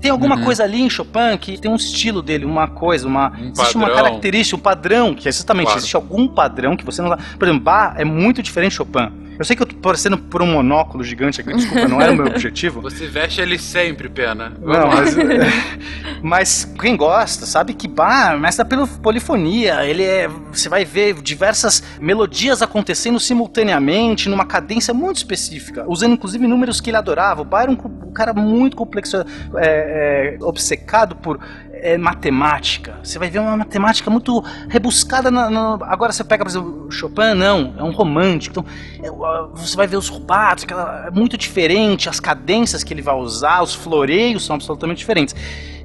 [0.01, 0.43] Tem alguma Uhum.
[0.43, 3.31] coisa ali em Chopin que tem um estilo dele, uma coisa, uma.
[3.39, 4.03] existe uma padrão.
[4.03, 5.79] característica, um padrão, que é exatamente, Claro.
[5.79, 7.15] existe algum padrão que você não.
[7.37, 9.11] Por exemplo, Bach é muito diferente de Chopin.
[9.37, 12.15] Eu sei que eu tô parecendo por um monóculo gigante aqui, desculpa, não era o
[12.15, 12.81] meu objetivo.
[12.81, 14.53] Você veste ele sempre, pena.
[14.61, 15.15] Não, mas,
[16.21, 19.85] mas quem gosta sabe que Bach mestra pela polifonia.
[19.85, 26.47] Ele é, você vai ver diversas melodias acontecendo simultaneamente numa cadência muito específica, usando inclusive
[26.47, 27.41] números que ele adorava.
[27.41, 27.77] O Bach era um,
[28.07, 29.25] um cara muito complexo, é,
[29.57, 31.39] é, obcecado por
[31.83, 32.95] é, matemática.
[33.03, 35.29] Você vai ver uma matemática muito rebuscada.
[35.29, 38.65] Na, na- agora você pega, por exemplo, Chopin, não, é um romântico.
[38.99, 39.11] Então, é,
[39.53, 43.61] você vai ver os rubatos, aquela, é muito diferente, as cadências que ele vai usar,
[43.61, 45.35] os floreios são absolutamente diferentes.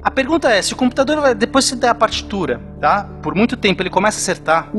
[0.01, 3.05] A pergunta é, se o computador, vai- depois que você der a partitura, tá?
[3.21, 4.69] Por muito tempo ele começa a acertar,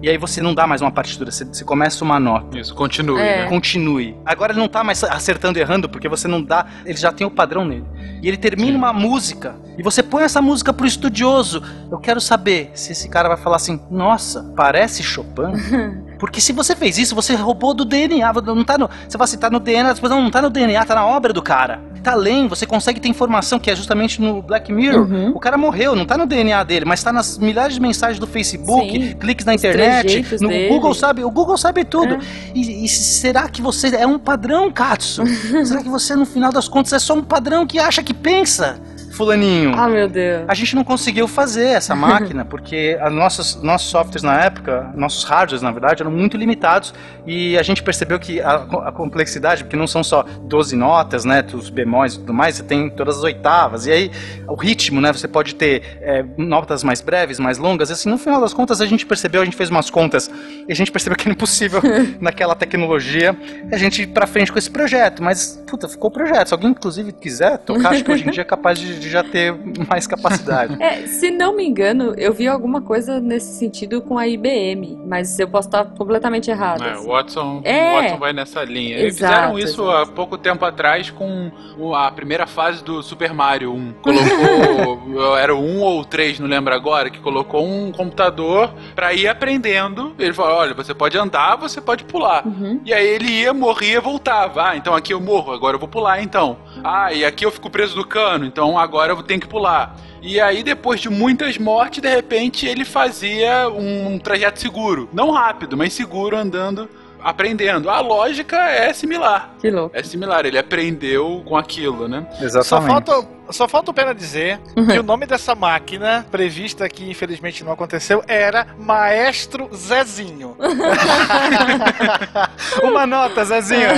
[0.00, 2.58] e aí você não dá mais uma partitura, você, você começa uma nota.
[2.58, 3.42] Isso, continue, É.
[3.42, 3.48] né?
[3.50, 4.16] Continue.
[4.24, 7.26] Agora ele não tá mais acertando e errando, porque você não dá, ele já tem
[7.26, 7.84] o padrão nele.
[8.22, 11.62] E ele termina uma música, e você põe essa música pro estudioso.
[11.90, 15.52] Eu quero saber se esse cara vai falar assim, nossa, parece Chopin?
[16.20, 18.30] Porque se você fez isso, você roubou do DNA.
[18.44, 20.94] Não tá no, você vai citar no DNA, depois não, não tá no DNA, tá
[20.94, 21.80] na obra do cara.
[22.02, 25.06] Tá além, você consegue ter informação que é justamente no Black Mirror.
[25.34, 28.26] O cara morreu, não tá no DNA dele, mas tá nas milhares de mensagens do
[28.26, 29.14] Facebook, Sim.
[29.14, 30.68] cliques na Os internet, no dele.
[30.68, 32.14] Google sabe, o Google sabe tudo.
[32.14, 32.18] É.
[32.54, 35.24] E, e será que você é um padrão, Katsu?
[35.64, 38.80] será que você no final das contas é só um padrão que acha que pensa?
[39.20, 39.74] Fulaninho.
[39.74, 40.44] Ah, meu Deus.
[40.48, 45.24] A gente não conseguiu fazer essa máquina porque as nossas, nossos softwares na época, nossos
[45.24, 46.94] hardwares na verdade, eram muito limitados
[47.26, 48.54] e a gente percebeu que a,
[48.86, 52.62] a complexidade, porque não são só 12 notas, né, os bemóis e tudo mais, você
[52.62, 54.10] tem todas as oitavas e aí
[54.48, 58.16] o ritmo, né, você pode ter é, notas mais breves, mais longas, e assim, no
[58.16, 60.30] final das contas a gente percebeu, a gente fez umas contas
[60.66, 61.82] e a gente percebeu que era impossível
[62.20, 63.36] naquela tecnologia
[63.70, 66.48] a gente ir pra frente com esse projeto, mas puta, ficou o projeto.
[66.48, 69.22] Se alguém inclusive quiser tocar, acho que hoje em dia é capaz de, de já
[69.22, 69.54] ter
[69.88, 70.80] mais capacidade.
[70.80, 75.38] É, se não me engano, eu vi alguma coisa nesse sentido com a IBM, mas
[75.38, 76.84] eu posso estar completamente errado.
[76.84, 78.00] É, o Watson, É.
[78.00, 78.96] Watson vai nessa linha.
[78.96, 81.50] Eles Exato, fizeram isso há pouco tempo atrás com
[81.94, 83.94] a primeira fase do Super Mario 1.
[84.02, 89.12] Colocou, era o 1 ou o 3, não lembro agora, que colocou um computador pra
[89.12, 90.14] ir aprendendo.
[90.18, 92.46] Ele falou, olha, você pode andar, você pode pular.
[92.46, 92.80] Uhum.
[92.84, 94.70] E aí ele ia, morria, voltava.
[94.70, 96.56] Ah, então aqui eu morro, agora eu vou pular então.
[96.84, 99.96] Ah, e aqui eu fico preso do cano, então agora eu tenho que pular.
[100.22, 105.08] E aí, depois de muitas mortes, de repente ele fazia um trajeto seguro.
[105.12, 106.88] Não rápido, mas seguro, andando,
[107.22, 107.88] aprendendo.
[107.88, 109.54] A lógica é similar.
[109.60, 109.96] Que louco.
[109.96, 112.26] É similar, ele aprendeu com aquilo, né?
[112.62, 117.64] Só falta, só falta o Pena dizer que o nome dessa máquina, prevista que infelizmente
[117.64, 120.56] não aconteceu, era Maestro Zezinho.
[122.82, 123.90] Uma nota, Zezinho.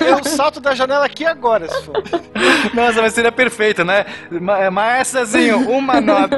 [0.00, 2.02] Eu salto da janela aqui agora, se for.
[2.74, 4.06] Nossa, mas seria perfeito, né?
[4.30, 6.36] Ma Maestrazinho, uma nota.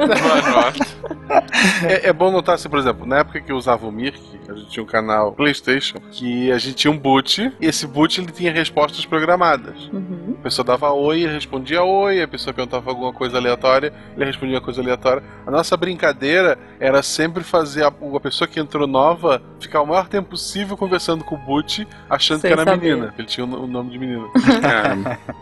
[1.87, 4.19] É, é bom notar assim, por exemplo, na época que eu usava o Mirk,
[4.49, 8.19] a gente tinha um canal PlayStation, que a gente tinha um boot, e esse boot
[8.19, 9.89] ele tinha respostas programadas.
[9.91, 10.35] Uhum.
[10.39, 14.61] A pessoa dava oi, respondia oi, a pessoa perguntava alguma coisa aleatória, ele respondia uma
[14.61, 15.23] coisa aleatória.
[15.45, 20.07] A nossa brincadeira era sempre fazer a, a pessoa que entrou nova ficar o maior
[20.07, 22.89] tempo possível conversando com o boot, achando Sem que era saber.
[22.95, 23.13] menina.
[23.17, 24.27] Ele tinha o, o nome de menina.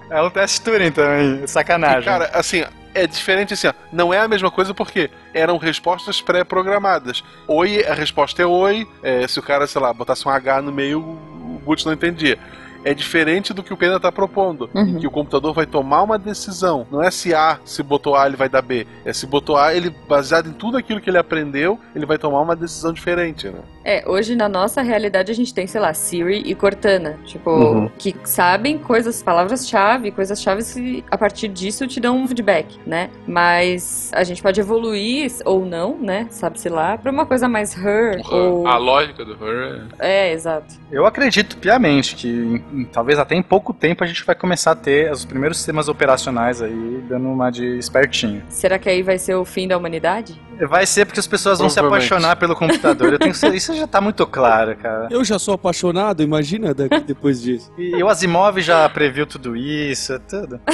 [0.10, 2.02] É um teste Turing também, sacanagem.
[2.02, 2.64] E, cara, assim,
[2.94, 7.24] é diferente assim, ó, não é a mesma coisa porque eram respostas pré-programadas.
[7.48, 10.72] Oi, a resposta é oi, é, se o cara, sei lá, botasse um H no
[10.72, 12.38] meio, o boot não entendia.
[12.84, 16.18] É diferente do que o Pena está propondo, em que o computador vai tomar uma
[16.18, 16.86] decisão.
[16.92, 18.88] Não é se A, se botou A, ele vai dar B.
[19.06, 22.42] É se botou A, ele, baseado em tudo aquilo que ele aprendeu, ele vai tomar
[22.42, 23.60] uma decisão diferente, né?
[23.84, 27.90] É, hoje na nossa realidade a gente tem, sei lá, Siri e Cortana, tipo, Uhum.
[27.98, 33.10] que sabem coisas, palavras-chave, coisas-chave e a partir disso te dão um feedback, né?
[33.28, 36.28] Mas a gente pode evoluir ou não, né?
[36.30, 38.68] Sabe-se lá, pra uma coisa mais her ou...
[38.68, 40.76] A lógica do Her É, exato.
[40.92, 45.12] Eu acredito piamente que talvez até em pouco tempo a gente vai começar a ter
[45.12, 48.42] os primeiros sistemas operacionais aí, dando uma de espertinho.
[48.50, 50.40] Será que aí vai ser o fim da humanidade?
[50.70, 53.14] Vai ser porque as pessoas vão se apaixonar pelo computador.
[53.14, 55.08] Eu tenho isso já tá muito claro, cara.
[55.10, 57.72] Eu já sou apaixonado, imagina daqui- depois disso.
[57.78, 60.60] E o Asimov já previu tudo isso, tudo.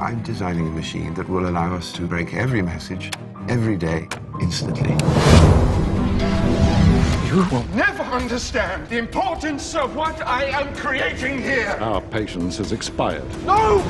[0.00, 3.10] I'm designing a machine that will allow us to break every message,
[3.48, 4.08] every day,
[4.40, 4.94] instantly.
[7.28, 11.76] You will never understand the importance of what I am creating here.
[11.78, 13.22] Our patience has expired.
[13.44, 13.84] No!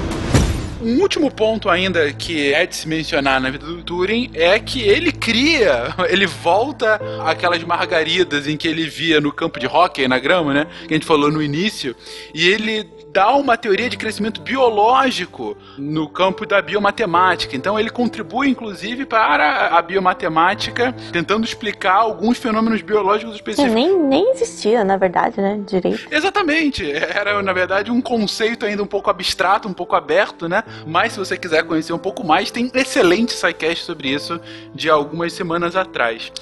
[0.81, 4.81] Um último ponto ainda que é de se mencionar na vida do Turing é que
[4.83, 10.19] ele cria, ele volta aquelas margaridas em que ele via no campo de hóquei, na
[10.19, 10.67] grama, né?
[10.87, 11.97] Que a gente falou no início,
[12.33, 17.57] e ele dá uma teoria de crescimento biológico no campo da biomatemática.
[17.57, 23.75] Então ele contribui, inclusive, para a biomatemática, tentando explicar alguns fenômenos biológicos É, específicos.
[23.75, 25.59] nem, nem existia, na verdade, né?
[25.67, 26.07] Direito.
[26.11, 26.89] Exatamente.
[26.93, 30.63] Era, na verdade, um conceito ainda um pouco abstrato, um pouco aberto, né?
[30.87, 34.41] Mas se você quiser conhecer um pouco mais, tem excelente sidecast sobre isso
[34.75, 36.33] de algumas semanas atrás.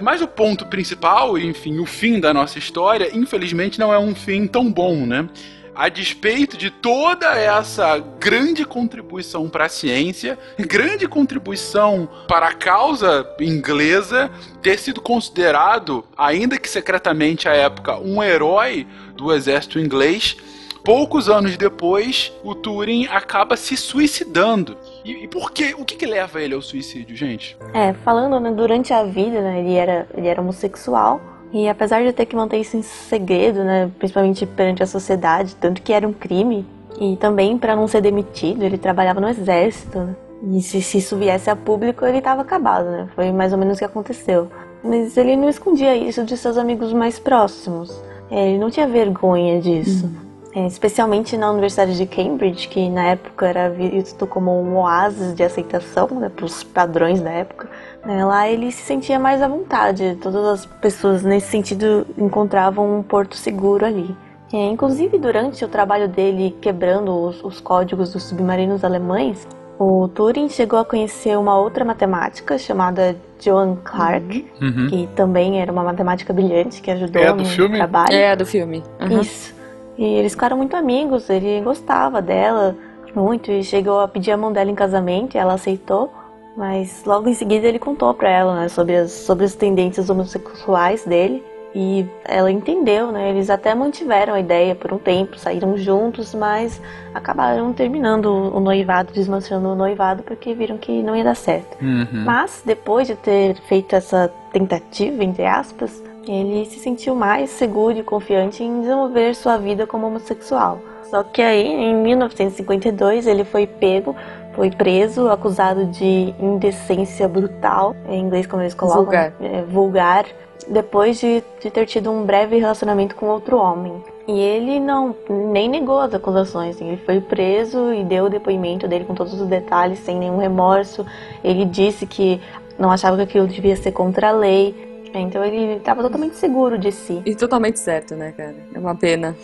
[0.00, 4.46] Mas o ponto principal, enfim, o fim da nossa história, infelizmente não é um fim
[4.46, 5.28] tão bom, né?
[5.74, 13.26] A despeito de toda essa grande contribuição para a ciência, grande contribuição para a causa
[13.40, 14.30] inglesa,
[14.60, 18.86] ter sido considerado, ainda que secretamente à época, um herói
[19.16, 20.36] do exército inglês,
[20.84, 24.76] poucos anos depois, o Turing acaba se suicidando.
[25.04, 25.74] E, e por quê?
[25.78, 27.56] O que, que leva ele ao suicídio, gente?
[27.72, 31.20] É, falando né, durante a vida, né, ele era, ele era homossexual.
[31.52, 35.82] E apesar de ter que manter isso em segredo, né, principalmente perante a sociedade, tanto
[35.82, 36.66] que era um crime,
[36.98, 39.98] e também para não ser demitido, ele trabalhava no exército.
[39.98, 40.14] né,
[40.50, 43.08] E se, se isso viesse a público, ele estava acabado, né?
[43.14, 44.48] Foi mais ou menos o que aconteceu.
[44.82, 48.02] Mas ele não escondia isso de seus amigos mais próximos.
[48.30, 50.10] É, ele não tinha vergonha disso.
[50.54, 55.42] É, especialmente na Universidade de Cambridge, que na época era visto como um oásis de
[55.42, 57.70] aceitação né, para os padrões da época.
[58.04, 60.18] né, lá ele se sentia mais à vontade.
[60.20, 64.14] Todas as pessoas nesse sentido encontravam um porto seguro ali.
[64.52, 69.48] É, inclusive durante o trabalho dele quebrando os, os códigos dos submarinos alemães,
[69.78, 74.86] o Turing chegou a conhecer uma outra matemática chamada Joan Clark, Uhum.
[74.90, 77.78] que também era uma matemática brilhante que ajudou É no filme?
[77.78, 78.12] trabalho.
[78.12, 78.82] É, do filme.
[79.00, 79.22] Uhum.
[79.22, 79.61] Isso.
[79.96, 82.76] E eles ficaram muito amigos, ele gostava dela
[83.14, 86.12] muito e chegou a pedir a mão dela em casamento e ela aceitou.
[86.56, 91.04] Mas logo em seguida ele contou pra ela né, sobre, as, sobre as tendências homossexuais
[91.04, 91.42] dele.
[91.74, 93.30] E ela entendeu, né?
[93.30, 96.82] Eles até mantiveram a ideia por um tempo, saíram juntos, mas
[97.14, 101.82] acabaram terminando o noivado, desmanchando o noivado, porque viram que não ia dar certo.
[101.82, 102.24] Uhum.
[102.26, 108.02] Mas depois de ter feito essa tentativa, entre aspas, ele se sentiu mais seguro e
[108.02, 110.78] confiante em desenvolver sua vida como homossexual.
[111.04, 114.16] Só que aí, em 1952, ele foi pego,
[114.54, 119.32] foi preso, acusado de indecência brutal, em inglês como eles colocam, Vulgar.
[119.40, 120.26] é, vulgar,
[120.68, 124.02] depois de, de ter tido um breve relacionamento com outro homem.
[124.26, 129.04] E ele não nem negou as acusações, ele foi preso e deu o depoimento dele
[129.04, 131.04] com todos os detalhes, sem nenhum remorso.
[131.42, 132.40] Ele disse que
[132.78, 134.91] não achava que aquilo devia ser contra a lei.
[135.20, 137.22] Então ele estava totalmente seguro de si.
[137.26, 138.54] E totalmente certo, né, cara?
[138.74, 139.36] É uma pena.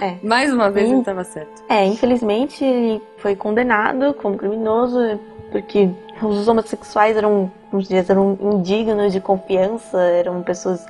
[0.00, 0.16] É.
[0.26, 0.94] Mais uma vez Hum.
[0.96, 1.62] ele tava certo.
[1.68, 5.18] É, infelizmente ele foi condenado como criminoso
[5.50, 5.90] porque
[6.22, 10.86] os homossexuais eram, uns dias eram indignos de confiança, eram pessoas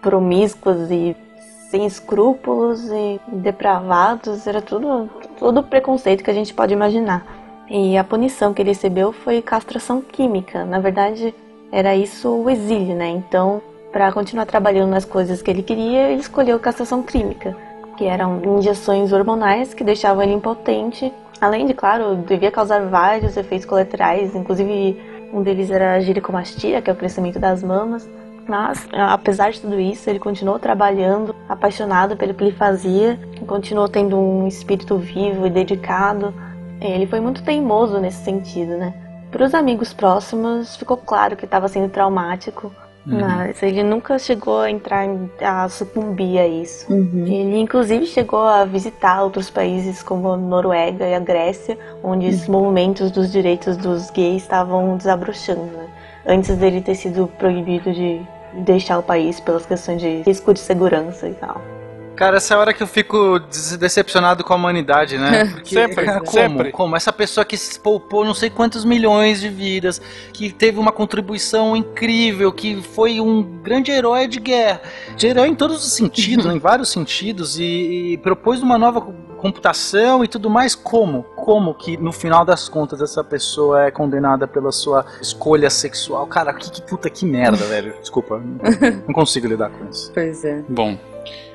[0.00, 1.14] promíscuas e
[1.70, 5.08] sem escrúpulos e depravados, era tudo
[5.38, 7.24] todo o preconceito que a gente pode imaginar.
[7.68, 10.64] E a punição que ele recebeu foi castração química.
[10.64, 11.32] Na verdade,
[11.72, 13.08] era isso o exílio, né?
[13.08, 17.56] Então, para continuar trabalhando nas coisas que ele queria, ele escolheu castração química,
[17.96, 21.12] que eram injeções hormonais que deixavam ele impotente.
[21.40, 25.00] Além de, claro, devia causar vários efeitos colaterais, inclusive
[25.32, 28.08] um deles era a ginecomastia, que é o crescimento das mamas.
[28.48, 34.18] Mas, apesar de tudo isso, ele continuou trabalhando, apaixonado pelo que ele fazia, continuou tendo
[34.18, 36.34] um espírito vivo e dedicado.
[36.80, 38.92] Ele foi muito teimoso nesse sentido, né?
[39.30, 42.72] Para os amigos próximos, ficou claro que estava sendo traumático,
[43.06, 43.18] Uhum.
[43.18, 45.06] mas ele nunca chegou a entrar
[45.42, 46.92] a sucumbir a isso.
[46.92, 47.24] Uhum.
[47.26, 52.46] Ele inclusive chegou a visitar outros países como a Noruega e a Grécia, onde os
[52.46, 55.88] movimentos dos direitos dos gays estavam desabrochando, né?
[56.26, 58.20] antes dele ter sido proibido de
[58.52, 61.60] deixar o país pelas questões de risco de segurança e tal.
[62.20, 63.40] Cara, essa é a hora que eu fico
[63.78, 65.46] decepcionado com a humanidade, né?
[65.56, 66.30] Porque, Sempre, cara, como?
[66.30, 66.70] sempre.
[66.70, 66.94] Como?
[66.94, 71.74] Essa pessoa que se poupou não sei quantos milhões de vidas, que teve uma contribuição
[71.74, 74.82] incrível, que foi um grande herói de guerra.
[75.16, 80.22] De herói em todos os sentidos, em vários sentidos, e, e propôs uma nova computação
[80.22, 80.74] e tudo mais.
[80.74, 81.22] Como?
[81.22, 86.26] Como que no final das contas essa pessoa é condenada pela sua escolha sexual?
[86.26, 87.94] Cara, que, que puta que merda, velho.
[87.98, 90.12] Desculpa, não, não consigo lidar com isso.
[90.12, 90.62] Pois é.
[90.68, 90.98] Bom,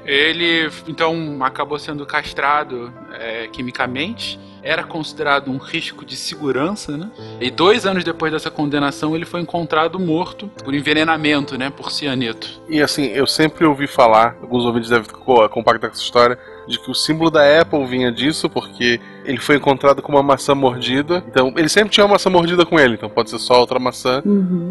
[0.06, 4.40] ele então acabou sendo castrado é, quimicamente.
[4.62, 7.12] Era considerado um risco de segurança, né?
[7.40, 11.70] E dois anos depois dessa condenação, ele foi encontrado morto por envenenamento, né?
[11.70, 12.50] Por cianeto.
[12.68, 16.80] E assim, eu sempre ouvi falar, alguns ouvintes devem co- compactar com essa história, de
[16.80, 21.24] que o símbolo da Apple vinha disso, porque ele foi encontrado com uma maçã mordida.
[21.28, 24.22] Então, ele sempre tinha uma maçã mordida com ele, então pode ser só outra maçã.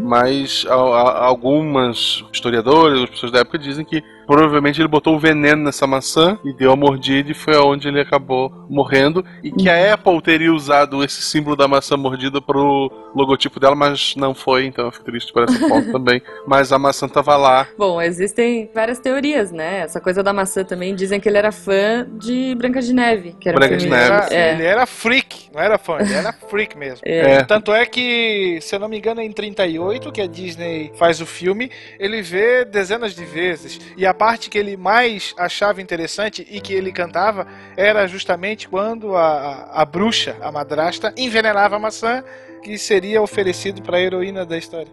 [0.02, 5.18] Mas a- a- algumas historiadores, as pessoas da época dizem que provavelmente ele botou o
[5.18, 9.24] veneno nessa maçã e deu a mordida e foi aonde ele acabou morrendo.
[9.42, 14.14] E que a Apple teria usado esse símbolo da maçã mordida pro logotipo dela, mas
[14.16, 16.22] não foi, então eu fico triste por essa ponto também.
[16.46, 17.66] Mas a maçã tava lá.
[17.76, 19.80] Bom, existem várias teorias, né?
[19.80, 21.83] Essa coisa da maçã também dizem que ele era fã
[22.18, 23.36] de Branca de Neve.
[23.40, 24.28] Que era Branca de Neve, Era-.
[24.30, 24.54] É.
[24.54, 27.00] Ele era freak, não era fã, ele era freak mesmo.
[27.02, 27.42] É.
[27.44, 31.26] Tanto é que, se eu não me engano, em 38, que a Disney faz o
[31.26, 33.80] filme, ele vê dezenas de vezes.
[33.96, 37.46] E a parte que ele mais achava interessante e que ele cantava
[37.76, 42.22] era justamente quando a, a, a bruxa, a madrasta, envenenava a maçã
[42.62, 44.90] que seria oferecido para a heroína da história.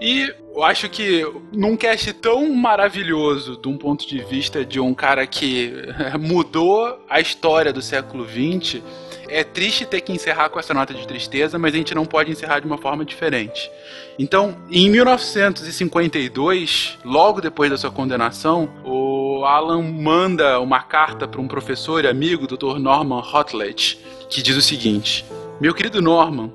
[0.00, 4.94] E eu acho que num cast tão maravilhoso, de um ponto de vista de um
[4.94, 5.72] cara que
[6.20, 8.80] mudou a história do século XX,
[9.28, 12.30] é triste ter que encerrar com essa nota de tristeza, mas a gente não pode
[12.30, 13.70] encerrar de uma forma diferente.
[14.18, 21.48] Então, em 1952, logo depois da sua condenação, o Alan manda uma carta para um
[21.48, 22.78] professor e amigo, Dr.
[22.78, 23.98] Norman Rutledge,
[24.30, 25.24] que diz o seguinte:
[25.60, 26.52] Meu querido Norman,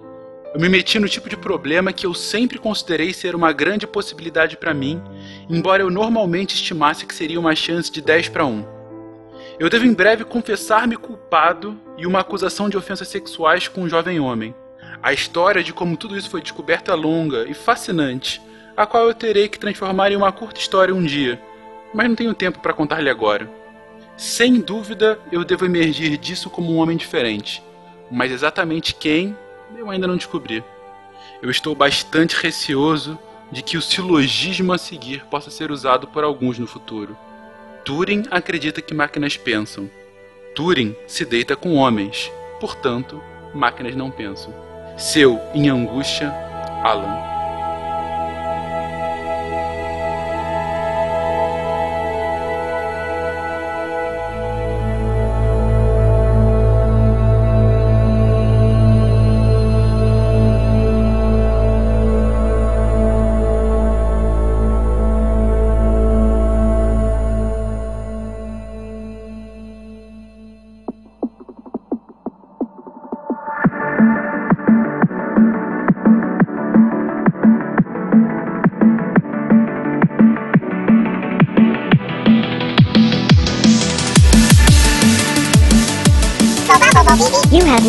[0.53, 4.57] eu me meti no tipo de problema que eu sempre considerei ser uma grande possibilidade
[4.57, 5.01] para mim,
[5.47, 8.65] embora eu normalmente estimasse que seria uma chance de 10 para 1.
[9.59, 14.19] Eu devo em breve confessar-me culpado e uma acusação de ofensas sexuais com um jovem
[14.19, 14.55] homem.
[15.03, 18.41] A história de como tudo isso foi descoberto é longa e fascinante,
[18.76, 21.39] a qual eu terei que transformar em uma curta história um dia,
[21.93, 23.49] mas não tenho tempo para contar-lhe agora.
[24.17, 27.63] Sem dúvida, eu devo emergir disso como um homem diferente,
[28.09, 29.38] mas exatamente quem
[29.77, 30.63] eu ainda não descobri.
[31.41, 33.17] Eu estou bastante receoso
[33.51, 37.17] de que o silogismo a seguir possa ser usado por alguns no futuro.
[37.83, 39.89] Turing acredita que máquinas pensam.
[40.55, 43.21] Turing se deita com homens, portanto,
[43.53, 44.53] máquinas não pensam.
[44.97, 46.29] Seu, em angústia,
[46.83, 47.38] Alan.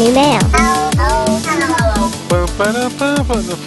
[0.01, 0.41] You have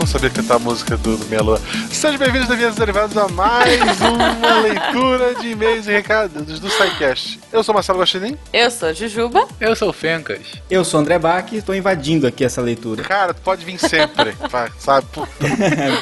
[0.04, 1.62] Não saber cantar a música do, do Meia Lua.
[1.90, 7.40] Sejam bem-vindos, Deviantes Derivados, a mais uma leitura de e-mails e recados do SciCast.
[7.54, 8.38] Eu sou Marcelo Guaxinim.
[8.52, 9.48] Eu sou Jujuba.
[9.62, 10.42] Eu sou o Fencas.
[10.70, 13.02] Eu sou o André Bach e estou invadindo aqui essa leitura.
[13.02, 15.08] Cara, tu pode vir sempre, vai, sabe?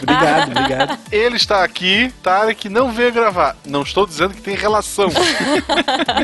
[0.02, 1.00] Obrigado, obrigado.
[1.12, 3.56] Ele está aqui, Tarek não veio gravar.
[3.68, 5.10] Não estou dizendo que tem relação.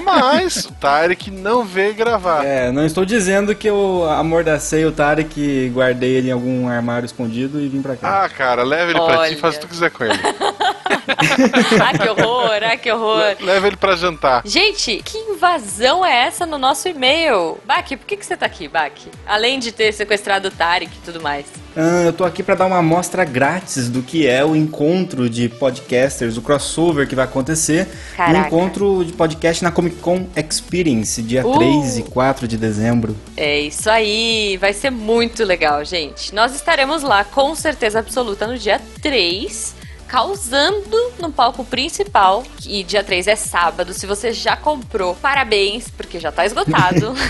[0.04, 2.44] Mas o Tarek não veio gravar.
[2.44, 7.06] É, não estou dizendo que eu amordacei o Tarek e guardei ele em algum armário
[7.06, 8.24] escondido e vim pra cá.
[8.26, 9.32] Ah, cara, leva ele pra ti Olha.
[9.32, 10.14] e faz o que tu quiser com ele.
[11.80, 13.36] Ah, que horror, ah, que horror.
[13.40, 14.42] Leva ele pra jantar.
[14.46, 17.58] Gente, que invasão é essa no nosso e-mail?
[17.66, 19.10] Baki, por que, que você tá aqui, Baki?
[19.26, 21.46] Além de ter sequestrado o Tarek e tudo mais.
[21.76, 25.48] Ah, eu tô aqui pra dar uma amostra grátis do que é o encontro de
[25.48, 27.88] podcasters, o crossover que vai acontecer.
[28.16, 28.40] Caraca.
[28.40, 31.58] Um encontro de podcast na Comic Con Experience, dia Uh.
[31.58, 33.16] 3 e 4 de dezembro.
[33.36, 36.34] É isso aí, vai ser muito legal, gente.
[36.34, 39.76] Nós estaremos lá com certeza absoluta no dia 3,
[40.08, 42.44] causando no palco principal.
[42.66, 43.94] E dia 3 é sábado.
[43.94, 47.14] Se você já comprou, parabéns, porque já tá esgotado.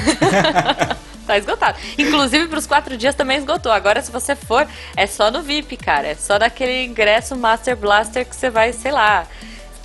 [1.27, 1.77] Tá esgotado.
[1.97, 3.69] Inclusive, pros quatro dias também esgotou.
[3.69, 6.07] Agora, se você for, é só no VIP, cara.
[6.07, 9.27] É só naquele ingresso Master Blaster que você vai, sei lá,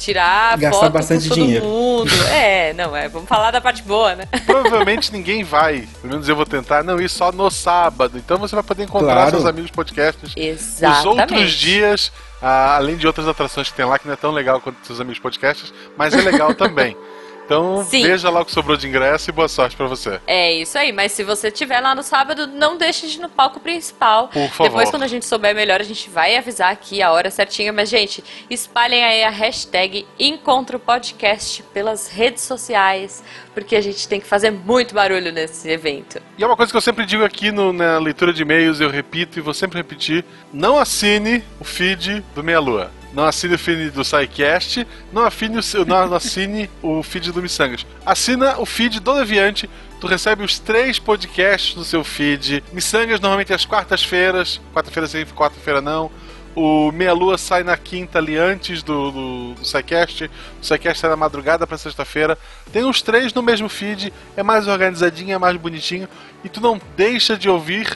[0.02, 1.64] tirar Gastar foto bastante com todo dinheiro.
[1.64, 2.10] mundo.
[2.32, 3.08] É, não, é.
[3.08, 4.24] Vamos falar da parte boa, né?
[4.46, 5.86] Provavelmente ninguém vai.
[6.00, 8.18] Pelo menos eu vou tentar não ir só no sábado.
[8.18, 9.30] Então você vai poder encontrar Claro.
[9.30, 11.06] seus amigos podcasters Exatamente.
[11.06, 14.30] nos outros dias, ah, além de outras atrações que tem lá, que não é tão
[14.32, 16.96] legal quanto seus amigos podcasters, mas é legal também.
[17.44, 18.02] Então Sim.
[18.02, 20.20] veja lá o que sobrou de ingresso e boa sorte pra você.
[20.26, 23.28] É isso aí, mas se você estiver lá no sábado, não deixe de ir no
[23.28, 24.28] palco principal.
[24.28, 24.68] Por favor.
[24.70, 27.72] Depois, quando a gente souber melhor, a gente vai avisar aqui a hora certinha.
[27.72, 33.22] Mas, gente, espalhem aí a hashtag Encontro Podcast pelas redes sociais,
[33.54, 36.22] porque a gente tem que fazer muito barulho nesse evento.
[36.38, 38.88] E é uma coisa que eu sempre digo aqui no- na leitura de e-mails, eu
[38.88, 42.90] repito e vou sempre repetir: não assine o feed do Meia Lua.
[43.12, 47.42] Não assine o feed do SciCast, não, afine o seu- não assine o feed do
[47.42, 47.84] Missangas.
[48.06, 49.68] Assina o feed do Deviante,
[50.00, 52.64] tu recebe os três podcasts no seu feed.
[52.72, 56.10] Missangas normalmente às quartas-feiras, quarta-feira sim, quarta-feira não.
[56.54, 60.24] O Meia Lua sai na quinta ali antes do, do, do SciCast.
[60.60, 62.36] O SciCast sai na madrugada pra sexta-feira.
[62.70, 64.12] Tem os três no mesmo feed.
[64.36, 66.06] É mais organizadinho, é mais bonitinho.
[66.44, 67.88] E tu não deixa de ouvir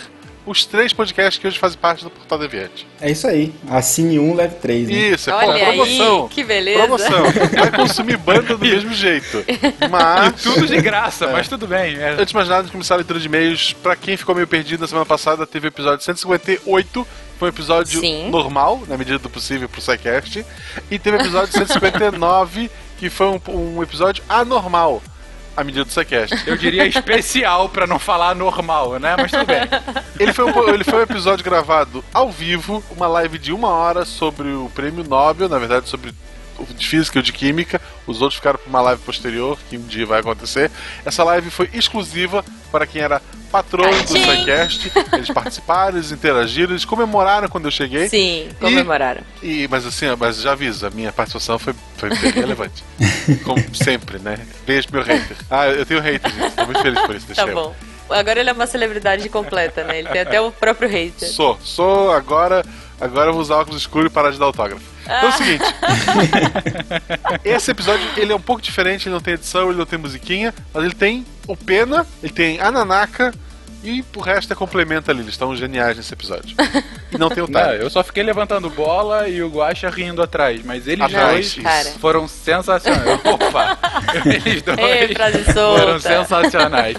[0.47, 2.87] os três podcasts que hoje fazem parte do Portal Deviante.
[3.01, 3.53] É isso aí.
[3.69, 4.89] Assine um, leve três.
[4.89, 4.95] Né?
[4.95, 6.23] Isso, é pô, Olha promoção.
[6.23, 6.79] aí, que beleza.
[6.79, 7.25] Promoção.
[7.59, 9.45] Vai consumir banda do mesmo jeito.
[9.91, 10.43] Mas.
[10.43, 11.33] Tudo de graça, É.
[11.33, 11.97] mas tudo bem.
[11.97, 12.11] É.
[12.11, 14.81] Antes de mais nada, de começar a leitura de e-mails, pra quem ficou meio perdido
[14.81, 17.07] na semana passada, teve o episódio 158,
[17.39, 18.31] foi um episódio Sim.
[18.31, 20.45] normal, na medida do possível, pro SciCast.
[20.91, 25.03] E teve o episódio 159, que foi um, um episódio anormal,
[25.57, 26.37] à medida do SciCast.
[26.47, 29.17] Eu diria especial pra não falar normal, né?
[29.17, 29.63] Mas tudo bem.
[30.19, 34.05] Ele foi, um, ele foi um episódio gravado ao vivo, uma live de uma hora
[34.05, 36.13] sobre o prêmio Nobel, na verdade sobre
[36.77, 37.81] de física e o de química.
[38.07, 40.71] Os outros ficaram para uma live posterior, que um dia vai acontecer.
[41.05, 43.21] Essa live foi exclusiva para quem era
[43.51, 44.09] patrono do!
[44.19, 44.93] SciCast.
[45.13, 48.09] Eles participaram, eles interagiram, eles comemoraram quando eu cheguei.
[48.09, 49.23] Sim, comemoraram.
[49.43, 52.85] E, mas assim, mas já aviso, a minha participação foi, foi bem relevante.
[53.45, 54.39] Como sempre, né?
[54.67, 55.37] Beijo meu hater.
[55.51, 56.53] Ah, eu tenho hater, gente.
[56.55, 57.55] Tô muito feliz por isso, deixa Tá eu.
[57.55, 57.77] bom.
[58.09, 59.99] Agora ele é uma celebridade completa, né?
[59.99, 61.29] Ele tem até o próprio hater.
[61.29, 62.65] Sou, sou agora.
[63.01, 64.96] Agora eu vou usar óculos escuros e parar de dar autógrafo.
[65.07, 65.33] Então é o Ah.
[65.33, 65.65] seguinte.
[67.45, 70.53] esse episódio ele é um pouco diferente, ele não tem edição, ele não tem musiquinha,
[70.73, 73.33] mas ele tem o Pena, ele tem a Nanaka
[73.85, 75.21] e o resto é complemento ali.
[75.21, 76.57] Eles estão geniais nesse episódio.
[77.13, 77.83] E não tem o Não, Tarek.
[77.85, 81.65] eu só fiquei levantando bola e o Guaxa rindo atrás, mas eles Atrás, dois.
[81.65, 81.91] Cara.
[82.01, 83.21] foram sensacionais.
[83.25, 83.79] Opa!
[84.45, 85.15] Eles dois Ei,
[85.55, 86.97] foram sensacionais.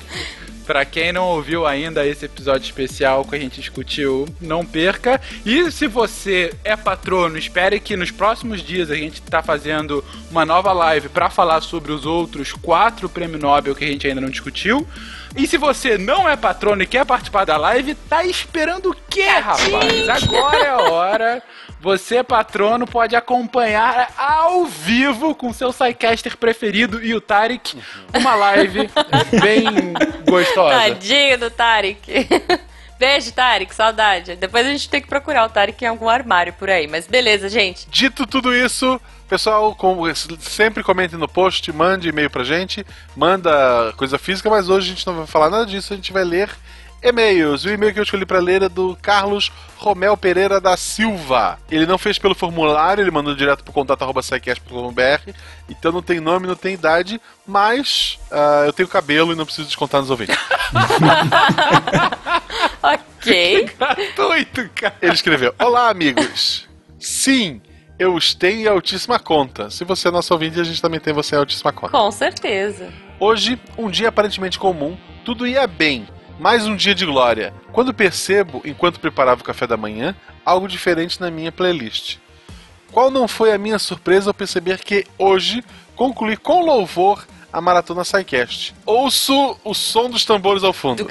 [0.67, 5.19] Pra quem não ouviu ainda esse episódio especial que a gente discutiu, não perca.
[5.45, 10.45] E se você é patrono, espere que nos próximos dias a gente tá fazendo uma
[10.45, 14.29] nova live pra falar sobre os outros quatro prêmios Nobel que a gente ainda não
[14.29, 14.85] discutiu.
[15.37, 19.27] E se você não é patrono e quer participar da live, tá esperando o quê,
[19.27, 20.09] rapaz?
[20.09, 21.43] Agora é a hora.
[21.79, 27.77] Você, patrono, pode acompanhar ao vivo com seu Psycaster preferido e o Tarek
[28.13, 28.89] uma live
[29.39, 29.65] bem
[30.27, 30.75] gostosa.
[30.75, 32.27] Tadinho do Tarek.
[32.97, 34.35] Beijo, Tarek, saudade.
[34.35, 36.87] Depois a gente tem que procurar o Tarek em algum armário por aí.
[36.87, 37.87] Mas beleza, gente.
[37.91, 38.99] Dito tudo isso,
[39.29, 40.03] pessoal, como
[40.39, 42.83] sempre comentem no post, mande e-mail pra gente,
[43.15, 46.23] manda coisa física, mas hoje a gente não vai falar nada disso, a gente vai
[46.23, 46.49] ler
[47.01, 47.65] E-mails.
[47.65, 51.59] O e-mail que eu escolhi pra ler é do Carlos Romel Pereira da Silva.
[51.69, 55.31] Ele não fez pelo formulário, ele mandou direto pro contato.sicast.com.br.
[55.69, 59.67] Então não tem nome, não tem idade, mas ah, eu tenho cabelo e não preciso
[59.67, 60.37] descontar nos ouvintes.
[62.81, 63.69] ok.
[63.77, 64.95] Gratuito, cara.
[65.01, 66.67] Ele escreveu: Olá, amigos.
[66.99, 67.61] Sim,
[67.99, 69.69] eu os tenho em altíssima conta.
[69.69, 71.91] Se você é nosso ouvinte, a gente também tem você em altíssima conta.
[71.91, 72.91] Com certeza.
[73.19, 74.95] Hoje, um dia aparentemente comum,
[75.25, 76.07] tudo ia bem.
[76.39, 77.53] Mais um dia de glória.
[77.71, 80.15] Quando percebo, enquanto preparava o café da manhã,
[80.45, 82.17] algo diferente na minha playlist.
[82.91, 85.63] Qual não foi a minha surpresa ao perceber que hoje
[85.95, 88.75] concluí com louvor a maratona SciCast.
[88.85, 90.97] Ouço o som dos tambores ao fundo.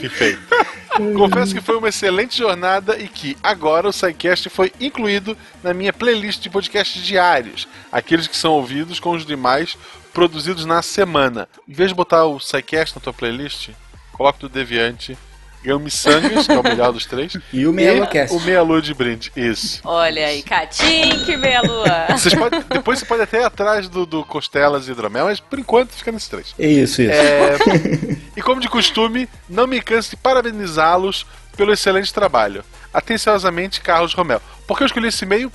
[0.00, 0.40] Perfeito.
[1.16, 5.92] Confesso que foi uma excelente jornada e que agora o SciCast foi incluído na minha
[5.92, 9.76] playlist de podcasts diários, aqueles que são ouvidos com os demais
[10.12, 11.48] produzidos na semana.
[11.66, 13.70] Em vez de botar o SciCast na tua playlist,
[14.12, 15.16] coloca do Deviante,
[15.62, 18.34] ganha o Missangas, que é o melhor dos três, E o Meia Luacast.
[18.36, 19.32] o Meia Lua de brinde.
[19.36, 19.80] Isso.
[19.84, 22.06] Olha aí, Catim, meia lua.
[22.10, 25.58] Vocês podem- depois você pode até ir atrás do, do Costelas e Hidromel, mas por
[25.58, 26.54] enquanto fica nesses três.
[26.58, 27.12] Isso, isso.
[27.12, 27.56] É,
[28.36, 31.26] e como de costume, não me canso de parabenizá-los
[31.56, 32.64] pelo excelente trabalho.
[32.92, 34.40] Atenciosamente, Carlos Romel.
[34.66, 35.50] Por que eu escolhi esse e-mail?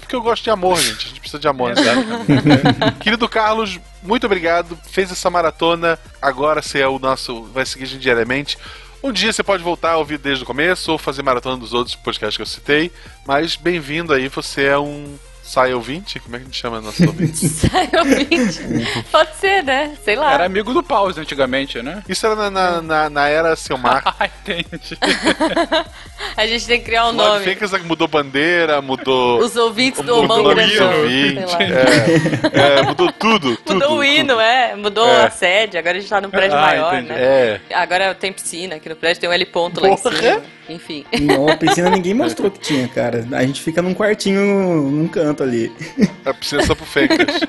[0.00, 1.04] Porque eu gosto de amor, gente.
[1.06, 1.82] A gente precisa de amor, né?
[3.00, 4.78] Querido Carlos, muito obrigado.
[4.90, 5.98] Fez essa maratona.
[6.22, 7.42] Agora você é o nosso.
[7.52, 8.56] Vai seguir a gente diariamente.
[9.04, 11.94] Um dia você pode voltar a ouvir desde o começo ou fazer maratona dos outros
[11.94, 12.90] podcasts que eu citei.
[13.26, 15.18] Mas bem-vindo aí, você é um.
[15.46, 16.18] Sai ouvinte?
[16.20, 17.46] Como é que a gente chama nosso ouvinte?
[17.48, 18.60] Sai ouvinte.
[19.12, 19.94] Pode ser, né?
[20.02, 20.32] Sei lá.
[20.32, 22.02] Era amigo do Pause antigamente, né?
[22.08, 24.02] Isso era na, na, na, na era Selmar.
[24.18, 24.96] Ah, entendi.
[26.36, 27.44] A gente tem que criar um nome.
[27.44, 29.38] Fencas mudou bandeira, mudou.
[29.40, 30.92] Os ouvintes do mudou Mão o Grandão.
[32.52, 33.56] é, é, mudou tudo.
[33.58, 34.74] tudo Mudou o hino, é.
[34.74, 35.26] Mudou É.
[35.26, 35.76] a sede.
[35.76, 37.08] Agora a gente tá num prédio Ah, maior, entendi.
[37.12, 37.20] né?
[37.20, 37.60] É.
[37.74, 40.42] Agora tem piscina aqui no prédio, tem um L ponto lá em cima.
[40.68, 41.04] Enfim.
[41.20, 43.26] Não, a piscina ninguém mostrou que tinha, cara.
[43.32, 44.40] A gente fica num quartinho,
[44.90, 45.72] num canto ali.
[46.24, 47.40] A piscina só pro Fencas.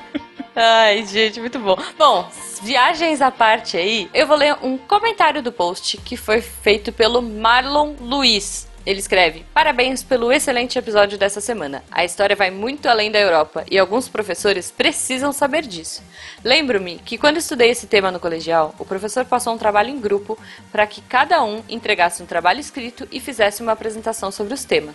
[0.54, 1.76] Ai, gente, muito bom.
[1.98, 2.30] Bom,
[2.62, 7.20] viagens à parte aí, eu vou ler um comentário do post que foi feito pelo
[7.20, 8.66] Marlon Luiz.
[8.86, 11.82] Ele escreve: Parabéns pelo excelente episódio dessa semana.
[11.90, 16.02] A história vai muito além da Europa e alguns professores precisam saber disso.
[16.44, 20.38] Lembro-me que quando estudei esse tema no colegial, o professor passou um trabalho em grupo
[20.70, 24.94] para que cada um entregasse um trabalho escrito e fizesse uma apresentação sobre os temas.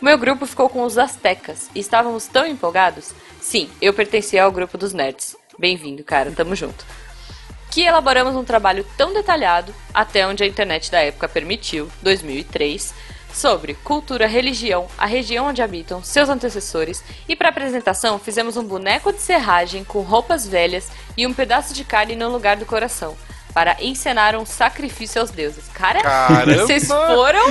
[0.00, 3.12] O meu grupo ficou com os astecas e estávamos tão empolgados.
[3.40, 5.36] Sim, eu pertencia ao grupo dos nerds.
[5.58, 6.86] Bem-vindo, cara, tamo junto.
[7.68, 12.94] Que elaboramos um trabalho tão detalhado, até onde a internet da época permitiu, 2003,
[13.32, 19.12] sobre cultura, religião, a região onde habitam, seus antecessores, e para apresentação fizemos um boneco
[19.12, 23.16] de serragem com roupas velhas e um pedaço de carne no lugar do coração,
[23.52, 25.66] para encenar um sacrifício aos deuses.
[25.74, 26.62] Cara, Caramba!
[26.62, 27.44] vocês foram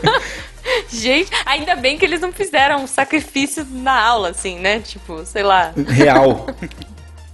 [0.90, 4.80] Gente, ainda bem que eles não fizeram um sacrifício na aula, assim, né?
[4.80, 5.72] Tipo, sei lá.
[5.76, 6.46] Real.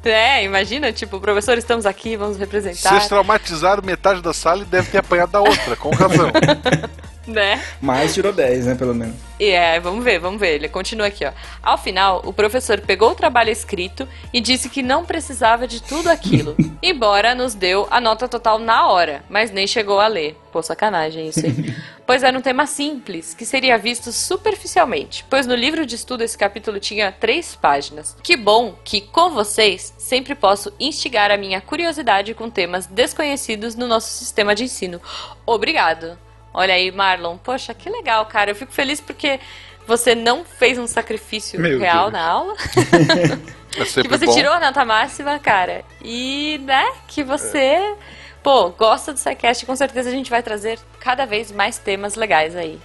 [0.04, 2.90] É, imagina, tipo, professor, estamos aqui, vamos representar.
[2.90, 6.32] Vocês traumatizaram metade da sala e deve ter apanhado da outra, com razão.
[7.26, 7.62] Né?
[7.80, 9.14] Mas tirou 10, né, pelo menos.
[9.38, 10.54] E é, vamos ver, vamos ver.
[10.54, 11.32] Ele continua aqui, ó.
[11.62, 16.08] Ao final, o professor pegou o trabalho escrito e disse que não precisava de tudo
[16.08, 16.56] aquilo.
[16.82, 20.36] embora nos deu a nota total na hora, mas nem chegou a ler.
[20.52, 21.74] Pô, sacanagem isso aí.
[22.06, 26.36] pois era um tema simples, que seria visto superficialmente, pois no livro de estudo esse
[26.36, 28.16] capítulo tinha três páginas.
[28.22, 33.86] Que bom que, com vocês, sempre posso instigar a minha curiosidade com temas desconhecidos no
[33.86, 35.00] nosso sistema de ensino.
[35.46, 36.18] Obrigado.
[36.54, 37.36] Olha aí, Marlon.
[37.38, 38.50] Poxa, que legal, cara.
[38.50, 39.40] Eu fico feliz porque
[39.86, 42.12] você não fez um sacrifício Meu real Deus.
[42.12, 42.54] na aula.
[43.74, 44.34] É que você bom.
[44.34, 45.82] tirou a nota máxima, cara.
[46.04, 47.94] E, né, que você,
[48.42, 49.64] pô, gosta do SciCast.
[49.64, 52.78] Com certeza a gente vai trazer cada vez mais temas legais aí.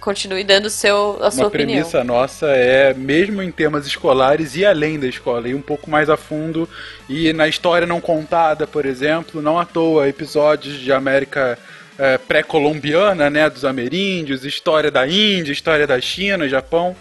[0.00, 1.66] Continue dando seu, a sua Uma opinião.
[1.76, 6.08] premissa nossa é, mesmo em temas escolares e além da escola, ir um pouco mais
[6.08, 6.66] a fundo
[7.06, 11.58] e na história não contada, por exemplo, não à toa, episódios de América
[12.00, 16.96] é, pré-colombiana, né, dos ameríndios, história da Índia, história da China, Japão,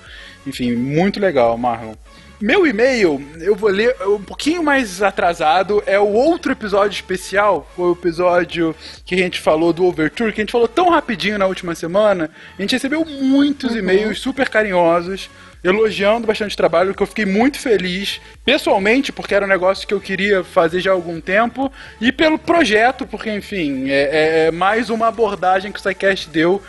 [0.46, 1.94] enfim, muito legal, Marlon.
[2.42, 7.90] Meu e-mail, eu vou ler um pouquinho mais atrasado, é o outro episódio especial, foi
[7.90, 11.48] o episódio que a gente falou do Overture, que a gente falou tão rapidinho na
[11.48, 12.30] última semana.
[12.58, 15.30] A gente recebeu muitos e-mails super carinhosos,
[15.64, 19.94] elogiando bastante o trabalho, que eu fiquei muito feliz, pessoalmente, porque era um negócio que
[19.94, 24.52] eu queria fazer já há algum tempo, e pelo projeto, porque, enfim, é, é- é
[24.52, 26.62] mais uma abordagem que o SciCast deu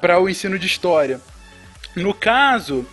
[0.00, 1.20] para o ensino de história.
[1.96, 2.86] No caso,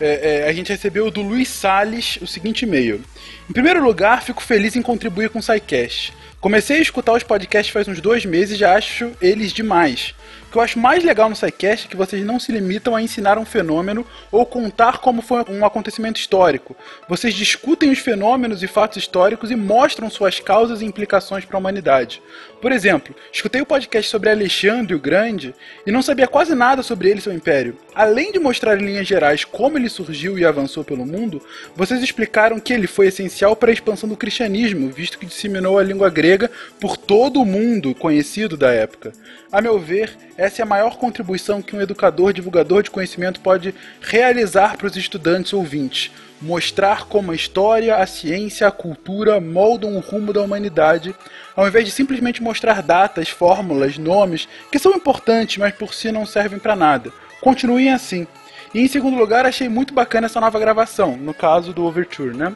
[0.00, 3.00] é, é, a gente recebeu do Luiz Salles o seguinte e-mail.
[3.48, 6.12] Em primeiro lugar, fico feliz em contribuir com o SciCast.
[6.40, 10.12] Comecei a escutar os podcasts faz uns dois meses e já acho eles demais.
[10.52, 13.38] Que eu acho mais legal no SciCast é que vocês não se limitam a ensinar
[13.38, 16.76] um fenômeno ou contar como foi um acontecimento histórico.
[17.08, 21.58] Vocês discutem os fenômenos e fatos históricos e mostram suas causas e implicações para a
[21.58, 22.20] humanidade.
[22.60, 25.54] Por exemplo, escutei o podcast sobre Alexandre o Grande
[25.86, 27.78] e não sabia quase nada sobre ele e seu império.
[27.94, 31.40] Além de mostrar em linhas gerais como ele surgiu e avançou pelo mundo,
[31.74, 35.82] vocês explicaram que ele foi essencial para a expansão do cristianismo, visto que disseminou a
[35.82, 39.12] língua grega por todo o mundo conhecido da época.
[39.50, 43.72] A meu ver, essa é a maior contribuição que um educador divulgador de conhecimento pode
[44.00, 46.10] realizar para os estudantes ouvintes.
[46.40, 51.14] Mostrar como a história, a ciência, a cultura moldam o rumo da humanidade,
[51.54, 56.26] ao invés de simplesmente mostrar datas, fórmulas, nomes, que são importantes, mas por si não
[56.26, 57.12] servem para nada.
[57.40, 58.26] Continuem assim.
[58.74, 62.52] E em segundo lugar, achei muito bacana essa nova gravação, no caso do Overture, né?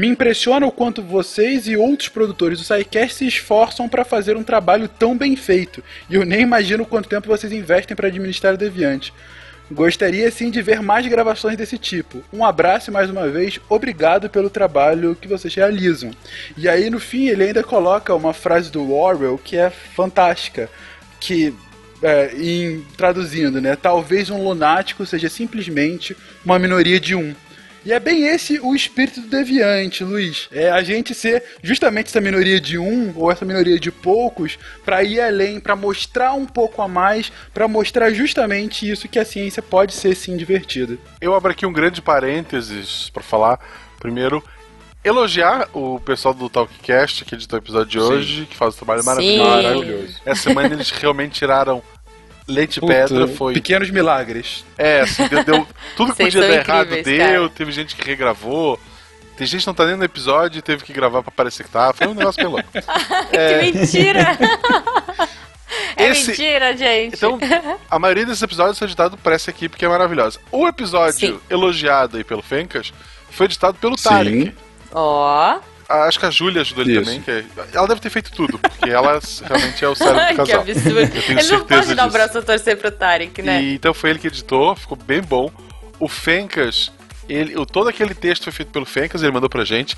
[0.00, 4.42] Me impressiona o quanto vocês e outros produtores do SciCast se esforçam para fazer um
[4.42, 8.56] trabalho tão bem feito, e eu nem imagino quanto tempo vocês investem para administrar o
[8.56, 9.12] Deviante.
[9.70, 12.24] Gostaria sim de ver mais gravações desse tipo.
[12.32, 16.12] Um abraço mais uma vez, obrigado pelo trabalho que vocês realizam.
[16.56, 20.70] E aí no fim ele ainda coloca uma frase do Orwell que é fantástica,
[21.20, 21.54] que
[22.02, 23.76] é, em traduzindo, né?
[23.76, 27.34] Talvez um lunático seja simplesmente uma minoria de um.
[27.84, 30.48] E é bem esse o espírito do deviante, Luiz.
[30.52, 35.02] É a gente ser justamente essa minoria de um ou essa minoria de poucos para
[35.02, 39.62] ir além, para mostrar um pouco a mais, para mostrar justamente isso que a ciência
[39.62, 40.98] pode ser sim divertida.
[41.20, 43.58] Eu abro aqui um grande parênteses para falar.
[43.98, 44.44] Primeiro,
[45.02, 49.02] elogiar o pessoal do Talkcast que editou o episódio de hoje, que faz um trabalho
[49.02, 49.08] Sim.
[49.08, 49.62] maravilhoso.
[49.62, 50.14] Maravilhoso.
[50.24, 51.82] Essa semana eles realmente tiraram
[52.50, 53.28] leite e Puta, pedra.
[53.28, 54.64] Foi Pequenos milagres.
[54.76, 55.66] É, assim, deu, deu-
[55.96, 57.48] tudo que Vocês podia dar errado deu, cara.
[57.50, 58.78] teve gente que regravou.
[59.36, 61.70] Tem gente que não tá nem no episódio e teve que gravar pra parecer que
[61.70, 61.92] tá.
[61.94, 62.68] Foi um negócio bem louco.
[63.32, 64.38] É, Que mentira!
[65.96, 67.14] é Esse- mentira, gente.
[67.16, 67.38] Então,
[67.90, 70.38] a maioria desses episódios são editados por essa equipe que é maravilhosa.
[70.50, 71.40] O episódio Sim.
[71.48, 72.92] elogiado aí pelo Fencas
[73.30, 74.54] foi editado pelo Tarek.
[74.92, 75.26] Ó.
[75.28, 75.60] Ah,
[75.90, 77.04] Acho que a Júlia ajudou ele Isso.
[77.04, 77.20] também.
[77.22, 77.44] Que é-
[77.74, 80.60] ela deve ter feito tudo, porque ela realmente é o cérebro do que casal.
[80.60, 80.98] absurdo.
[81.00, 82.18] Eu tenho Ele não pode dar o disso.
[82.18, 83.62] braço a torcer pro Tarek, né?
[83.62, 85.50] E, então foi ele que editou, ficou bem bom.
[85.98, 86.92] O Fencas,
[87.28, 89.96] ele, o, todo aquele texto foi feito pelo Fencas, ele mandou pra gente.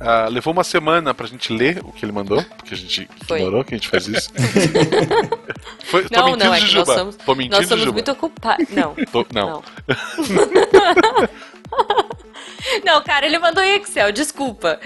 [0.00, 3.38] Ah, levou uma semana pra gente ler o que ele mandou, porque a gente Foi.
[3.38, 4.28] ignorou que a gente faz isso.
[5.84, 6.94] foi, tô Não, mentindo, não, é que nós Jujuba.
[6.98, 7.92] somos, Tô mentindo, nós somos Jujuba.
[7.94, 8.66] muito ocupados.
[8.70, 8.94] Não.
[9.12, 9.62] Tô- não.
[12.84, 14.80] Não, cara, ele mandou em Excel, desculpa.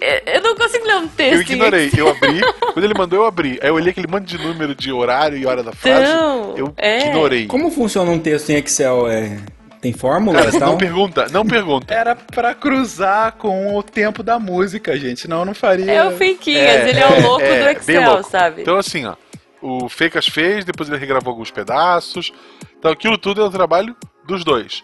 [0.00, 1.34] É, Eu não consigo ler um texto.
[1.34, 2.06] Eu em ignorei, Excel.
[2.06, 2.40] eu abri.
[2.72, 3.58] Quando ele mandou, eu abri.
[3.60, 6.12] Aí eu olhei aquele monte de número de horário e hora da frase.
[6.12, 7.08] Não, eu é.
[7.08, 7.46] ignorei.
[7.46, 9.08] Como funciona um texto em Excel?
[9.08, 9.38] É...
[9.80, 10.70] Tem fórmulas Cara, e tal?
[10.70, 11.92] não pergunta, não pergunta.
[11.92, 15.20] Era pra cruzar com o tempo da música, gente.
[15.20, 15.92] Senão eu não faria.
[15.92, 18.30] É o Finquinhas, ele é o louco do bem Excel, louco.
[18.30, 18.62] sabe?
[18.62, 19.14] Então, assim, ó.
[19.60, 22.32] O Fecas fez, depois ele regravou alguns pedaços.
[22.78, 23.94] Então, aquilo tudo é o trabalho
[24.26, 24.82] dos dois.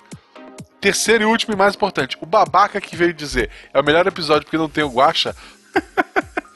[0.80, 4.44] Terceiro e último e mais importante, o babaca que veio dizer é o melhor episódio
[4.44, 5.34] porque não tem o Guacha.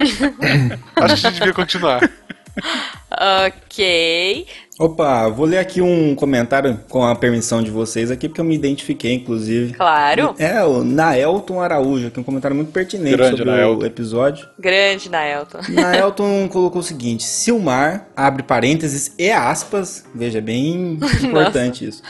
[0.96, 2.01] Acho que a gente devia continuar.
[3.10, 4.46] Ok.
[4.78, 8.56] Opa, vou ler aqui um comentário com a permissão de vocês aqui, porque eu me
[8.56, 9.72] identifiquei, inclusive.
[9.74, 10.34] Claro.
[10.36, 13.82] É, o Naelton Araújo, aqui um comentário muito pertinente Grande sobre Naelton.
[13.82, 14.48] o episódio.
[14.59, 15.60] Grande, Naelton.
[15.70, 22.02] Naelton colocou o seguinte: Silmar, abre parênteses e aspas, veja, bem importante isso.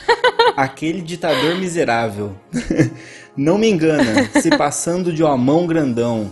[0.55, 2.33] Aquele ditador miserável.
[3.35, 6.31] não me engana, se passando de uma mão grandão.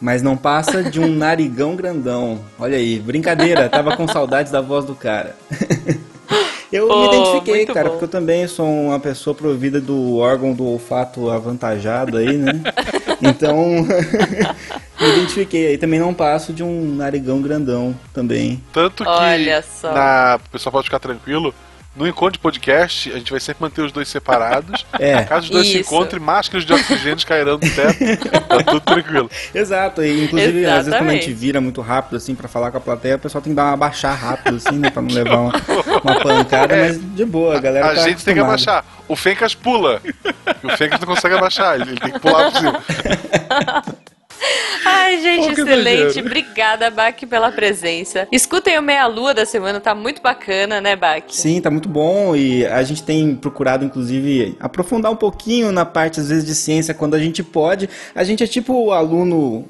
[0.00, 2.40] Mas não passa de um narigão grandão.
[2.58, 5.36] Olha aí, brincadeira, tava com saudades da voz do cara.
[6.72, 7.90] Eu Pô, me identifiquei, cara, bom.
[7.90, 12.62] porque eu também sou uma pessoa provida do órgão do olfato avantajado aí, né?
[13.20, 13.82] Então,
[15.00, 15.66] me identifiquei.
[15.66, 18.62] Aí também não passo de um narigão grandão também.
[18.72, 19.92] Tanto que Olha só.
[19.92, 21.52] na, o pessoal pode ficar tranquilo.
[22.00, 24.86] No encontro de podcast, a gente vai sempre manter os dois separados.
[24.98, 25.22] É.
[25.24, 25.94] Caso os dois se Isso.
[25.94, 28.28] encontrem, máscaras de oxigênio cairão do teto.
[28.46, 29.30] Tá tudo tranquilo.
[29.54, 31.24] Exato, e inclusive às vezes quando a Exatamente.
[31.26, 33.64] gente vira muito rápido assim pra falar com a plateia, o pessoal tem que dar
[33.66, 35.52] uma baixar rápido assim, né, pra não levar uma,
[36.04, 36.88] uma pancada, É.
[36.88, 38.80] mas de boa, a galera A tá gente tem que acostumada.
[38.80, 38.84] abaixar.
[39.08, 40.02] O Fencas pula.
[40.62, 42.80] O Fencas não consegue abaixar, ele, ele tem que pular por cima.
[44.84, 46.00] Ai, gente, Pô, excelente.
[46.02, 46.26] exagero.
[46.26, 48.26] Obrigada, Bach, pela presença.
[48.32, 51.24] Escutem o Meia Lua da semana, tá muito bacana, né, Bach?
[51.28, 56.20] Sim, tá muito bom e a gente tem procurado, inclusive, aprofundar um pouquinho na parte,
[56.20, 57.88] às vezes, de ciência quando a gente pode.
[58.14, 59.68] A gente é tipo o aluno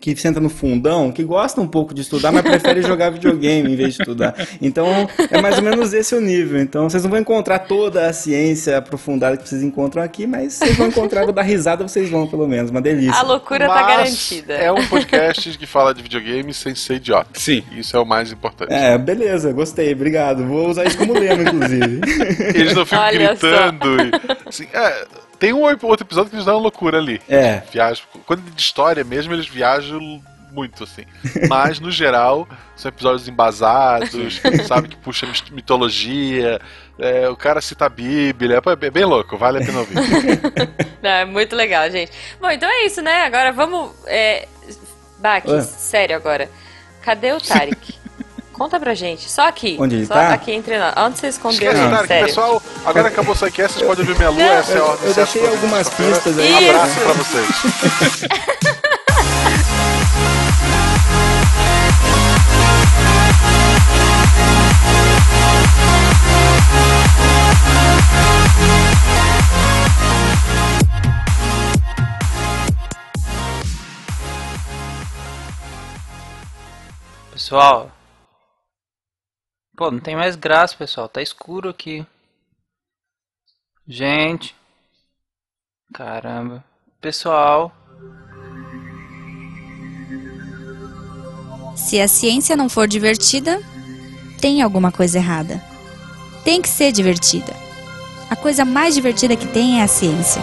[0.00, 3.76] que senta no fundão, que gosta um pouco de estudar, mas prefere jogar videogame em
[3.76, 4.34] vez de estudar.
[4.60, 4.86] Então,
[5.30, 6.60] é mais ou menos esse o nível.
[6.60, 10.76] Então, vocês não vão encontrar toda a ciência aprofundada que vocês encontram aqui, mas vocês
[10.76, 13.18] vão encontrar, vou dar risada, vocês vão pelo menos, uma delícia.
[13.18, 14.54] A loucura tá Mas garantida.
[14.54, 17.30] É um podcast que fala de videogame sem ser idiota.
[17.34, 17.62] Sim.
[17.72, 18.72] Isso é o mais importante.
[18.72, 20.46] É, beleza, gostei, obrigado.
[20.46, 22.00] Vou usar isso como lema, inclusive.
[22.54, 23.96] Eles não ficam Olha gritando.
[24.00, 25.06] E, assim, é,
[25.38, 27.20] tem um outro episódio que eles dão uma loucura ali.
[27.28, 27.62] É.
[27.72, 28.04] Viajam.
[28.26, 31.04] Quando é de história mesmo, eles viajam muito, assim.
[31.48, 36.60] Mas, no geral, são episódios embasados, sabe, que puxa mitologia.
[36.98, 38.60] é, o cara cita a Bíblia.
[38.60, 39.94] Pô, É bem louco, vale a pena ouvir.
[41.02, 42.12] Não, é muito legal, gente.
[42.40, 43.22] Bom, então é isso, né?
[43.22, 43.92] Agora vamos.
[44.06, 44.48] É...
[45.18, 45.60] Bach, Ué.
[45.62, 46.48] sério agora.
[47.02, 47.98] Cadê o Tarek?
[48.58, 49.30] Conta pra gente.
[49.30, 49.76] Só aqui.
[49.78, 50.32] Onde ele Só tá?
[50.32, 50.92] aqui entre nós.
[50.96, 51.90] Onde você escondeu Esquece, ele?
[51.90, 52.26] Tarek, Sério.
[52.26, 52.62] pessoal.
[52.84, 54.42] Agora acabou o Psycast, vocês podem ouvir minha lua.
[54.42, 56.52] Essa é a ordem eu deixei algumas pistas aí.
[56.52, 57.48] Um abraço pra vocês.
[77.32, 77.97] Pessoal.
[79.78, 81.08] Pô, não tem mais graça, pessoal.
[81.08, 82.04] Tá escuro aqui.
[83.86, 84.52] Gente.
[85.94, 86.64] Caramba.
[87.00, 87.72] Pessoal.
[91.76, 93.62] Se a ciência não for divertida,
[94.40, 95.62] tem alguma coisa errada.
[96.44, 97.52] Tem que ser divertida.
[98.28, 100.42] A coisa mais divertida que tem é a ciência.